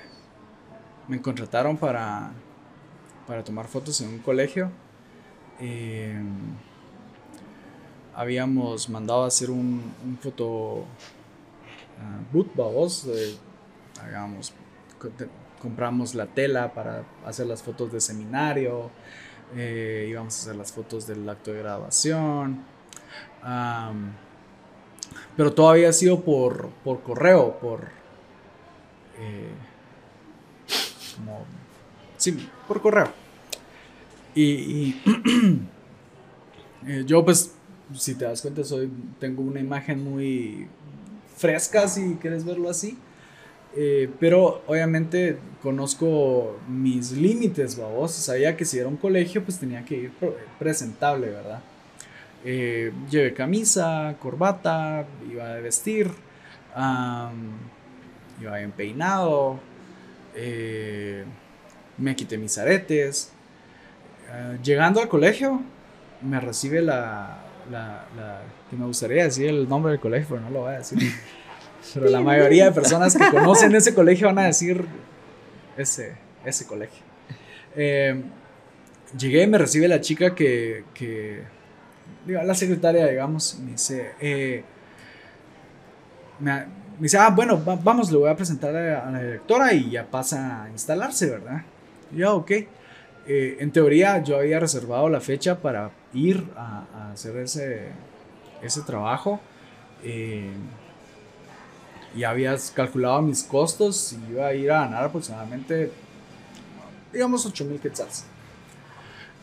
me 1.09 1.21
contrataron 1.23 1.77
para, 1.77 2.33
para 3.27 3.45
tomar 3.45 3.67
fotos 3.67 4.01
en 4.01 4.09
un 4.09 4.19
colegio. 4.19 4.71
habíamos 8.15 8.89
mandado 8.89 9.25
a 9.25 9.27
hacer 9.29 9.51
un, 9.51 9.95
un 10.05 10.19
foto 10.19 10.85
uh, 11.99 12.37
vamos, 14.13 14.53
compramos 15.61 16.15
la 16.15 16.27
tela 16.27 16.73
para 16.75 17.05
hacer 17.25 17.47
las 17.47 17.63
fotos 17.63 17.93
de 17.93 18.01
seminario, 18.01 18.91
eh, 19.55 20.07
íbamos 20.09 20.35
a 20.35 20.43
hacer 20.43 20.57
las 20.57 20.73
fotos 20.73 21.07
del 21.07 21.29
acto 21.29 21.53
de 21.53 21.59
graduación. 21.59 22.65
pero 25.37 25.53
todo 25.53 25.71
había 25.71 25.93
sido 25.93 26.21
por, 26.21 26.69
por 26.85 27.03
correo, 27.03 27.59
por 27.61 27.89
eh, 29.19 29.53
como, 31.17 31.45
sí, 32.23 32.49
por 32.69 32.81
correo. 32.81 33.11
Y, 34.35 34.95
eh, 36.87 37.05
yo 37.07 37.25
pues, 37.25 37.53
si 37.95 38.15
te 38.15 38.25
das 38.25 38.41
cuenta, 38.41 38.65
soy, 38.65 38.91
tengo 39.19 39.43
una 39.43 39.61
imagen 39.61 40.03
muy 40.03 40.69
fresca, 41.37 41.89
si 41.89 42.15
quieres 42.21 42.45
verlo 42.45 42.71
así. 42.71 42.97
Eh, 43.75 44.11
pero 44.21 44.63
obviamente 44.67 45.39
conozco 45.63 46.59
mis 46.69 47.13
límites, 47.13 47.77
babos. 47.77 48.13
Sabía 48.13 48.57
que 48.57 48.65
si 48.65 48.79
era 48.79 48.89
un 48.89 48.97
colegio, 48.97 49.43
pues 49.45 49.59
tenía 49.59 49.85
que 49.85 49.97
ir 49.97 50.13
presentable, 50.59 51.29
¿verdad? 51.29 51.63
llevé 52.45 53.33
camisa, 53.35 54.17
corbata, 54.21 55.07
iba 55.31 55.55
a 55.55 55.61
vestir 55.61 56.11
iba 58.43 58.59
bien 58.59 58.73
peinado, 58.73 59.59
eh, 60.35 61.25
me 61.99 62.15
quité 62.17 62.39
mis 62.39 62.57
aretes. 62.59 63.33
Eh, 64.31 64.59
llegando 64.63 65.01
al 65.01 65.09
colegio, 65.09 65.63
me 66.23 66.41
recibe 66.41 66.83
la, 66.83 67.39
la, 67.71 68.43
que 68.71 68.77
me 68.77 68.87
gustaría 68.87 69.25
decir 69.25 69.49
el 69.49 69.69
nombre 69.69 69.93
del 69.93 70.01
colegio, 70.01 70.29
pero 70.31 70.41
no 70.43 70.51
lo 70.51 70.61
voy 70.61 70.75
a 70.75 70.79
decir. 70.79 70.99
Pero 71.95 72.09
la 72.09 72.21
mayoría 72.21 72.67
de 72.67 72.73
personas 72.73 73.17
que 73.17 73.29
conocen 73.31 73.75
ese 73.75 73.93
colegio 73.93 74.29
van 74.29 74.39
a 74.39 74.45
decir 74.45 74.85
ese, 75.77 76.17
ese 76.45 76.65
colegio. 76.65 77.03
Eh, 77.75 78.23
llegué 79.19 79.47
me 79.47 79.59
recibe 79.59 79.89
la 79.89 80.01
chica 80.01 80.35
que, 80.35 80.85
que 80.95 81.43
la 82.27 82.55
secretaria, 82.55 83.07
digamos, 83.09 83.59
me 83.59 83.73
dice, 83.73 84.13
me, 86.39 86.67
me 87.03 87.07
dice, 87.07 87.19
ah, 87.19 87.31
bueno, 87.31 87.61
vamos, 87.83 88.11
le 88.11 88.19
voy 88.19 88.31
a 88.31 88.37
presentar 88.37 88.75
a, 88.77 89.11
la 89.11 89.23
directora 89.23 89.73
y 89.73 89.91
ya 89.91 90.07
pasa 90.07 90.65
a 90.65 90.71
instalarse, 90.71 91.31
¿verdad? 91.31 91.63
Y 92.13 92.19
yo, 92.19 92.37
ok. 92.37 92.51
Eh, 93.27 93.57
en 93.61 93.71
teoría 93.71 94.23
yo 94.23 94.37
había 94.37 94.59
reservado 94.59 95.09
la 95.09 95.21
fecha 95.21 95.59
para 95.61 95.93
ir 96.13 96.45
a, 96.57 97.13
hacer 97.13 97.37
ese, 97.37 97.89
ese 98.63 98.83
trabajo. 98.83 99.41
Eh, 100.03 100.51
y 102.15 102.25
habías 102.25 102.71
calculado 102.71 103.23
mis 103.23 103.43
costos 103.43 104.13
y 104.13 104.33
iba 104.33 104.47
a 104.47 104.55
ir 104.55 104.71
a 104.71 104.81
ganar 104.81 105.05
aproximadamente, 105.05 105.91
digamos, 107.13 107.47
8 107.47 107.65
mil 107.65 107.81
quetzales. 107.81 108.25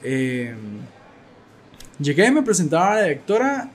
Eh, 0.04 0.54
llegué 1.98 2.30
me 2.32 2.44
presentaron 2.44 2.90
a 2.90 2.96
la 2.96 3.02
directora. 3.04 3.72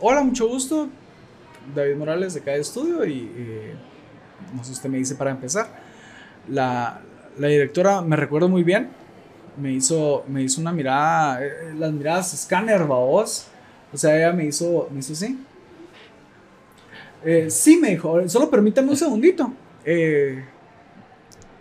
Hola, 0.00 0.22
mucho 0.22 0.48
gusto. 0.48 0.88
David 1.76 1.94
Morales 1.94 2.34
de 2.34 2.40
cada 2.40 2.56
estudio 2.56 3.06
y, 3.06 3.30
no 4.52 4.64
sé, 4.64 4.72
usted 4.72 4.90
me 4.90 4.98
dice 4.98 5.14
para 5.14 5.30
empezar. 5.30 5.68
La, 6.48 7.00
la, 7.38 7.48
directora 7.48 8.00
me 8.02 8.16
recuerdo 8.16 8.48
muy 8.48 8.62
bien, 8.62 8.90
me 9.56 9.72
hizo, 9.72 10.24
me 10.28 10.42
hizo 10.42 10.60
una 10.60 10.72
mirada, 10.72 11.44
eh, 11.44 11.46
eh, 11.46 11.74
las 11.78 11.92
miradas 11.92 12.34
escáner, 12.34 12.84
vos. 12.84 13.46
O 13.92 13.96
sea, 13.96 14.16
ella 14.16 14.32
me 14.32 14.46
hizo, 14.46 14.88
me 14.90 15.00
hizo 15.00 15.12
así. 15.12 15.38
Eh, 17.24 17.50
sí, 17.50 17.76
me 17.76 17.90
dijo, 17.90 18.28
solo 18.28 18.50
permítame 18.50 18.90
un 18.90 18.96
segundito. 18.96 19.52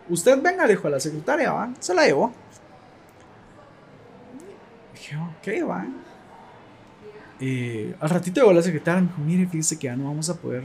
usted 0.09 0.41
venga, 0.41 0.65
le 0.65 0.73
dijo 0.73 0.87
a 0.87 0.91
la 0.91 0.99
secretaria, 0.99 1.51
¿va? 1.51 1.73
Se 1.79 1.93
la 1.93 2.05
llevó. 2.05 2.31
Dije, 4.93 5.17
ok, 5.17 5.69
va. 5.69 5.85
Al 7.99 8.09
ratito 8.09 8.39
llegó 8.39 8.53
la 8.53 8.61
secretaria 8.61 9.01
me 9.01 9.07
dijo, 9.07 9.21
mire, 9.21 9.47
fíjese 9.47 9.77
que 9.77 9.87
ya 9.87 9.95
no 9.95 10.05
vamos 10.05 10.29
a 10.29 10.35
poder 10.35 10.63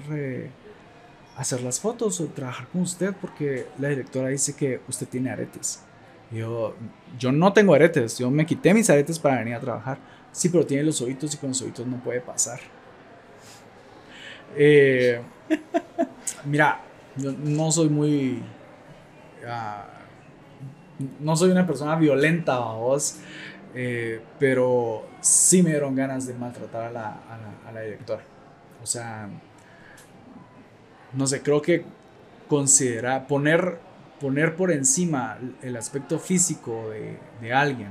hacer 1.37 1.63
las 1.63 1.81
fotos 1.81 2.21
o 2.21 2.27
trabajar 2.27 2.67
con 2.69 2.83
usted 2.83 3.15
porque 3.21 3.67
la 3.79 3.89
directora 3.89 4.29
dice 4.29 4.55
que 4.57 4.81
usted 4.89 5.07
tiene 5.07 5.31
aretes. 5.31 5.83
yo, 6.33 6.75
yo 7.19 7.31
no 7.31 7.53
tengo 7.53 7.75
aretes, 7.75 8.19
yo 8.19 8.31
me 8.31 8.47
quité 8.47 8.75
mis 8.75 8.91
aretes 8.91 9.19
para 9.19 9.39
venir 9.39 9.55
a 9.55 9.61
trabajar. 9.61 9.99
Sí, 10.33 10.51
pero 10.51 10.67
tiene 10.67 10.83
los 10.83 11.01
ojitos 11.01 11.33
y 11.35 11.39
con 11.39 11.51
los 11.51 11.63
ojitos 11.63 11.87
no 11.87 11.97
puede 12.03 12.21
pasar. 12.21 12.61
Eh, 14.55 15.21
mira, 16.45 16.81
yo 17.17 17.33
no 17.33 17.71
soy 17.73 17.89
muy... 17.89 18.43
Ah, 19.47 19.87
no 21.21 21.37
soy 21.37 21.51
una 21.51 21.67
persona 21.67 21.97
violenta, 21.97 22.59
vos. 22.59 23.19
Eh, 23.75 24.21
pero 24.39 25.07
sí 25.21 25.63
me 25.63 25.71
dieron 25.71 25.95
ganas 25.95 26.27
de 26.27 26.35
maltratar 26.35 26.85
a 26.85 26.91
la, 26.91 27.21
a 27.67 27.73
la, 27.73 27.81
directora. 27.81 28.23
O 28.83 28.87
sea, 28.87 29.29
no 31.17 31.27
sé, 31.27 31.43
creo 31.43 31.63
que 31.63 31.85
considerar, 32.49 33.27
poner, 33.27 33.79
poner 34.21 34.57
por 34.57 34.71
encima 34.71 35.39
el 35.63 35.77
aspecto 35.77 36.19
físico 36.19 36.91
de, 37.41 37.53
alguien, 37.53 37.89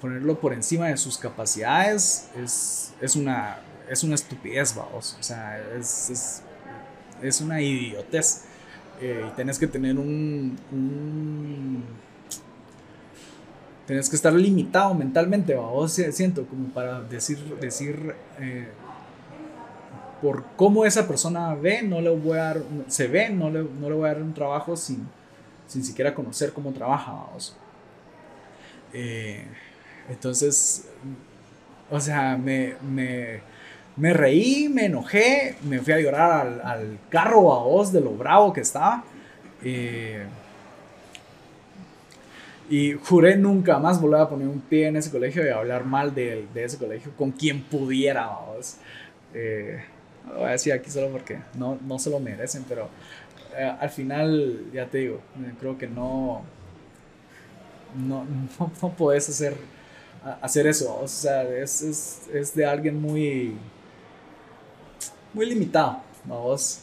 ponerlo 0.00 0.40
por 0.40 0.52
encima 0.52 0.88
de 0.88 0.96
sus 0.96 1.18
capacidades, 1.18 2.30
es, 2.42 2.94
es, 3.00 3.16
una, 3.16 3.58
es 3.88 4.02
una 4.02 4.14
estupidez, 4.14 4.74
vamos. 4.74 5.16
O 5.18 5.22
sea, 5.22 5.60
es, 5.78 6.10
es, 6.10 6.42
es 7.22 7.40
una 7.40 7.60
idiotez. 7.60 8.44
Eh, 9.00 9.26
y 9.26 9.34
tienes 9.34 9.58
que 9.58 9.66
tener 9.66 9.98
un 9.98 10.56
Tienes 13.86 14.08
que 14.08 14.14
estar 14.14 14.32
limitado 14.32 14.94
mentalmente, 14.94 15.56
o 15.56 15.88
siento, 15.88 16.46
como 16.46 16.68
para 16.68 17.02
decir, 17.02 17.38
decir 17.60 18.14
eh, 18.38 18.68
por 20.22 20.44
cómo 20.56 20.84
esa 20.86 21.08
persona 21.08 21.52
ve, 21.56 21.82
no 21.82 22.00
le 22.00 22.08
voy 22.10 22.38
a 22.38 22.44
dar, 22.44 22.62
se 22.86 23.08
ve, 23.08 23.28
no 23.28 23.50
le, 23.50 23.64
no 23.64 23.90
le 23.90 23.96
voy 23.96 24.08
a 24.08 24.14
dar 24.14 24.22
un 24.22 24.32
trabajo 24.32 24.76
sin, 24.76 25.08
sin 25.66 25.84
siquiera 25.84 26.14
conocer 26.14 26.52
cómo 26.52 26.72
trabaja, 26.72 27.10
vamos. 27.10 27.56
Eh, 28.92 29.44
entonces, 30.08 30.88
o 31.90 31.98
sea, 31.98 32.36
me, 32.36 32.76
me, 32.88 33.40
me, 33.96 34.12
reí, 34.12 34.68
me 34.68 34.86
enojé, 34.86 35.56
me 35.64 35.80
fui 35.80 35.92
a 35.92 36.00
llorar 36.00 36.46
al, 36.46 36.60
al 36.60 36.98
carro 37.10 37.52
a 37.52 37.64
voz 37.64 37.92
de 37.92 38.00
lo 38.00 38.12
bravo 38.12 38.52
que 38.52 38.60
estaba. 38.60 39.02
Eh, 39.64 40.24
y 42.70 42.92
juré 42.92 43.36
nunca 43.36 43.78
más 43.78 44.00
volver 44.00 44.20
a 44.20 44.28
poner 44.28 44.46
un 44.46 44.60
pie 44.60 44.86
en 44.86 44.96
ese 44.96 45.10
colegio 45.10 45.44
y 45.44 45.48
hablar 45.48 45.84
mal 45.84 46.14
de, 46.14 46.46
de 46.54 46.64
ese 46.64 46.78
colegio 46.78 47.10
con 47.16 47.32
quien 47.32 47.60
pudiera, 47.64 48.26
vamos. 48.26 48.76
Eh, 49.34 49.82
voy 50.26 50.44
a 50.44 50.50
decir 50.50 50.72
aquí 50.72 50.90
solo 50.90 51.08
porque 51.10 51.40
no, 51.54 51.78
no 51.86 51.98
se 51.98 52.10
lo 52.10 52.20
merecen, 52.20 52.64
pero 52.68 52.88
eh, 53.56 53.72
al 53.80 53.90
final, 53.90 54.70
ya 54.72 54.86
te 54.86 54.98
digo, 54.98 55.20
creo 55.60 55.76
que 55.78 55.86
no, 55.86 56.42
no, 57.96 58.24
no, 58.82 58.88
puedes 58.90 59.28
hacer, 59.28 59.56
hacer 60.40 60.66
eso. 60.66 60.98
O 61.00 61.08
sea, 61.08 61.42
es, 61.42 61.82
es, 61.82 62.28
es 62.32 62.54
de 62.54 62.66
alguien 62.66 63.00
muy, 63.00 63.56
muy 65.32 65.46
limitado, 65.46 66.02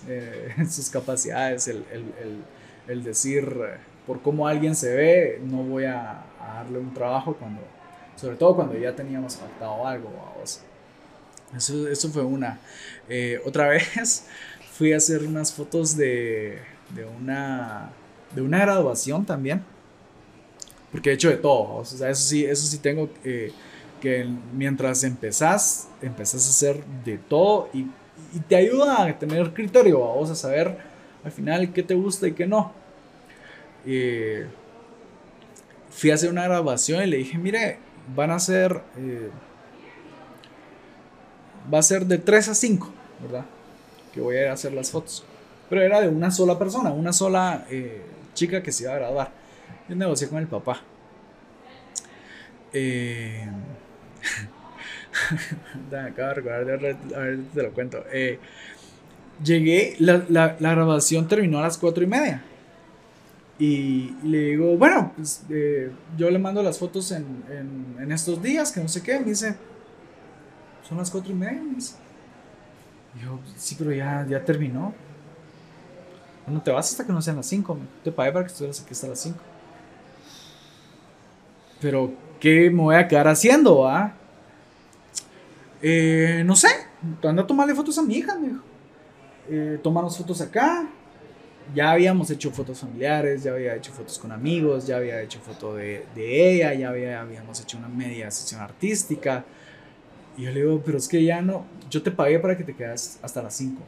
eh, 0.07 0.53
en 0.57 0.69
sus 0.71 0.89
capacidades, 0.89 1.67
el, 1.67 1.85
el 1.91 2.43
el 2.89 3.03
decir, 3.03 3.43
eh, 3.63 3.77
por 4.07 4.21
cómo 4.21 4.47
alguien 4.47 4.75
se 4.75 4.93
ve, 4.93 5.41
no 5.43 5.57
voy 5.63 5.85
a, 5.85 6.25
darle 6.39 6.79
un 6.79 6.91
trabajo 6.93 7.35
cuando, 7.35 7.61
sobre 8.15 8.35
todo 8.35 8.55
cuando 8.55 8.75
ya 8.75 8.95
teníamos 8.95 9.35
pactado 9.35 9.85
algo, 9.85 10.09
vamos. 10.09 10.61
Eso, 11.55 11.87
eso 11.87 12.09
fue 12.09 12.23
una. 12.23 12.59
Eh, 13.07 13.39
otra 13.45 13.67
vez 13.69 14.25
fui 14.73 14.93
a 14.93 14.97
hacer 14.97 15.23
unas 15.23 15.51
fotos 15.51 15.97
de, 15.97 16.59
de, 16.95 17.05
una, 17.05 17.91
de 18.35 18.41
una 18.41 18.59
graduación 18.59 19.25
también. 19.25 19.63
Porque 20.91 21.11
he 21.11 21.13
hecho 21.13 21.29
de 21.29 21.37
todo. 21.37 21.75
O 21.75 21.85
sea, 21.85 22.09
eso 22.09 22.21
sí, 22.21 22.45
eso 22.45 22.65
sí 22.65 22.79
tengo 22.79 23.09
eh, 23.23 23.51
que 23.99 24.27
mientras 24.53 25.03
empezás, 25.03 25.87
empezás 26.01 26.45
a 26.47 26.49
hacer 26.49 26.83
de 27.05 27.17
todo 27.17 27.69
y, 27.73 27.87
te 28.47 28.55
ayuda 28.55 29.05
a 29.05 29.17
tener 29.17 29.53
criterio, 29.53 30.01
vamos 30.01 30.29
a 30.29 30.35
saber 30.35 30.77
al 31.23 31.31
final 31.31 31.73
qué 31.73 31.81
te 31.81 31.95
gusta 31.95 32.27
y 32.27 32.33
qué 32.33 32.45
no. 32.45 32.71
Eh, 33.87 34.45
fui 35.89 36.11
a 36.11 36.13
hacer 36.13 36.29
una 36.29 36.43
grabación 36.43 37.03
y 37.03 37.07
le 37.07 37.17
dije, 37.17 37.39
mire, 37.39 37.79
van 38.15 38.29
a 38.29 38.37
eh, 38.37 39.29
va 41.71 41.79
a 41.79 41.83
ser 41.83 42.05
de 42.05 42.17
3 42.17 42.49
a 42.49 42.55
5, 42.55 42.91
¿verdad? 43.21 43.45
Que 44.13 44.21
voy 44.21 44.37
a 44.37 44.53
hacer 44.53 44.73
las 44.73 44.91
fotos. 44.91 45.23
Pero 45.69 45.81
era 45.81 46.01
de 46.01 46.07
una 46.07 46.31
sola 46.31 46.57
persona, 46.57 46.91
una 46.91 47.13
sola 47.13 47.65
eh, 47.69 48.01
chica 48.33 48.63
que 48.63 48.71
se 48.71 48.83
iba 48.83 48.93
a 48.93 48.97
graduar. 48.97 49.31
Yo 49.87 49.95
negocié 49.95 50.27
con 50.27 50.39
el 50.39 50.47
papá. 50.47 50.81
Eh, 52.73 53.47
acabo 55.91 56.27
de 56.27 56.33
recordar, 56.33 56.97
a 57.15 57.19
ver, 57.19 57.39
te 57.53 57.63
lo 57.63 57.71
cuento. 57.71 58.03
llegué, 59.43 59.95
la, 59.99 60.23
la, 60.29 60.55
grabación 60.57 61.27
terminó 61.27 61.59
a 61.59 61.63
las 61.63 61.77
4 61.77 62.03
y 62.03 62.07
media. 62.07 62.43
Y, 63.59 64.15
le 64.23 64.37
digo, 64.51 64.77
bueno, 64.77 65.11
pues 65.17 65.43
eh, 65.49 65.91
yo 66.17 66.29
le 66.29 66.39
mando 66.39 66.63
las 66.63 66.79
fotos 66.79 67.11
en, 67.11 68.07
estos 68.09 68.41
días, 68.41 68.71
que 68.71 68.79
no 68.79 68.87
sé 68.87 69.03
qué. 69.03 69.19
Me 69.19 69.25
dice, 69.25 69.55
son 70.89 70.97
las 70.97 71.09
cuatro 71.11 71.31
y 71.31 71.35
media. 71.35 71.61
Me 71.61 71.79
yo, 73.23 73.39
sí, 73.55 73.75
pero 73.77 73.93
ya, 73.93 74.25
ya 74.27 74.43
terminó. 74.43 74.93
No 76.47 76.61
te 76.61 76.71
vas 76.71 76.89
hasta 76.89 77.05
que 77.05 77.13
no 77.13 77.21
sean 77.21 77.37
las 77.37 77.45
cinco. 77.45 77.77
Te 78.03 78.11
pagué 78.11 78.31
para 78.31 78.45
que 78.45 78.51
estuvieras 78.51 78.81
aquí 78.81 78.93
hasta 78.93 79.07
las 79.07 79.19
cinco. 79.19 79.39
Pero, 81.79 82.11
¿qué 82.39 82.69
me 82.71 82.81
voy 82.81 82.95
a 82.95 83.07
quedar 83.07 83.27
haciendo, 83.27 83.87
ah? 83.87 84.13
No 85.81 86.55
sé. 86.55 86.69
Anda 87.23 87.43
a 87.43 87.47
tomarle 87.47 87.75
fotos 87.75 87.97
a 87.97 88.01
mi 88.01 88.15
hija, 88.15 88.35
me 88.35 88.49
dijo. 88.49 88.63
Eh, 89.47 89.79
tomarnos 89.81 90.17
fotos 90.17 90.41
acá 90.41 90.87
ya 91.73 91.91
habíamos 91.91 92.29
hecho 92.31 92.51
fotos 92.51 92.79
familiares, 92.79 93.43
ya 93.43 93.51
había 93.51 93.75
hecho 93.75 93.91
fotos 93.91 94.17
con 94.17 94.31
amigos, 94.31 94.87
ya 94.87 94.97
había 94.97 95.21
hecho 95.21 95.39
foto 95.39 95.75
de, 95.75 96.05
de 96.15 96.53
ella, 96.53 96.73
ya 96.73 96.89
había, 96.89 97.21
habíamos 97.21 97.61
hecho 97.61 97.77
una 97.77 97.87
media 97.87 98.31
sesión 98.31 98.61
artística. 98.61 99.45
Y 100.39 100.43
yo 100.43 100.51
le 100.51 100.61
digo, 100.61 100.81
pero 100.85 100.97
es 100.97 101.09
que 101.09 101.21
ya 101.21 101.41
no, 101.41 101.65
yo 101.89 102.01
te 102.01 102.11
pagué 102.11 102.39
para 102.39 102.55
que 102.55 102.63
te 102.63 102.73
quedas 102.73 103.19
hasta 103.21 103.41
las 103.43 103.53
5. 103.55 103.83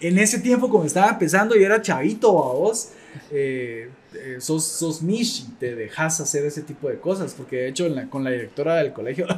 En 0.00 0.18
ese 0.18 0.38
tiempo, 0.38 0.68
como 0.68 0.84
estaba 0.84 1.08
empezando 1.08 1.56
y 1.56 1.64
era 1.64 1.80
chavito 1.80 2.28
a 2.28 2.52
vos, 2.52 2.90
eh, 3.30 3.88
eh, 4.14 4.36
sos, 4.38 4.66
sos 4.66 5.00
mish 5.00 5.46
y 5.48 5.52
te 5.52 5.74
dejas 5.74 6.20
hacer 6.20 6.44
ese 6.44 6.60
tipo 6.60 6.90
de 6.90 6.98
cosas, 6.98 7.32
porque 7.32 7.56
de 7.56 7.68
hecho 7.68 7.88
con 8.10 8.22
la 8.22 8.30
directora 8.30 8.76
del 8.76 8.92
colegio, 8.92 9.26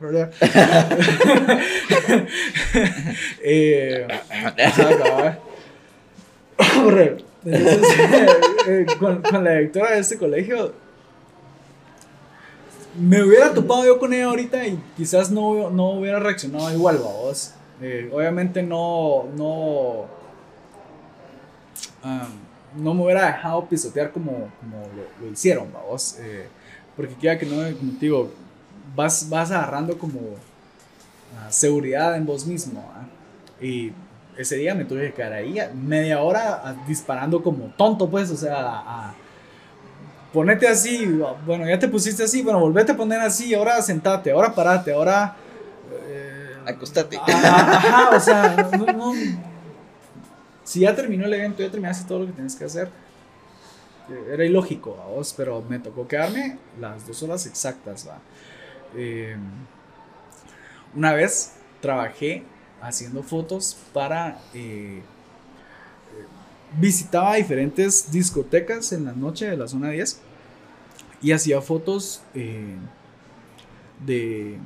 eh, 3.44 4.08
Eh, 8.68 8.86
con, 8.98 9.20
con, 9.22 9.42
la 9.42 9.54
directora 9.54 9.92
de 9.92 9.98
este 9.98 10.16
colegio, 10.16 10.72
me 12.94 13.22
hubiera 13.22 13.54
topado 13.54 13.84
yo 13.84 13.98
con 13.98 14.12
ella 14.12 14.26
ahorita 14.26 14.66
y 14.66 14.78
quizás 14.96 15.30
no, 15.30 15.70
no 15.70 15.90
hubiera 15.92 16.18
reaccionado 16.18 16.72
igual, 16.72 16.98
vos. 16.98 17.54
Eh, 17.80 18.10
obviamente 18.12 18.62
no, 18.62 19.24
no, 19.36 20.06
no 22.76 22.94
me 22.94 23.02
hubiera 23.02 23.26
dejado 23.26 23.66
pisotear 23.68 24.12
como, 24.12 24.50
como 24.60 24.82
lo, 25.20 25.30
hicieron, 25.30 25.72
vos. 25.72 26.16
Eh, 26.20 26.48
porque 26.96 27.14
queda 27.14 27.38
que 27.38 27.46
no, 27.46 27.56
como 27.76 27.92
te 27.92 28.06
digo, 28.06 28.30
vas, 28.94 29.28
vas 29.28 29.50
agarrando 29.50 29.98
como 29.98 30.20
ah, 31.38 31.50
seguridad 31.50 32.16
en 32.16 32.26
vos 32.26 32.46
mismo. 32.46 32.84
Y 33.60 33.92
ese 34.36 34.56
día 34.56 34.74
me 34.74 34.84
tuve 34.84 35.08
que 35.08 35.14
quedar 35.14 35.32
ahí 35.32 35.58
media 35.74 36.20
hora 36.20 36.76
disparando 36.86 37.42
como 37.42 37.66
tonto, 37.76 38.08
pues, 38.08 38.30
o 38.30 38.36
sea, 38.36 39.14
ponete 40.32 40.66
así, 40.66 41.06
bueno, 41.46 41.68
ya 41.68 41.78
te 41.78 41.88
pusiste 41.88 42.24
así, 42.24 42.42
bueno, 42.42 42.60
volvete 42.60 42.92
a 42.92 42.96
poner 42.96 43.20
así, 43.20 43.54
ahora 43.54 43.80
sentate, 43.82 44.30
ahora 44.30 44.54
parate, 44.54 44.92
ahora... 44.92 45.36
Eh, 46.06 46.56
Acostate. 46.66 47.18
Ajá, 47.18 48.16
o 48.16 48.20
sea, 48.20 48.70
no, 48.94 49.12
si 50.64 50.80
ya 50.80 50.94
terminó 50.94 51.26
el 51.26 51.34
evento, 51.34 51.62
ya 51.62 51.70
terminaste 51.70 52.06
todo 52.06 52.20
lo 52.20 52.26
que 52.26 52.32
tienes 52.32 52.56
que 52.56 52.64
hacer. 52.64 52.88
Era 54.30 54.44
ilógico, 54.44 54.94
vos, 55.14 55.34
pero 55.36 55.62
me 55.68 55.78
tocó 55.78 56.08
quedarme 56.08 56.58
las 56.80 57.06
dos 57.06 57.22
horas 57.22 57.46
exactas, 57.46 58.08
va. 58.08 58.18
Eh, 58.96 59.36
una 60.94 61.12
vez 61.12 61.54
trabajé 61.80 62.44
haciendo 62.80 63.22
fotos 63.22 63.76
para... 63.92 64.38
Eh, 64.54 65.02
visitaba 66.78 67.34
diferentes 67.36 68.10
discotecas 68.10 68.92
en 68.92 69.04
la 69.04 69.12
noche 69.12 69.46
de 69.48 69.56
la 69.56 69.68
zona 69.68 69.90
10 69.90 70.20
y 71.22 71.32
hacía 71.32 71.60
fotos 71.60 72.22
eh, 72.34 72.76
de 74.04 74.58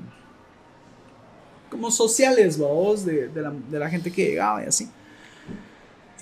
como 1.70 1.90
sociales, 1.90 2.58
de, 2.58 3.28
de, 3.28 3.78
la, 3.78 3.90
gente 3.90 4.10
que 4.10 4.26
llegaba 4.26 4.62
y 4.64 4.66
así. 4.66 4.88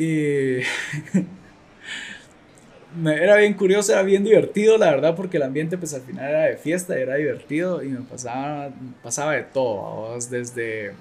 era 3.04 3.36
bien 3.36 3.54
curioso, 3.54 3.92
era 3.92 4.02
bien 4.02 4.24
divertido, 4.24 4.78
la 4.78 4.90
verdad, 4.90 5.14
porque 5.14 5.36
el 5.36 5.44
ambiente 5.44 5.78
pues 5.78 5.94
al 5.94 6.02
final 6.02 6.28
era 6.28 6.42
de 6.42 6.56
fiesta, 6.56 6.98
era 6.98 7.16
divertido 7.16 7.82
y 7.82 7.88
me 7.88 8.00
pasaba, 8.00 8.70
pasaba 9.02 9.32
de 9.32 9.42
todo, 9.42 10.18
desde 10.30 10.92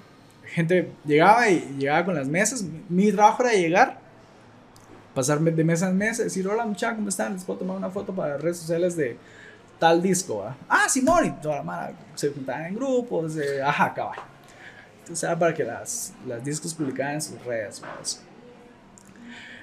gente 0.46 0.90
llegaba 1.04 1.48
y 1.48 1.60
llegaba 1.78 2.04
con 2.04 2.14
las 2.14 2.28
mesas. 2.28 2.64
Mi 2.88 3.10
trabajo 3.10 3.42
era 3.42 3.54
llegar, 3.54 4.00
pasarme 5.14 5.50
de 5.50 5.64
mesa 5.64 5.88
en 5.88 5.96
mesa, 5.96 6.24
decir, 6.24 6.46
hola 6.46 6.66
muchachos, 6.66 6.96
¿cómo 6.96 7.08
están? 7.08 7.34
Les 7.34 7.44
puedo 7.44 7.60
tomar 7.60 7.76
una 7.76 7.90
foto 7.90 8.14
para 8.14 8.36
redes 8.36 8.58
sociales 8.58 8.96
de 8.96 9.16
tal 9.78 10.02
disco. 10.02 10.44
Ah, 10.68 10.88
Simón, 10.88 11.26
y 11.26 11.30
toda 11.42 11.56
la 11.56 11.62
mano 11.62 11.96
se 12.14 12.30
juntaban 12.30 12.66
en 12.66 12.74
grupos, 12.74 13.34
de, 13.34 13.62
ajá, 13.62 13.94
cabal. 13.94 14.18
Entonces 15.00 15.22
era 15.22 15.38
para 15.38 15.54
que 15.54 15.64
las, 15.64 16.12
las 16.26 16.44
discos 16.44 16.74
publicaran 16.74 17.14
en 17.14 17.22
sus 17.22 17.42
redes, 17.44 17.82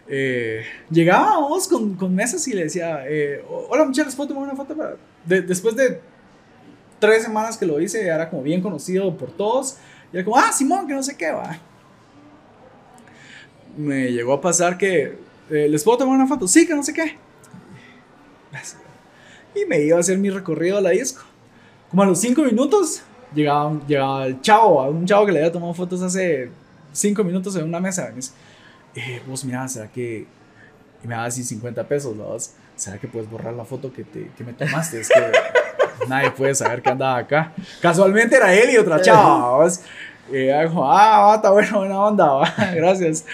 eh, 0.08 0.64
llegábamos 0.90 1.68
con, 1.68 1.96
con, 1.96 2.14
mesas 2.14 2.46
y 2.48 2.54
le 2.54 2.64
decía, 2.64 3.04
eh, 3.08 3.46
hola 3.48 3.86
muchachos, 3.86 4.08
¿les 4.08 4.16
puedo 4.16 4.30
tomar 4.30 4.44
una 4.44 4.56
foto? 4.56 4.76
Para... 4.76 4.96
después 5.26 5.76
de 5.76 6.02
tres 7.00 7.24
semanas 7.24 7.58
que 7.58 7.66
lo 7.66 7.80
hice, 7.82 8.06
era 8.06 8.30
como 8.30 8.42
bien 8.42 8.62
conocido 8.62 9.18
por 9.18 9.32
todos. 9.32 9.78
Y 10.14 10.18
era 10.18 10.26
como, 10.26 10.38
ah, 10.38 10.52
Simón, 10.54 10.88
que 10.88 10.94
no 10.94 11.04
sé 11.04 11.18
qué, 11.18 11.32
va. 11.32 11.58
Me 13.78 14.12
llegó 14.12 14.34
a 14.34 14.42
pasar 14.42 14.78
que, 14.78 15.18
eh, 15.52 15.68
¿les 15.70 15.84
puedo 15.84 16.00
tomar 16.00 16.16
una 16.16 16.28
foto? 16.28 16.48
Sí, 16.48 16.66
que 16.66 16.74
no 16.74 16.84
sé 16.84 16.94
qué. 16.94 17.18
Y 19.54 19.66
me 19.66 19.80
iba 19.82 19.98
a 19.98 20.00
hacer 20.00 20.18
mi 20.18 20.30
recorrido 20.30 20.78
a 20.78 20.82
la 20.82 20.92
disco. 20.92 21.24
Como 21.90 22.04
a 22.04 22.06
los 22.06 22.20
cinco 22.20 22.42
minutos, 22.44 23.04
llegaba, 23.36 23.78
llegaba 23.86 24.26
el 24.26 24.40
chavo, 24.42 24.84
un 24.90 25.06
chavo 25.06 25.26
que 25.26 25.34
le 25.34 25.40
había 25.40 25.52
tomado 25.52 25.74
fotos 25.74 26.02
hace 26.02 26.50
cinco 26.94 27.24
minutos 27.24 27.56
en 27.58 27.66
una 27.66 27.80
mesa. 27.80 28.08
me 28.10 28.16
dice, 28.16 28.32
eh, 28.96 29.22
vos 29.28 29.44
mira, 29.44 29.68
¿será 29.68 29.88
que... 29.88 30.26
Y 31.04 31.08
me 31.08 31.16
da 31.16 31.26
así 31.26 31.44
50 31.44 31.88
pesos, 31.88 32.16
¿no? 32.16 32.28
¿Será 32.76 32.98
que 32.98 33.08
puedes 33.08 33.30
borrar 33.30 33.54
la 33.54 33.66
foto 33.66 33.92
que, 33.92 34.04
te, 34.04 34.32
que 34.38 34.44
me 34.44 34.54
tomaste? 34.54 35.02
Es 35.02 35.10
que 35.10 35.32
nadie 36.08 36.32
puede 36.32 36.56
saber 36.56 36.82
que 36.82 36.90
andaba 36.90 37.18
acá. 37.18 37.54
Casualmente 37.82 38.36
era 38.36 38.54
él 38.54 38.70
y 38.72 38.78
otra 38.78 39.02
chava, 39.02 39.68
Y 40.32 40.48
dijo, 40.48 40.90
ah, 40.90 41.34
está 41.36 41.50
bueno, 41.50 41.80
buena 41.80 42.00
onda, 42.00 42.42
gracias. 42.76 43.26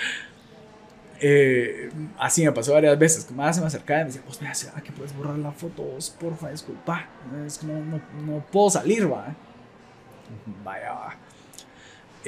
Eh, 1.20 1.90
así 2.20 2.46
me 2.46 2.52
pasó 2.52 2.74
varias 2.74 2.98
veces, 2.98 3.26
que 3.26 3.34
más 3.34 3.56
se 3.56 3.62
me 3.62 3.68
acercaba 3.68 4.02
y 4.02 4.04
me 4.04 4.08
decía, 4.10 4.22
pues 4.26 4.40
mira, 4.42 4.54
¿será 4.54 4.82
que 4.82 4.92
puedes 4.92 5.16
borrar 5.16 5.38
la 5.38 5.52
foto? 5.52 5.84
Vos, 5.84 6.10
porfa, 6.10 6.50
disculpa, 6.50 7.08
es 7.46 7.58
que 7.58 7.68
no, 7.68 7.80
no, 7.80 8.02
no 8.26 8.46
puedo 8.52 8.70
salir, 8.70 9.12
va. 9.12 9.36
Vaya, 10.64 10.94
va. 10.94 11.16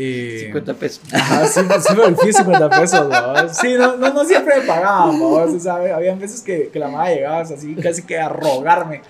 Eh, 0.02 0.44
50 0.46 0.74
pesos. 0.76 1.14
Ajá, 1.14 1.46
sí, 1.46 1.60
sí 1.60 1.96
me 1.96 2.16
fui 2.16 2.32
50 2.32 2.70
pesos, 2.70 3.10
¿no? 3.10 3.54
Sí, 3.54 3.74
no, 3.74 3.98
no, 3.98 4.14
no 4.14 4.24
siempre 4.24 4.62
me 4.62 4.66
pagaban, 4.66 5.20
¿no? 5.20 5.28
O 5.28 5.60
sea, 5.60 5.76
había 5.76 6.16
veces 6.16 6.42
que, 6.42 6.70
que 6.70 6.80
la 6.80 6.88
madre 6.88 7.16
llegaba 7.16 7.42
así 7.42 7.76
casi 7.76 8.04
que 8.04 8.18
a 8.18 8.30
rogarme 8.30 9.02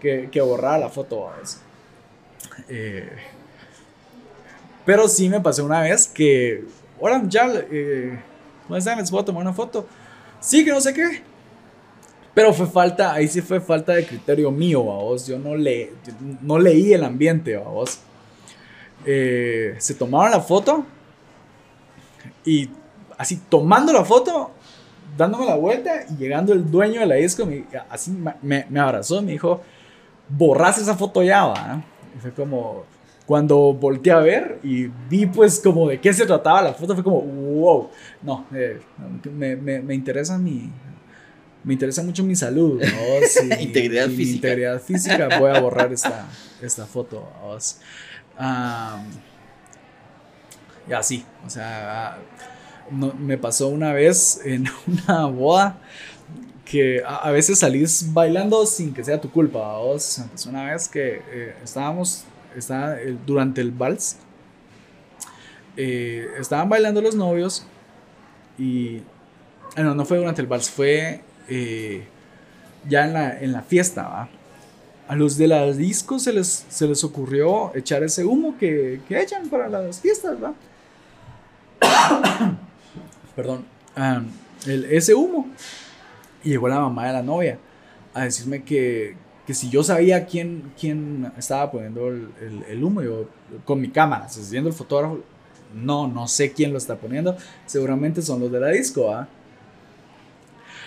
que, 0.00 0.28
que 0.32 0.40
borrara 0.40 0.78
la 0.78 0.88
foto. 0.88 1.30
Eh, 2.68 3.10
pero 4.86 5.06
sí 5.06 5.28
me 5.28 5.40
pasó 5.40 5.64
una 5.66 5.82
vez 5.82 6.06
que, 6.06 6.64
hola 6.98 7.22
ya, 7.26 7.46
eh, 7.70 8.18
¿cómo 8.68 8.76
están? 8.76 8.98
¿Les 8.98 9.10
puedo 9.10 9.24
tomar 9.24 9.42
una 9.42 9.52
foto? 9.52 9.86
sí, 10.40 10.64
que 10.64 10.70
no 10.70 10.80
sé 10.80 10.94
qué. 10.94 11.22
Pero 12.34 12.52
fue 12.52 12.66
falta, 12.66 13.14
ahí 13.14 13.26
sí 13.26 13.40
fue 13.40 13.60
falta 13.60 13.94
de 13.94 14.06
criterio 14.06 14.52
mío, 14.52 14.82
vos. 14.82 15.26
Yo 15.26 15.38
no, 15.38 15.56
le, 15.56 15.92
no 16.40 16.58
leí 16.58 16.92
el 16.92 17.02
ambiente, 17.02 17.56
vos. 17.56 17.98
Eh, 19.04 19.74
se 19.78 19.94
tomaron 19.94 20.30
la 20.30 20.40
foto 20.40 20.84
y 22.44 22.68
así 23.16 23.40
tomando 23.48 23.92
la 23.92 24.04
foto, 24.04 24.52
dándome 25.16 25.46
la 25.46 25.56
vuelta 25.56 26.04
y 26.10 26.16
llegando 26.16 26.52
el 26.52 26.70
dueño 26.70 27.00
de 27.00 27.06
la 27.06 27.14
disco, 27.16 27.48
así 27.88 28.10
me, 28.42 28.66
me 28.68 28.80
abrazó 28.80 29.22
me 29.22 29.32
dijo, 29.32 29.62
borras 30.28 30.78
esa 30.78 30.94
foto 30.96 31.22
ya, 31.22 31.46
va. 31.46 31.82
Y 32.16 32.20
fue 32.20 32.32
como, 32.32 32.84
cuando 33.28 33.74
volteé 33.74 34.10
a 34.10 34.20
ver 34.20 34.58
y 34.62 34.86
vi 34.86 35.26
pues 35.26 35.60
como 35.60 35.86
de 35.86 36.00
qué 36.00 36.14
se 36.14 36.24
trataba 36.24 36.62
la 36.62 36.72
foto, 36.72 36.94
fue 36.94 37.04
como, 37.04 37.20
wow, 37.20 37.90
no, 38.22 38.46
eh, 38.54 38.80
me, 39.30 39.54
me, 39.54 39.82
me, 39.82 39.94
interesa 39.94 40.38
mi... 40.38 40.72
Me 41.62 41.74
interesa 41.74 42.02
mucho 42.02 42.24
mi 42.24 42.34
salud, 42.34 42.80
¿no? 42.80 43.54
integridad 43.60 44.06
física. 44.06 44.24
Mi 44.24 44.30
integridad 44.30 44.80
física, 44.80 45.38
voy 45.38 45.50
a 45.50 45.60
borrar 45.60 45.92
esta, 45.92 46.26
esta 46.62 46.86
foto. 46.86 47.28
y 50.88 50.92
así, 50.94 51.22
o 51.44 51.50
sea, 51.50 52.16
me 52.90 53.36
pasó 53.36 53.68
una 53.68 53.92
vez 53.92 54.40
en 54.42 54.64
una 54.86 55.26
boda 55.26 55.78
que 56.64 57.02
a, 57.06 57.30
veces 57.30 57.58
salís 57.58 58.10
bailando 58.10 58.64
sin 58.64 58.94
que 58.94 59.04
sea 59.04 59.20
tu 59.20 59.30
culpa. 59.30 59.76
Vos, 59.76 60.22
una 60.48 60.72
vez 60.72 60.88
que 60.88 61.20
eh, 61.30 61.54
estábamos 61.62 62.24
estaba, 62.56 62.96
durante 63.26 63.60
el 63.60 63.70
vals, 63.70 64.16
eh, 65.76 66.26
estaban 66.38 66.68
bailando 66.68 67.00
los 67.00 67.14
novios 67.14 67.66
y... 68.58 69.02
Ah, 69.76 69.82
no, 69.82 69.94
no 69.94 70.04
fue 70.04 70.18
durante 70.18 70.40
el 70.40 70.48
vals, 70.48 70.70
fue 70.70 71.20
eh, 71.48 72.04
ya 72.88 73.04
en 73.06 73.12
la, 73.12 73.38
en 73.38 73.52
la 73.52 73.62
fiesta. 73.62 74.28
A 75.06 75.16
los 75.16 75.36
de 75.36 75.46
las 75.46 75.76
discos 75.76 76.24
se 76.24 76.32
les, 76.32 76.66
se 76.68 76.86
les 76.86 77.04
ocurrió 77.04 77.74
echar 77.76 78.02
ese 78.02 78.24
humo 78.24 78.56
que, 78.58 79.00
que 79.08 79.20
echan 79.20 79.48
para 79.48 79.68
las 79.68 80.00
fiestas. 80.00 80.36
Perdón. 83.36 83.64
el, 84.66 84.84
ese 84.86 85.14
humo 85.14 85.48
y 86.42 86.50
llegó 86.50 86.68
la 86.68 86.80
mamá 86.80 87.06
de 87.06 87.12
la 87.12 87.22
novia 87.22 87.58
a 88.14 88.24
decirme 88.24 88.62
que, 88.62 89.16
que 89.48 89.54
si 89.54 89.70
yo 89.70 89.82
sabía 89.82 90.26
quién, 90.26 90.72
quién 90.78 91.32
estaba 91.38 91.70
poniendo 91.70 92.08
el, 92.08 92.84
humo, 92.84 93.00
yo 93.02 93.30
con 93.64 93.80
mi 93.80 93.88
cámara, 93.88 94.28
viendo 94.50 94.68
el 94.68 94.74
fotógrafo, 94.76 95.20
no, 95.74 96.06
no 96.06 96.28
sé 96.28 96.52
quién 96.52 96.70
lo 96.70 96.76
está 96.76 96.96
poniendo, 96.96 97.34
seguramente 97.64 98.20
son 98.20 98.40
los 98.40 98.52
de 98.52 98.60
la 98.60 98.68
disco. 98.68 99.10
¿ah? 99.10 99.26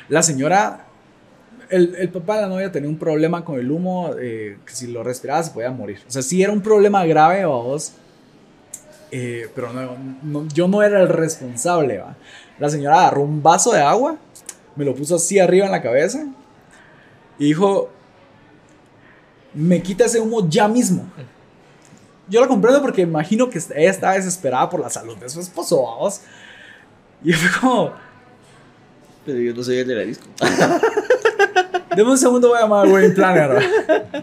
La 0.09 0.21
señora, 0.21 0.85
el, 1.69 1.95
el, 1.95 2.09
papá 2.09 2.35
de 2.35 2.41
la 2.43 2.47
novia 2.49 2.71
tenía 2.71 2.87
un 2.87 2.99
problema 2.99 3.43
con 3.43 3.59
el 3.59 3.71
humo, 3.71 4.11
eh, 4.21 4.59
que 4.63 4.73
si 4.73 4.85
lo 4.85 5.03
respiraba 5.03 5.41
se 5.41 5.49
podía 5.49 5.71
morir. 5.71 5.97
O 6.07 6.11
sea, 6.11 6.21
sí 6.21 6.43
era 6.43 6.53
un 6.53 6.61
problema 6.61 7.03
grave, 7.03 7.43
vos, 7.45 7.93
eh, 9.09 9.49
pero 9.55 9.73
no, 10.21 10.47
yo 10.49 10.67
no 10.67 10.83
era 10.83 11.01
el 11.01 11.09
responsable. 11.09 11.97
¿va? 11.97 12.15
La 12.59 12.69
señora 12.69 12.99
agarró 13.01 13.23
un 13.23 13.41
vaso 13.41 13.73
de 13.73 13.81
agua 13.81 14.19
me 14.75 14.85
lo 14.85 14.95
puso 14.95 15.15
así 15.15 15.39
arriba 15.39 15.65
en 15.65 15.71
la 15.71 15.81
cabeza 15.81 16.25
y 17.37 17.45
dijo, 17.45 17.89
me 19.53 19.81
quita 19.81 20.05
ese 20.05 20.19
humo 20.19 20.47
ya 20.47 20.67
mismo. 20.67 21.05
Yo 22.27 22.41
lo 22.41 22.47
comprendo 22.47 22.81
porque 22.81 23.01
imagino 23.01 23.49
que 23.49 23.59
ella 23.75 23.89
estaba 23.89 24.13
desesperada 24.13 24.69
por 24.69 24.79
la 24.79 24.89
salud 24.89 25.17
de 25.17 25.29
su 25.29 25.39
esposo, 25.39 25.83
vamos. 25.83 26.21
Y 27.23 27.33
fue 27.33 27.59
como... 27.59 27.91
Pero 29.25 29.39
yo 29.39 29.53
no 29.53 29.63
soy 29.63 29.77
el 29.79 29.87
de 29.87 29.95
la 29.95 30.01
disco. 30.01 30.25
Deme 31.95 32.09
un 32.09 32.17
segundo, 32.17 32.47
voy 32.47 32.57
a 32.57 32.61
llamar 32.61 32.87
a 32.87 32.89
Wayne 32.89 33.13
Planner. 33.13 33.61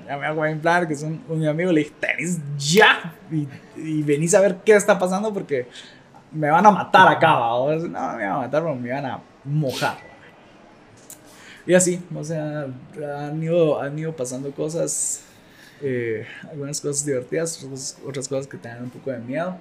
Llamé 0.07 0.27
a 0.27 0.33
Wayne 0.33 0.61
Planner, 0.61 0.89
que 0.89 0.95
es 0.95 1.03
un, 1.03 1.23
mi 1.29 1.47
amigo, 1.47 1.71
le 1.71 1.81
dije, 1.81 1.93
tenés 2.01 2.39
ya. 2.57 3.15
Y, 3.31 3.47
y, 3.77 4.03
venís 4.03 4.35
a 4.35 4.41
ver 4.41 4.57
qué 4.65 4.75
está 4.75 4.99
pasando 4.99 5.33
porque 5.35 5.69
me 6.33 6.51
van 6.51 6.65
a 6.65 6.71
matar 6.71 7.09
acá, 7.09 7.35
¿vamos? 7.35 7.83
No, 7.83 7.89
me 7.89 8.27
van 8.27 8.33
a 8.33 8.39
matar, 8.39 8.63
pero 8.63 8.75
me 8.75 8.91
van 8.91 9.05
a 9.05 9.21
mojar. 9.45 10.08
Y 11.69 11.75
así, 11.75 12.01
o 12.15 12.25
sea, 12.25 12.67
han 13.19 13.43
ido, 13.43 13.79
han 13.79 13.99
ido 13.99 14.17
pasando 14.17 14.51
cosas, 14.53 15.23
eh, 15.83 16.27
algunas 16.51 16.81
cosas 16.81 17.05
divertidas, 17.05 17.63
otras, 18.07 18.27
cosas 18.27 18.47
que 18.47 18.57
te 18.57 18.69
dan 18.69 18.85
un 18.85 18.91
poco 18.91 19.11
de 19.11 19.19
miedo, 19.19 19.55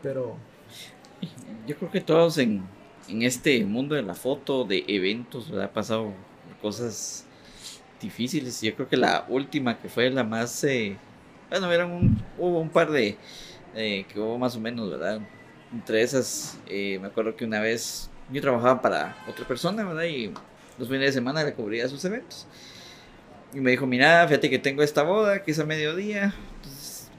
pero... 0.00 0.36
Yo 1.66 1.76
creo 1.76 1.90
que 1.90 2.00
todos 2.00 2.38
en, 2.38 2.62
en 3.08 3.22
este 3.24 3.64
mundo 3.64 3.96
de 3.96 4.02
la 4.02 4.14
foto, 4.14 4.62
de 4.62 4.84
eventos, 4.86 5.50
¿verdad? 5.50 5.64
ha 5.64 5.72
pasado 5.72 6.12
cosas 6.62 7.26
difíciles. 8.00 8.60
Yo 8.62 8.72
creo 8.76 8.88
que 8.88 8.96
la 8.96 9.26
última 9.28 9.76
que 9.76 9.88
fue 9.88 10.08
la 10.08 10.22
más... 10.22 10.62
Eh, 10.62 10.96
bueno, 11.48 11.96
un, 11.96 12.22
hubo 12.38 12.60
un 12.60 12.70
par 12.70 12.92
de... 12.92 13.16
Eh, 13.74 14.06
que 14.08 14.20
hubo 14.20 14.38
más 14.38 14.54
o 14.54 14.60
menos, 14.60 14.88
¿verdad? 14.88 15.20
Entre 15.72 16.00
esas, 16.00 16.60
me 16.68 17.04
acuerdo 17.08 17.34
que 17.34 17.44
una 17.44 17.58
vez 17.58 18.08
yo 18.32 18.40
trabajaba 18.40 18.80
para 18.80 19.16
otra 19.28 19.44
persona, 19.48 19.84
¿verdad? 19.84 20.04
Y 20.04 20.32
los 20.80 20.88
fines 20.88 21.06
de 21.06 21.12
semana 21.12 21.44
le 21.44 21.52
cubría 21.52 21.86
sus 21.88 22.04
eventos. 22.04 22.46
Y 23.52 23.60
me 23.60 23.70
dijo, 23.70 23.86
mira, 23.86 24.26
fíjate 24.26 24.48
que 24.48 24.58
tengo 24.58 24.82
esta 24.82 25.02
boda, 25.02 25.42
que 25.42 25.50
es 25.50 25.58
a 25.58 25.66
mediodía, 25.66 26.34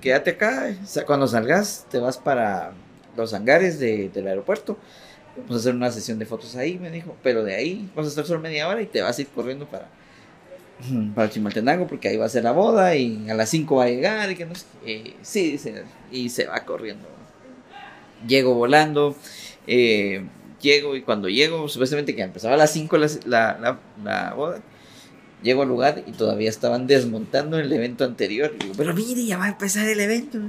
quédate 0.01 0.32
acá, 0.32 0.76
cuando 1.05 1.28
salgas 1.28 1.86
te 1.89 1.99
vas 1.99 2.18
para 2.18 2.74
los 3.16 3.34
hangares 3.34 3.80
del 3.80 4.28
aeropuerto, 4.28 4.78
vamos 5.38 5.57
a 5.57 5.59
hacer 5.59 5.76
una 5.76 5.91
sesión 5.91 6.18
de 6.18 6.26
fotos 6.26 6.55
ahí, 6.55 6.80
me 6.80 6.89
dijo, 6.89 7.16
pero 7.22 7.43
de 7.43 7.55
ahí 7.55 7.89
vas 7.95 8.07
a 8.07 8.09
estar 8.09 8.26
solo 8.26 8.39
media 8.39 8.68
hora 8.68 8.82
y 8.82 8.88
te 8.88 9.01
vas 9.01 9.18
a 9.18 9.22
ir 9.22 9.28
corriendo 9.28 9.68
para, 9.68 9.89
para 11.16 11.30
Chimaltenango 11.30 11.88
porque 11.88 12.07
ahí 12.07 12.18
va 12.18 12.26
a 12.26 12.30
ser 12.30 12.45
la 12.45 12.53
boda 12.53 12.95
y 12.95 13.30
a 13.30 13.34
las 13.36 13.49
5 13.49 13.76
va 13.76 13.84
a 13.84 13.89
llegar 13.89 14.32
y 14.32 14.36
que 14.36 14.45
no 14.45 14.55
sé, 14.55 14.66
eh, 14.86 15.14
sí, 15.22 15.51
dice, 15.51 15.84
y 16.12 16.30
se 16.30 16.47
va 16.47 16.62
corriendo. 16.66 17.07
Llego 18.26 18.53
volando, 18.53 19.16
eh, 19.68 20.24
llego 20.62 20.95
y 20.95 21.01
cuando 21.01 21.30
llego, 21.30 21.68
supuestamente 21.68 22.16
que 22.16 22.22
empezaba 22.22 22.53
a 22.53 22.57
las 22.57 22.72
5 22.72 22.97
la, 22.97 23.09
la, 23.26 23.80
la, 24.03 24.34
boda, 24.34 24.62
llego 25.41 25.64
al 25.64 25.68
lugar 25.68 26.03
y 26.05 26.12
todavía 26.12 26.49
estaban 26.49 26.88
desmontando 26.88 27.59
el 27.59 27.72
evento 27.72 28.03
anterior. 28.05 28.51
Y 28.55 28.64
digo, 28.64 28.74
pero 28.78 28.93
mire, 28.93 29.26
ya 29.26 29.38
va 29.38 29.45
a 29.45 29.49
empezar 29.49 29.88
el 29.88 29.99
evento. 29.99 30.39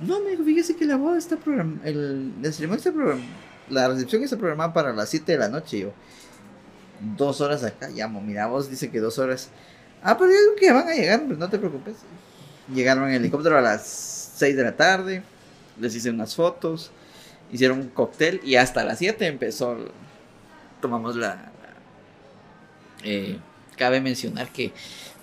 No, 0.00 0.20
me 0.20 0.30
dijo, 0.30 0.44
fíjese 0.44 0.76
que 0.76 0.86
la 0.86 0.96
boda 0.96 1.18
está 1.18 1.36
programada, 1.36 1.90
la 1.90 2.52
ceremonia 2.52 2.78
está 2.78 2.92
programada, 2.92 3.26
la 3.68 3.88
recepción 3.88 4.22
está 4.22 4.36
programada 4.36 4.72
para 4.72 4.92
las 4.92 5.08
7 5.08 5.32
de 5.32 5.38
la 5.38 5.48
noche. 5.48 5.80
yo, 5.80 5.92
dos 7.16 7.40
horas 7.40 7.64
acá, 7.64 7.88
llamo, 7.90 8.20
mira, 8.20 8.46
vos 8.46 8.70
dice 8.70 8.90
que 8.90 9.00
dos 9.00 9.18
horas. 9.18 9.50
Ah, 10.02 10.16
pero 10.16 10.30
yo 10.30 10.36
creo 10.54 10.56
que 10.56 10.72
van 10.72 10.88
a 10.88 10.94
llegar, 10.94 11.22
pero 11.26 11.38
no 11.38 11.48
te 11.48 11.58
preocupes. 11.58 11.96
Llegaron 12.72 13.08
en 13.08 13.16
helicóptero 13.16 13.58
a 13.58 13.60
las 13.60 14.32
6 14.36 14.56
de 14.56 14.62
la 14.62 14.76
tarde, 14.76 15.22
les 15.80 15.94
hice 15.94 16.10
unas 16.10 16.34
fotos 16.34 16.92
hicieron 17.52 17.80
un 17.80 17.88
cóctel 17.88 18.40
y 18.44 18.56
hasta 18.56 18.84
las 18.84 18.98
7 18.98 19.26
empezó, 19.26 19.76
tomamos 20.80 21.16
la... 21.16 21.50
Eh, 23.04 23.38
cabe 23.76 24.00
mencionar 24.00 24.48
que 24.48 24.72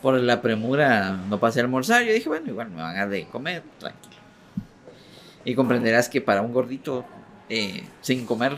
por 0.02 0.16
la 0.16 0.42
premura 0.42 1.12
no 1.30 1.40
pasé 1.40 1.60
a 1.60 1.64
almorzar, 1.64 2.04
yo 2.04 2.14
dije, 2.14 2.30
bueno, 2.30 2.48
igual 2.48 2.70
me 2.70 2.82
van 2.82 2.98
a 2.98 3.08
de 3.08 3.26
comer, 3.26 3.64
tranquilo. 3.80 4.16
Y 5.44 5.56
comprenderás 5.56 6.08
que 6.08 6.22
para 6.22 6.42
un 6.42 6.54
gordito, 6.54 7.06
eh, 7.50 7.84
sin 8.02 8.26
comer 8.26 8.56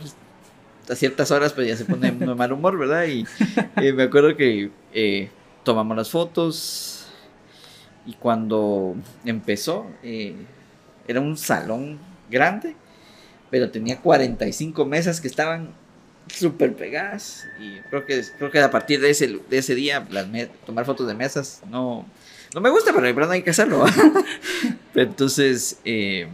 a 0.88 0.94
ciertas 0.94 1.30
horas, 1.30 1.52
pues 1.52 1.66
ya 1.66 1.76
se 1.76 1.84
pone 1.84 2.10
de 2.12 2.34
mal 2.34 2.52
humor, 2.52 2.78
¿verdad? 2.78 3.06
Y 3.06 3.26
me 3.92 4.04
acuerdo 4.04 4.36
que 4.36 4.70
eh, 4.92 5.30
tomamos 5.64 5.96
las 5.96 6.10
fotos 6.10 7.06
y 8.06 8.14
cuando 8.14 8.94
empezó, 9.24 9.86
era 10.02 11.20
un 11.20 11.36
salón 11.36 11.98
grande 12.30 12.76
pero 13.50 13.70
tenía 13.70 14.00
45 14.00 14.84
mesas 14.84 15.20
que 15.20 15.28
estaban 15.28 15.70
súper 16.32 16.74
pegadas. 16.74 17.46
Y 17.60 17.78
creo 17.88 18.06
que 18.06 18.22
creo 18.38 18.50
que 18.50 18.60
a 18.60 18.70
partir 18.70 19.00
de 19.00 19.10
ese, 19.10 19.40
de 19.48 19.58
ese 19.58 19.74
día 19.74 20.06
tomar 20.66 20.84
fotos 20.84 21.06
de 21.06 21.14
mesas 21.14 21.62
no 21.70 22.06
no 22.54 22.60
me 22.60 22.70
gusta 22.70 22.92
pero 22.92 23.06
de 23.06 23.12
no 23.12 23.30
hay 23.30 23.42
que 23.42 23.50
hacerlo. 23.50 23.84
Entonces 24.94 25.78
eh, 25.84 26.28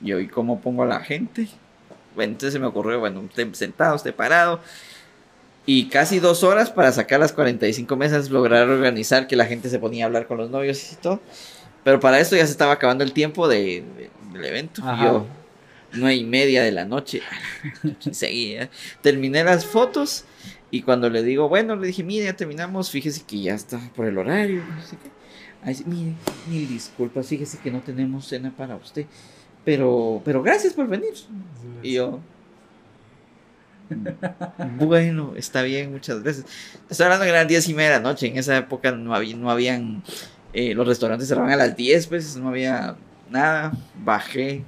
yo 0.00 0.20
y 0.20 0.28
cómo 0.28 0.60
pongo 0.60 0.82
a 0.82 0.86
la 0.86 1.00
gente 1.00 1.48
bueno, 2.14 2.32
entonces 2.32 2.52
se 2.52 2.58
me 2.58 2.66
ocurrió 2.66 3.00
bueno 3.00 3.20
usted 3.20 3.54
sentado 3.54 3.96
usted 3.96 4.14
parado 4.14 4.60
y 5.64 5.88
casi 5.88 6.18
dos 6.18 6.42
horas 6.42 6.70
para 6.70 6.92
sacar 6.92 7.20
las 7.20 7.32
45 7.32 7.96
mesas 7.96 8.30
lograr 8.30 8.68
organizar 8.68 9.26
que 9.26 9.36
la 9.36 9.46
gente 9.46 9.70
se 9.70 9.78
ponía 9.78 10.04
a 10.04 10.06
hablar 10.06 10.26
con 10.26 10.38
los 10.38 10.50
novios 10.50 10.92
y 10.92 10.96
todo. 10.96 11.20
Pero 11.84 12.00
para 12.00 12.20
esto 12.20 12.36
ya 12.36 12.44
se 12.46 12.52
estaba 12.52 12.72
acabando 12.72 13.04
el 13.04 13.12
tiempo 13.12 13.48
de, 13.48 13.84
del 14.32 14.44
evento. 14.44 14.82
Y 14.82 15.04
yo 15.04 15.26
nueve 15.94 16.16
y 16.16 16.24
media 16.24 16.62
de 16.62 16.72
la 16.72 16.84
noche. 16.84 17.22
Seguía. 18.10 18.70
Terminé 19.00 19.44
las 19.44 19.66
fotos 19.66 20.24
y 20.70 20.80
cuando 20.82 21.10
le 21.10 21.22
digo, 21.22 21.50
bueno, 21.50 21.76
le 21.76 21.88
dije, 21.88 22.02
mire, 22.02 22.24
ya 22.24 22.34
terminamos, 22.34 22.90
fíjese 22.90 23.24
que 23.24 23.42
ya 23.42 23.54
está 23.54 23.78
por 23.94 24.06
el 24.06 24.16
horario. 24.16 24.62
Ahí, 25.62 25.76
mire, 25.84 26.14
mil 26.48 26.66
disculpas, 26.66 27.26
fíjese 27.26 27.58
que 27.58 27.70
no 27.70 27.80
tenemos 27.80 28.26
cena 28.26 28.50
para 28.56 28.76
usted. 28.76 29.04
Pero, 29.66 30.22
pero 30.24 30.42
gracias 30.42 30.72
por 30.72 30.88
venir. 30.88 31.12
Y 31.82 31.92
yo. 31.92 32.20
bueno, 34.78 35.34
está 35.36 35.62
bien, 35.62 35.92
muchas 35.92 36.22
veces. 36.22 36.46
Estoy 36.88 37.04
hablando 37.04 37.24
que 37.24 37.30
eran 37.30 37.46
10 37.46 37.68
y 37.68 37.74
media 37.74 37.90
de 37.90 37.96
la 37.96 38.02
noche. 38.02 38.28
En 38.28 38.38
esa 38.38 38.56
época 38.56 38.92
no, 38.92 39.14
había, 39.14 39.36
no 39.36 39.50
habían. 39.50 40.02
Eh, 40.54 40.74
los 40.74 40.86
restaurantes 40.86 41.28
cerraban 41.28 41.52
a 41.52 41.56
las 41.56 41.76
10, 41.76 42.06
pues 42.06 42.36
no 42.36 42.48
había 42.48 42.96
nada. 43.30 43.72
Bajé, 44.02 44.64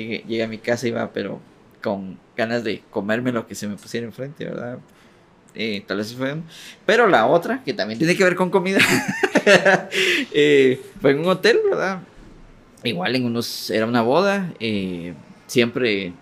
llegué, 0.00 0.24
llegué 0.26 0.42
a 0.42 0.48
mi 0.48 0.58
casa, 0.58 0.88
iba, 0.88 1.12
pero 1.12 1.40
con 1.82 2.18
ganas 2.36 2.64
de 2.64 2.82
comerme 2.90 3.32
lo 3.32 3.46
que 3.46 3.54
se 3.54 3.68
me 3.68 3.76
pusiera 3.76 4.06
enfrente, 4.06 4.44
¿verdad? 4.44 4.78
Eh, 5.54 5.82
tal 5.86 5.98
vez 5.98 6.14
fue. 6.14 6.36
Pero 6.86 7.06
la 7.06 7.26
otra, 7.26 7.62
que 7.64 7.74
también 7.74 7.98
tiene 7.98 8.16
que 8.16 8.24
ver 8.24 8.36
con 8.36 8.50
comida, 8.50 8.78
eh, 10.32 10.80
fue 11.00 11.12
en 11.12 11.20
un 11.20 11.28
hotel, 11.28 11.58
¿verdad? 11.68 12.00
Igual 12.84 13.16
en 13.16 13.24
unos. 13.24 13.70
Era 13.70 13.86
una 13.86 14.02
boda. 14.02 14.52
Eh, 14.60 15.14
siempre 15.46 16.12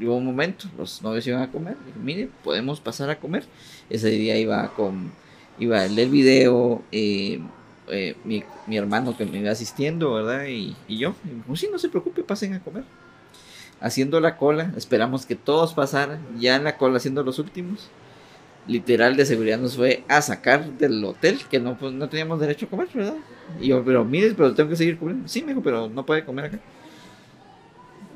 hubo 0.00 0.16
un 0.16 0.26
momento, 0.26 0.68
los 0.78 1.02
novios 1.02 1.26
iban 1.26 1.42
a 1.42 1.50
comer. 1.50 1.76
Dije, 1.84 1.98
mire, 1.98 2.28
podemos 2.44 2.80
pasar 2.80 3.10
a 3.10 3.18
comer. 3.18 3.44
Ese 3.90 4.08
día 4.10 4.38
iba 4.38 4.72
con. 4.74 5.10
Iba 5.58 5.84
el 5.84 5.96
del 5.96 6.10
video. 6.10 6.82
mi, 6.92 7.40
mi, 8.66 8.76
hermano 8.76 9.16
que 9.16 9.24
me 9.24 9.38
iba 9.38 9.50
asistiendo, 9.50 10.14
¿verdad? 10.14 10.46
Y, 10.46 10.76
y 10.86 10.98
yo. 10.98 11.14
Y 11.24 11.50
me 11.50 11.56
sí, 11.56 11.68
no 11.72 11.78
se 11.78 11.88
preocupe, 11.88 12.22
pasen 12.22 12.54
a 12.54 12.60
comer 12.60 12.84
haciendo 13.86 14.20
la 14.20 14.36
cola, 14.36 14.72
esperamos 14.76 15.26
que 15.26 15.36
todos 15.36 15.74
pasaran, 15.74 16.20
ya 16.38 16.56
en 16.56 16.64
la 16.64 16.76
cola 16.76 16.96
haciendo 16.96 17.22
los 17.22 17.38
últimos. 17.38 17.88
Literal 18.66 19.16
de 19.16 19.24
seguridad 19.24 19.58
nos 19.58 19.76
fue 19.76 20.02
a 20.08 20.20
sacar 20.22 20.72
del 20.72 21.04
hotel, 21.04 21.38
que 21.48 21.60
no, 21.60 21.78
pues, 21.78 21.92
no 21.92 22.08
teníamos 22.08 22.40
derecho 22.40 22.66
a 22.66 22.68
comer, 22.68 22.88
¿verdad? 22.92 23.14
Y 23.60 23.68
yo, 23.68 23.84
pero 23.84 24.04
mire, 24.04 24.34
pero 24.34 24.52
tengo 24.54 24.70
que 24.70 24.76
seguir 24.76 24.98
comiendo. 24.98 25.28
Sí, 25.28 25.42
me 25.42 25.48
dijo, 25.48 25.62
pero 25.62 25.88
no 25.88 26.04
puede 26.04 26.24
comer 26.24 26.46
acá. 26.46 26.58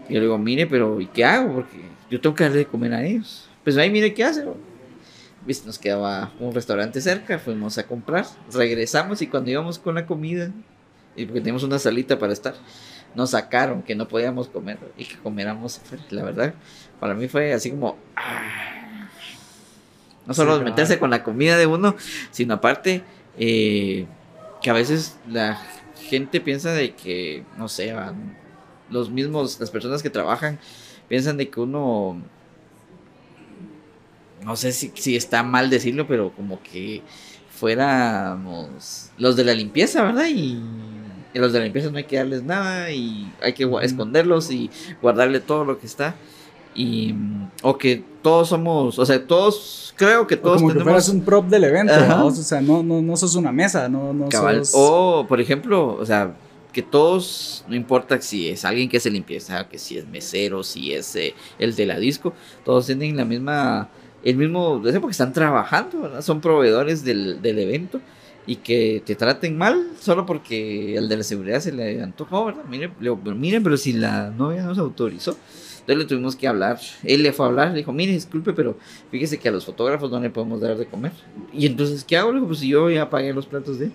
Y 0.08 0.14
yo 0.14 0.18
le 0.18 0.26
digo, 0.26 0.38
mire, 0.38 0.66
pero 0.66 1.00
¿y 1.00 1.06
qué 1.06 1.24
hago? 1.24 1.54
Porque 1.54 1.80
yo 2.10 2.20
tengo 2.20 2.34
que 2.34 2.42
darle 2.44 2.58
de 2.58 2.66
comer 2.66 2.92
a 2.94 3.04
ellos. 3.04 3.48
Pues 3.62 3.76
ahí 3.76 3.90
mire 3.90 4.12
qué 4.12 4.24
hace. 4.24 4.44
¿Viste? 5.46 5.66
Nos 5.66 5.78
quedaba 5.78 6.32
un 6.40 6.52
restaurante 6.52 7.00
cerca, 7.00 7.38
fuimos 7.38 7.78
a 7.78 7.86
comprar, 7.86 8.26
regresamos 8.52 9.22
y 9.22 9.28
cuando 9.28 9.50
íbamos 9.50 9.78
con 9.78 9.94
la 9.94 10.04
comida, 10.04 10.50
y 11.16 11.24
porque 11.24 11.40
teníamos 11.40 11.62
una 11.62 11.78
salita 11.78 12.18
para 12.18 12.32
estar, 12.32 12.54
nos 13.14 13.30
sacaron 13.30 13.82
que 13.82 13.94
no 13.94 14.08
podíamos 14.08 14.48
comer 14.48 14.78
y 14.96 15.04
que 15.04 15.16
comiéramos 15.16 15.80
La 16.10 16.22
verdad, 16.22 16.54
para 16.98 17.14
mí 17.14 17.28
fue 17.28 17.52
así 17.52 17.70
como... 17.70 17.96
Ah, 18.16 19.08
no 20.26 20.34
solo 20.34 20.60
meterse 20.60 20.98
con 20.98 21.10
la 21.10 21.24
comida 21.24 21.58
de 21.58 21.66
uno, 21.66 21.96
sino 22.30 22.54
aparte 22.54 23.02
eh, 23.36 24.06
que 24.62 24.70
a 24.70 24.74
veces 24.74 25.18
la 25.28 25.60
gente 26.08 26.40
piensa 26.40 26.72
de 26.72 26.94
que, 26.94 27.44
no 27.56 27.68
sé, 27.68 27.94
los 28.90 29.10
mismos, 29.10 29.58
las 29.58 29.70
personas 29.70 30.02
que 30.02 30.10
trabajan 30.10 30.60
piensan 31.08 31.36
de 31.36 31.48
que 31.48 31.60
uno, 31.60 32.22
no 34.44 34.56
sé 34.56 34.70
si, 34.70 34.92
si 34.94 35.16
está 35.16 35.42
mal 35.42 35.68
decirlo, 35.68 36.06
pero 36.06 36.32
como 36.32 36.62
que 36.62 37.02
fuéramos 37.50 39.10
los 39.18 39.36
de 39.36 39.44
la 39.44 39.54
limpieza, 39.54 40.02
¿verdad? 40.02 40.28
Y 40.28 40.62
y 41.32 41.38
los 41.38 41.52
de 41.52 41.60
la 41.60 41.64
limpieza 41.64 41.90
no 41.90 41.98
hay 41.98 42.04
que 42.04 42.16
darles 42.16 42.42
nada 42.42 42.90
y 42.90 43.32
hay 43.40 43.52
que 43.52 43.68
esconderlos 43.82 44.50
y 44.50 44.70
guardarle 45.00 45.40
todo 45.40 45.64
lo 45.64 45.78
que 45.78 45.86
está. 45.86 46.14
Y, 46.74 47.14
o 47.62 47.76
que 47.76 48.04
todos 48.22 48.48
somos, 48.48 48.98
o 48.98 49.04
sea, 49.04 49.26
todos, 49.26 49.92
creo 49.96 50.26
que 50.26 50.36
todos 50.36 50.58
o 50.58 50.60
como 50.60 50.74
que 50.74 50.80
fueras 50.80 51.08
un 51.08 51.22
prop 51.22 51.46
del 51.46 51.64
evento, 51.64 51.92
o 52.22 52.30
sea, 52.30 52.60
no, 52.60 52.82
no, 52.82 53.02
no 53.02 53.16
sos 53.16 53.34
una 53.34 53.50
mesa, 53.50 53.88
no, 53.88 54.12
no 54.12 54.30
sos... 54.30 54.72
O, 54.74 55.26
por 55.28 55.40
ejemplo, 55.40 55.96
o 56.00 56.06
sea, 56.06 56.32
que 56.72 56.82
todos, 56.82 57.64
no 57.68 57.74
importa 57.74 58.20
si 58.20 58.48
es 58.48 58.64
alguien 58.64 58.88
que 58.88 58.98
hace 58.98 59.10
limpieza, 59.10 59.68
que 59.68 59.78
si 59.78 59.98
es 59.98 60.06
mesero, 60.06 60.62
si 60.62 60.92
es 60.92 61.16
eh, 61.16 61.34
el 61.58 61.74
de 61.74 61.86
la 61.86 61.98
disco, 61.98 62.32
todos 62.64 62.86
tienen 62.86 63.16
la 63.16 63.24
misma, 63.24 63.88
el 64.22 64.36
mismo, 64.36 64.80
porque 64.80 65.10
están 65.10 65.32
trabajando, 65.32 66.02
¿verdad? 66.02 66.22
son 66.22 66.40
proveedores 66.40 67.04
del, 67.04 67.42
del 67.42 67.58
evento 67.58 68.00
y 68.46 68.56
que 68.56 69.02
te 69.04 69.14
traten 69.14 69.56
mal 69.56 69.90
solo 69.98 70.26
porque 70.26 70.96
el 70.96 71.08
de 71.08 71.18
la 71.18 71.22
seguridad 71.22 71.60
se 71.60 71.72
le 71.72 72.02
antojó, 72.02 72.46
¿verdad? 72.46 72.64
Miren, 72.68 72.92
miren, 73.36 73.62
pero 73.62 73.76
si 73.76 73.92
la 73.92 74.30
novia 74.30 74.62
nos 74.62 74.78
autorizó. 74.78 75.36
Entonces 75.80 75.98
le 75.98 76.04
tuvimos 76.04 76.36
que 76.36 76.46
hablar. 76.46 76.78
Él 77.02 77.22
le 77.22 77.32
fue 77.32 77.46
a 77.46 77.48
hablar, 77.48 77.70
le 77.70 77.78
dijo, 77.78 77.92
mire, 77.92 78.12
disculpe, 78.12 78.52
pero 78.52 78.76
fíjese 79.10 79.38
que 79.38 79.48
a 79.48 79.52
los 79.52 79.64
fotógrafos 79.64 80.10
no 80.10 80.20
le 80.20 80.30
podemos 80.30 80.60
dar 80.60 80.76
de 80.76 80.86
comer. 80.86 81.12
Y 81.52 81.66
entonces, 81.66 82.04
¿qué 82.04 82.16
hago? 82.16 82.30
Le 82.30 82.36
dijo, 82.36 82.48
pues 82.48 82.60
yo 82.60 82.90
ya 82.90 83.08
pagué 83.08 83.32
los 83.32 83.46
platos 83.46 83.78
de... 83.78 83.90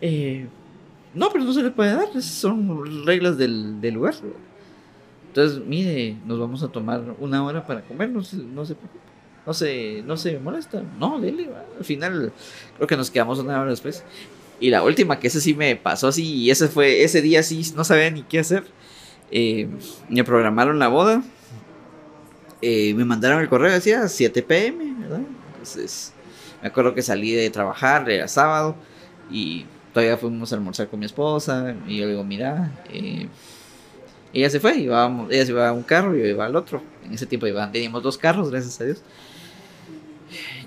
Eh, 0.00 0.46
no, 1.14 1.30
pero 1.30 1.44
no 1.44 1.52
se 1.52 1.62
le 1.62 1.70
puede 1.70 1.94
dar, 1.94 2.08
esas 2.10 2.26
son 2.26 3.06
reglas 3.06 3.38
del, 3.38 3.80
del 3.80 3.94
lugar. 3.94 4.14
Entonces, 5.28 5.60
mire, 5.66 6.16
nos 6.26 6.38
vamos 6.38 6.62
a 6.62 6.68
tomar 6.68 7.02
una 7.18 7.44
hora 7.44 7.66
para 7.66 7.82
comer, 7.82 8.10
no 8.10 8.22
se, 8.22 8.36
no 8.36 8.64
se 8.64 8.74
preocupe 8.74 9.17
no 9.48 9.54
se, 9.54 10.02
no 10.04 10.18
se 10.18 10.38
molesta. 10.38 10.82
No, 10.98 11.18
dele, 11.18 11.48
al 11.78 11.84
final 11.84 12.34
creo 12.76 12.86
que 12.86 12.98
nos 12.98 13.10
quedamos 13.10 13.38
una 13.38 13.58
hora 13.58 13.70
después. 13.70 14.04
Y 14.60 14.68
la 14.68 14.82
última, 14.82 15.18
que 15.18 15.28
ese 15.28 15.40
sí 15.40 15.54
me 15.54 15.74
pasó 15.74 16.08
así, 16.08 16.34
y 16.34 16.50
ese 16.50 16.68
fue, 16.68 17.02
ese 17.02 17.22
día 17.22 17.42
sí 17.42 17.62
no 17.74 17.82
sabía 17.82 18.10
ni 18.10 18.24
qué 18.24 18.40
hacer. 18.40 18.64
Eh, 19.30 19.66
me 20.10 20.22
programaron 20.22 20.78
la 20.78 20.88
boda. 20.88 21.22
Eh, 22.60 22.92
me 22.92 23.06
mandaron 23.06 23.40
el 23.40 23.48
correo, 23.48 23.72
decía 23.72 24.06
7 24.06 24.42
pm, 24.42 24.94
¿verdad? 25.00 25.22
Entonces, 25.52 26.12
me 26.60 26.68
acuerdo 26.68 26.94
que 26.94 27.00
salí 27.00 27.32
de 27.32 27.48
trabajar, 27.48 28.10
era 28.10 28.28
sábado, 28.28 28.76
y 29.30 29.64
todavía 29.94 30.18
fuimos 30.18 30.52
a 30.52 30.56
almorzar 30.56 30.88
con 30.88 31.00
mi 31.00 31.06
esposa, 31.06 31.74
y 31.86 31.96
yo 31.96 32.04
le 32.04 32.10
digo, 32.10 32.24
mira, 32.24 32.70
eh, 32.92 33.28
ella 34.34 34.50
se 34.50 34.60
fue, 34.60 34.76
ella 34.82 35.46
se 35.46 35.52
iba 35.52 35.68
a 35.68 35.72
un 35.72 35.84
carro 35.84 36.14
y 36.14 36.20
yo 36.20 36.26
iba 36.26 36.44
al 36.44 36.54
otro. 36.54 36.82
En 37.02 37.14
ese 37.14 37.24
tiempo 37.24 37.46
iba, 37.46 37.72
teníamos 37.72 38.02
dos 38.02 38.18
carros, 38.18 38.50
gracias 38.50 38.78
a 38.80 38.84
Dios. 38.84 39.02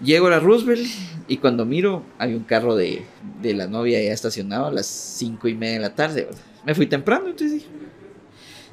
Llego 0.03 0.27
a 0.27 0.31
la 0.31 0.39
Roosevelt 0.39 0.87
y 1.27 1.37
cuando 1.37 1.65
miro 1.65 2.03
hay 2.17 2.33
un 2.33 2.43
carro 2.43 2.75
de, 2.75 3.03
de 3.41 3.53
la 3.53 3.67
novia 3.67 4.01
ya 4.01 4.11
estacionado 4.11 4.67
a 4.67 4.71
las 4.71 4.87
cinco 4.87 5.47
y 5.47 5.55
media 5.55 5.75
de 5.75 5.79
la 5.79 5.95
tarde. 5.95 6.27
Me 6.65 6.75
fui 6.75 6.87
temprano, 6.87 7.27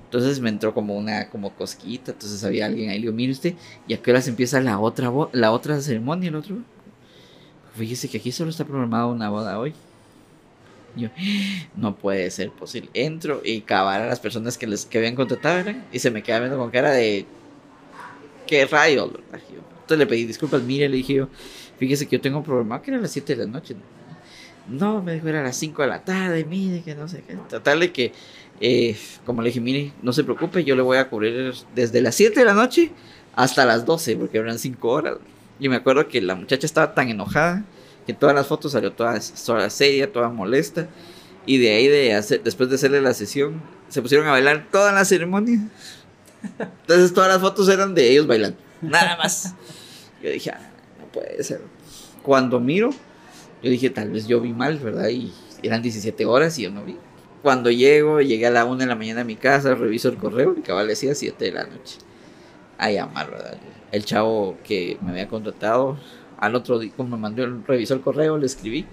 entonces 0.08 0.40
me 0.40 0.48
entró 0.48 0.72
como 0.72 0.96
una 0.96 1.28
como 1.28 1.54
cosquita, 1.54 2.12
entonces 2.12 2.42
había 2.42 2.64
alguien 2.64 2.88
ahí, 2.88 2.96
le 2.96 3.02
digo, 3.02 3.12
mire 3.12 3.32
usted, 3.32 3.54
¿y 3.86 3.92
a 3.92 4.00
qué 4.00 4.10
hora 4.10 4.22
se 4.22 4.30
empieza 4.30 4.58
la 4.60 4.78
otra, 4.78 5.12
la 5.32 5.52
otra 5.52 5.80
ceremonia, 5.82 6.28
el 6.28 6.36
otro? 6.36 6.56
Fíjese 7.74 8.08
que 8.08 8.16
aquí 8.16 8.32
solo 8.32 8.50
está 8.50 8.64
programada 8.64 9.06
una 9.06 9.28
boda 9.28 9.58
hoy. 9.58 9.74
Yo, 10.96 11.10
no 11.76 11.94
puede 11.96 12.30
ser 12.30 12.50
posible. 12.50 12.90
Entro 12.94 13.42
y 13.44 13.60
cavar 13.60 14.00
a 14.00 14.06
las 14.06 14.18
personas 14.18 14.58
que 14.58 14.66
les 14.66 14.86
que 14.86 14.98
habían 14.98 15.14
contratado, 15.14 15.70
Y 15.92 15.98
se 15.98 16.10
me 16.10 16.22
queda 16.22 16.40
viendo 16.40 16.58
con 16.58 16.70
cara 16.70 16.90
de. 16.90 17.26
¿Qué 18.46 18.64
rayos? 18.64 19.10
Le 19.96 20.06
pedí 20.06 20.24
disculpas, 20.24 20.62
mire, 20.62 20.88
le 20.88 20.96
dije 20.96 21.14
yo, 21.14 21.28
fíjese 21.78 22.06
que 22.06 22.16
yo 22.16 22.20
tengo 22.20 22.38
un 22.38 22.44
problema, 22.44 22.82
que 22.82 22.90
era 22.90 23.00
las 23.00 23.10
7 23.12 23.36
de 23.36 23.44
la 23.44 23.50
noche. 23.50 23.76
No, 24.68 25.02
me 25.02 25.14
dijo, 25.14 25.28
era 25.28 25.40
a 25.40 25.44
las 25.44 25.56
5 25.56 25.82
de 25.82 25.88
la 25.88 26.04
tarde, 26.04 26.44
mire, 26.44 26.82
que 26.82 26.94
no 26.94 27.08
sé 27.08 27.22
qué. 27.26 27.36
Tratar 27.48 27.78
de 27.78 27.90
que, 27.90 28.12
eh, 28.60 28.96
como 29.24 29.42
le 29.42 29.48
dije, 29.48 29.60
mire, 29.60 29.92
no 30.02 30.12
se 30.12 30.24
preocupe, 30.24 30.64
yo 30.64 30.76
le 30.76 30.82
voy 30.82 30.98
a 30.98 31.08
cubrir 31.08 31.54
desde 31.74 32.00
las 32.02 32.14
7 32.14 32.38
de 32.38 32.44
la 32.44 32.54
noche 32.54 32.90
hasta 33.34 33.64
las 33.64 33.86
12, 33.86 34.16
porque 34.16 34.38
eran 34.38 34.58
5 34.58 34.88
horas. 34.88 35.16
Y 35.60 35.68
me 35.68 35.76
acuerdo 35.76 36.06
que 36.08 36.20
la 36.20 36.34
muchacha 36.34 36.66
estaba 36.66 36.94
tan 36.94 37.08
enojada 37.08 37.64
que 38.06 38.14
todas 38.14 38.34
las 38.34 38.46
fotos 38.46 38.72
salió 38.72 38.92
toda, 38.92 39.20
toda 39.44 39.68
seria, 39.68 40.10
toda 40.10 40.30
molesta. 40.30 40.88
Y 41.44 41.58
de 41.58 41.72
ahí, 41.72 41.88
de 41.88 42.40
después 42.42 42.68
de 42.68 42.76
hacerle 42.76 43.00
la 43.00 43.12
sesión, 43.14 43.60
se 43.88 44.00
pusieron 44.02 44.26
a 44.26 44.30
bailar 44.30 44.66
toda 44.70 44.92
la 44.92 45.04
ceremonia. 45.04 45.60
Entonces 46.58 47.12
todas 47.12 47.28
las 47.28 47.40
fotos 47.40 47.68
eran 47.68 47.94
de 47.94 48.10
ellos 48.10 48.26
bailando. 48.26 48.58
Nada 48.80 49.16
más. 49.16 49.54
Yo 50.22 50.30
dije, 50.30 50.50
ah, 50.50 50.70
no 50.98 51.06
puede 51.06 51.42
ser. 51.42 51.60
Cuando 52.22 52.60
miro, 52.60 52.90
yo 53.62 53.70
dije, 53.70 53.90
tal 53.90 54.10
vez 54.10 54.26
yo 54.26 54.40
vi 54.40 54.52
mal, 54.52 54.78
¿verdad? 54.78 55.08
Y 55.08 55.32
eran 55.62 55.82
17 55.82 56.26
horas 56.26 56.58
y 56.58 56.62
yo 56.62 56.70
no 56.70 56.84
vi. 56.84 56.96
Cuando 57.42 57.70
llego, 57.70 58.20
llegué 58.20 58.46
a 58.46 58.50
la 58.50 58.64
1 58.64 58.76
de 58.76 58.86
la 58.86 58.94
mañana 58.94 59.20
a 59.20 59.24
mi 59.24 59.36
casa, 59.36 59.74
reviso 59.74 60.08
el 60.08 60.16
correo 60.16 60.54
y 60.56 60.62
cabal 60.62 60.88
decía 60.88 61.14
7 61.14 61.44
de 61.44 61.52
la 61.52 61.64
noche. 61.64 61.98
A 62.78 62.90
llamar, 62.90 63.30
¿verdad? 63.30 63.58
El 63.92 64.04
chavo 64.04 64.56
que 64.64 64.98
me 65.00 65.10
había 65.10 65.28
contratado, 65.28 65.98
al 66.38 66.54
otro 66.54 66.78
día, 66.78 66.92
como 66.96 67.16
me 67.16 67.22
mandó, 67.22 67.46
revisó 67.66 67.94
el 67.94 68.00
correo, 68.00 68.38
le 68.38 68.46
escribí 68.46 68.86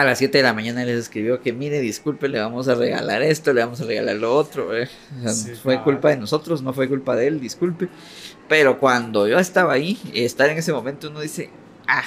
a 0.00 0.04
las 0.04 0.18
7 0.18 0.38
de 0.38 0.44
la 0.44 0.52
mañana 0.52 0.84
les 0.84 0.98
escribió 0.98 1.40
que 1.40 1.52
mire, 1.52 1.80
disculpe, 1.80 2.28
le 2.28 2.38
vamos 2.38 2.68
a 2.68 2.74
regalar 2.74 3.22
esto, 3.22 3.54
le 3.54 3.62
vamos 3.62 3.80
a 3.80 3.84
regalar 3.84 4.16
lo 4.16 4.34
otro. 4.34 4.76
Eh. 4.76 4.88
fue 5.62 5.82
culpa 5.82 6.10
de 6.10 6.18
nosotros, 6.18 6.62
no 6.62 6.74
fue 6.74 6.86
culpa 6.88 7.16
de 7.16 7.28
él, 7.28 7.40
disculpe. 7.40 7.88
Pero 8.48 8.78
cuando 8.78 9.26
yo 9.26 9.38
estaba 9.38 9.72
ahí, 9.72 9.98
estar 10.14 10.48
en 10.50 10.58
ese 10.58 10.72
momento 10.72 11.08
uno 11.10 11.20
dice, 11.20 11.50
ah, 11.88 12.04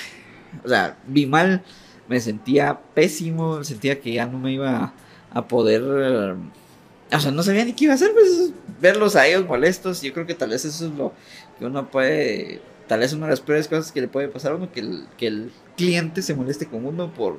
o 0.63 0.69
sea, 0.69 0.97
vi 1.07 1.25
mal, 1.25 1.63
me 2.07 2.19
sentía 2.19 2.79
pésimo, 2.93 3.63
sentía 3.63 3.99
que 3.99 4.13
ya 4.13 4.25
no 4.25 4.39
me 4.39 4.53
iba 4.53 4.93
a 5.31 5.47
poder... 5.47 5.83
o 5.83 7.19
sea, 7.19 7.31
no 7.31 7.43
sabía 7.43 7.65
ni 7.65 7.73
qué 7.73 7.85
iba 7.85 7.93
a 7.93 7.95
hacer, 7.95 8.11
pues 8.13 8.51
verlos 8.81 9.15
a 9.15 9.27
ellos 9.27 9.45
molestos, 9.45 10.01
yo 10.01 10.13
creo 10.13 10.25
que 10.25 10.33
tal 10.35 10.49
vez 10.49 10.65
eso 10.65 10.85
es 10.85 10.93
lo 10.93 11.13
que 11.57 11.65
uno 11.65 11.89
puede, 11.91 12.61
tal 12.87 13.01
vez 13.01 13.13
una 13.13 13.25
de 13.25 13.31
las 13.31 13.41
peores 13.41 13.67
cosas 13.67 13.91
que 13.91 14.01
le 14.01 14.07
puede 14.07 14.29
pasar 14.29 14.53
a 14.53 14.55
uno, 14.55 14.71
que 14.71 14.79
el, 14.79 15.05
que 15.17 15.27
el 15.27 15.51
cliente 15.75 16.21
se 16.21 16.33
moleste 16.35 16.67
con 16.67 16.85
uno 16.85 17.13
por 17.13 17.37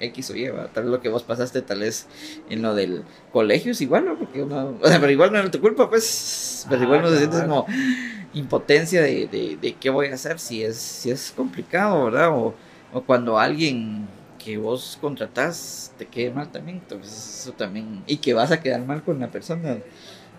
X 0.00 0.30
o 0.30 0.36
Y, 0.36 0.46
tal 0.72 0.84
vez 0.84 0.92
lo 0.92 1.00
que 1.00 1.08
vos 1.08 1.24
pasaste, 1.24 1.62
tal 1.62 1.80
vez 1.80 2.06
en 2.48 2.62
lo 2.62 2.74
del 2.74 3.02
colegio 3.32 3.72
es 3.72 3.80
igual, 3.80 4.04
¿no? 4.04 4.18
Porque 4.18 4.42
uno, 4.42 4.78
o 4.80 4.88
sea, 4.88 5.00
pero 5.00 5.12
igual 5.12 5.32
no 5.32 5.38
era 5.38 5.50
tu 5.50 5.60
culpa, 5.60 5.88
pues, 5.90 6.66
pero 6.68 6.84
igual 6.84 7.02
no 7.02 7.10
se 7.10 7.18
sientes 7.18 7.42
como, 7.42 7.66
impotencia 8.34 9.02
de, 9.02 9.58
de, 9.60 9.72
qué 9.74 9.90
voy 9.90 10.08
a 10.08 10.14
hacer 10.14 10.38
si 10.38 10.62
es, 10.62 10.76
si 10.76 11.10
es 11.10 11.32
complicado, 11.34 12.04
¿verdad? 12.04 12.30
O, 12.30 12.54
o 12.92 13.02
cuando 13.02 13.38
alguien 13.38 14.06
que 14.38 14.56
vos 14.56 14.98
contratás 15.00 15.92
te 15.98 16.06
quede 16.06 16.30
mal 16.30 16.50
también, 16.50 16.78
entonces 16.78 17.40
eso 17.40 17.52
también, 17.52 18.02
y 18.06 18.18
que 18.18 18.34
vas 18.34 18.50
a 18.50 18.60
quedar 18.60 18.80
mal 18.82 19.02
con 19.02 19.18
la 19.18 19.30
persona, 19.30 19.78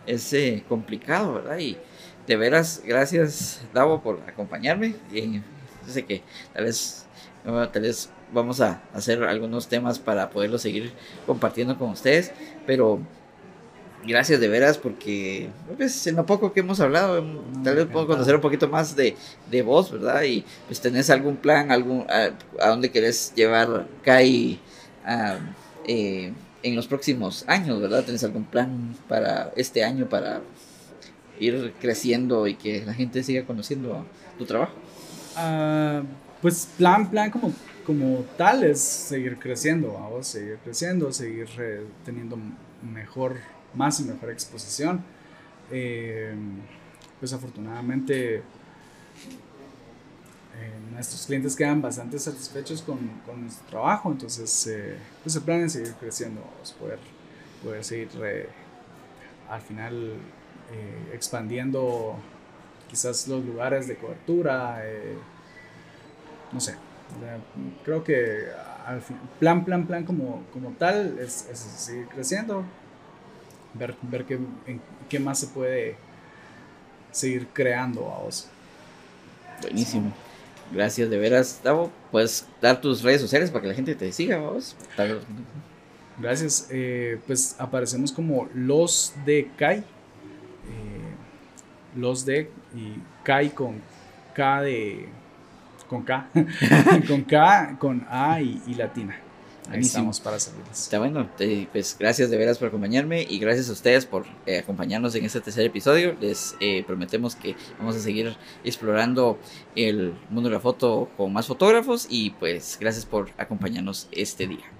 es 0.05 0.33
eh, 0.33 0.63
complicado, 0.67 1.35
¿verdad? 1.35 1.59
Y 1.59 1.77
de 2.25 2.35
veras, 2.37 2.81
gracias 2.85 3.61
Davo 3.73 4.01
por 4.01 4.21
acompañarme, 4.27 4.95
y 5.11 5.41
sé 5.87 6.05
que 6.05 6.23
tal 6.53 6.65
vez, 6.65 7.05
tal 7.43 7.81
vez 7.81 8.09
vamos 8.31 8.61
a 8.61 8.81
hacer 8.93 9.23
algunos 9.23 9.67
temas 9.67 9.99
para 9.99 10.29
poderlo 10.29 10.57
seguir 10.57 10.93
compartiendo 11.25 11.77
con 11.77 11.89
ustedes, 11.89 12.31
pero 12.65 12.99
gracias 14.05 14.39
de 14.39 14.47
veras 14.47 14.77
porque 14.77 15.49
pues, 15.77 16.07
en 16.07 16.15
lo 16.15 16.25
poco 16.25 16.53
que 16.53 16.61
hemos 16.61 16.79
hablado 16.79 17.23
tal 17.63 17.75
vez 17.75 17.85
puedo 17.85 18.07
conocer 18.07 18.35
un 18.35 18.41
poquito 18.41 18.67
más 18.67 18.95
de, 18.95 19.15
de 19.49 19.61
vos, 19.61 19.91
¿verdad? 19.91 20.23
Y 20.23 20.45
pues 20.67 20.79
tenés 20.79 21.09
algún 21.09 21.37
plan, 21.37 21.71
algún 21.71 22.05
a, 22.09 22.31
dónde 22.67 22.91
querés 22.91 23.33
llevar 23.35 23.87
Kai 24.03 24.59
eh, 25.85 26.33
en 26.63 26.75
los 26.75 26.87
próximos 26.87 27.43
años, 27.47 27.81
¿verdad? 27.81 28.03
¿Tenés 28.03 28.23
algún 28.23 28.45
plan 28.45 28.95
para 29.07 29.51
este 29.55 29.83
año 29.83 30.07
para 30.07 30.41
ir 31.39 31.73
creciendo 31.79 32.47
y 32.47 32.55
que 32.55 32.85
la 32.85 32.93
gente 32.93 33.23
siga 33.23 33.45
conociendo 33.45 34.05
tu 34.37 34.45
trabajo? 34.45 34.73
Ah, 35.35 36.01
pues 36.41 36.67
plan, 36.77 37.09
plan 37.09 37.31
como, 37.31 37.53
como 37.85 38.25
tal 38.37 38.63
es 38.63 38.79
seguir 38.81 39.37
creciendo, 39.37 39.93
vamos, 39.93 40.27
seguir 40.27 40.57
creciendo, 40.63 41.11
seguir 41.11 41.47
eh, 41.59 41.85
teniendo 42.05 42.37
mejor 42.81 43.37
más 43.75 43.99
y 43.99 44.03
mejor 44.03 44.29
exposición. 44.31 45.03
Eh, 45.71 46.33
pues 47.19 47.31
afortunadamente 47.33 48.37
eh, 48.37 48.41
nuestros 50.91 51.27
clientes 51.27 51.55
quedan 51.55 51.81
bastante 51.81 52.17
satisfechos 52.17 52.81
con, 52.81 52.97
con 53.25 53.41
nuestro 53.41 53.67
trabajo, 53.67 54.11
entonces 54.11 54.67
eh, 54.67 54.97
pues 55.21 55.35
el 55.35 55.43
plan 55.43 55.61
es 55.61 55.73
seguir 55.73 55.93
creciendo, 55.99 56.41
poder, 56.79 56.97
poder 57.63 57.83
seguir 57.83 58.09
al 59.49 59.61
final 59.61 60.13
expandiendo 61.11 62.15
quizás 62.87 63.27
los 63.27 63.43
lugares 63.43 63.87
de 63.87 63.95
cobertura, 63.97 64.81
no 66.51 66.59
sé, 66.59 66.75
creo 67.83 68.03
que 68.03 68.45
al 68.85 69.01
plan, 69.39 69.65
plan, 69.65 69.87
plan 69.87 70.05
como, 70.05 70.43
como 70.53 70.71
tal 70.73 71.17
es 71.19 71.47
seguir 71.57 72.07
creciendo, 72.07 72.63
ver, 73.73 73.95
ver 74.01 74.25
qué, 74.25 74.39
qué 75.09 75.19
más 75.19 75.39
se 75.39 75.47
puede 75.47 75.95
seguir 77.11 77.47
creando 77.53 78.11
a 78.11 78.19
vos. 78.19 78.47
Buenísimo. 79.61 80.13
Gracias 80.71 81.09
de 81.09 81.17
veras, 81.17 81.61
Davo. 81.63 81.91
Puedes 82.11 82.47
dar 82.61 82.79
tus 82.79 83.01
redes 83.01 83.21
sociales 83.21 83.49
para 83.49 83.63
que 83.63 83.67
la 83.69 83.73
gente 83.73 83.95
te 83.95 84.11
siga, 84.11 84.37
vos. 84.37 84.75
Gracias. 86.19 86.67
Eh, 86.69 87.19
pues 87.25 87.55
aparecemos 87.57 88.11
como 88.11 88.47
los 88.53 89.13
de 89.25 89.49
Kai. 89.57 89.79
Eh, 89.79 89.83
los 91.95 92.25
de 92.25 92.51
y 92.75 93.01
Kai 93.23 93.49
con 93.49 93.81
K 94.35 94.61
de. 94.61 95.07
con 95.87 96.03
K. 96.03 96.29
con 97.07 97.23
K, 97.23 97.77
con 97.79 98.05
A 98.09 98.41
y 98.41 98.73
latina. 98.75 99.15
Ahí 99.69 99.81
estamos 99.81 100.19
para 100.19 100.39
servirles. 100.39 100.79
Está 100.79 100.99
bueno, 100.99 101.29
pues 101.71 101.95
gracias 101.99 102.29
de 102.29 102.37
veras 102.37 102.57
por 102.57 102.69
acompañarme 102.69 103.25
y 103.29 103.39
gracias 103.39 103.69
a 103.69 103.73
ustedes 103.73 104.05
por 104.05 104.25
eh, 104.45 104.59
acompañarnos 104.59 105.15
en 105.15 105.25
este 105.25 105.41
tercer 105.41 105.65
episodio. 105.65 106.15
Les 106.19 106.55
eh, 106.59 106.83
prometemos 106.85 107.35
que 107.35 107.55
vamos 107.77 107.95
a 107.95 107.99
seguir 107.99 108.35
explorando 108.63 109.37
el 109.75 110.13
mundo 110.29 110.49
de 110.49 110.55
la 110.55 110.61
foto 110.61 111.09
con 111.17 111.31
más 111.33 111.47
fotógrafos 111.47 112.07
y 112.09 112.31
pues 112.31 112.77
gracias 112.79 113.05
por 113.05 113.31
acompañarnos 113.37 114.07
este 114.11 114.47
día. 114.47 114.78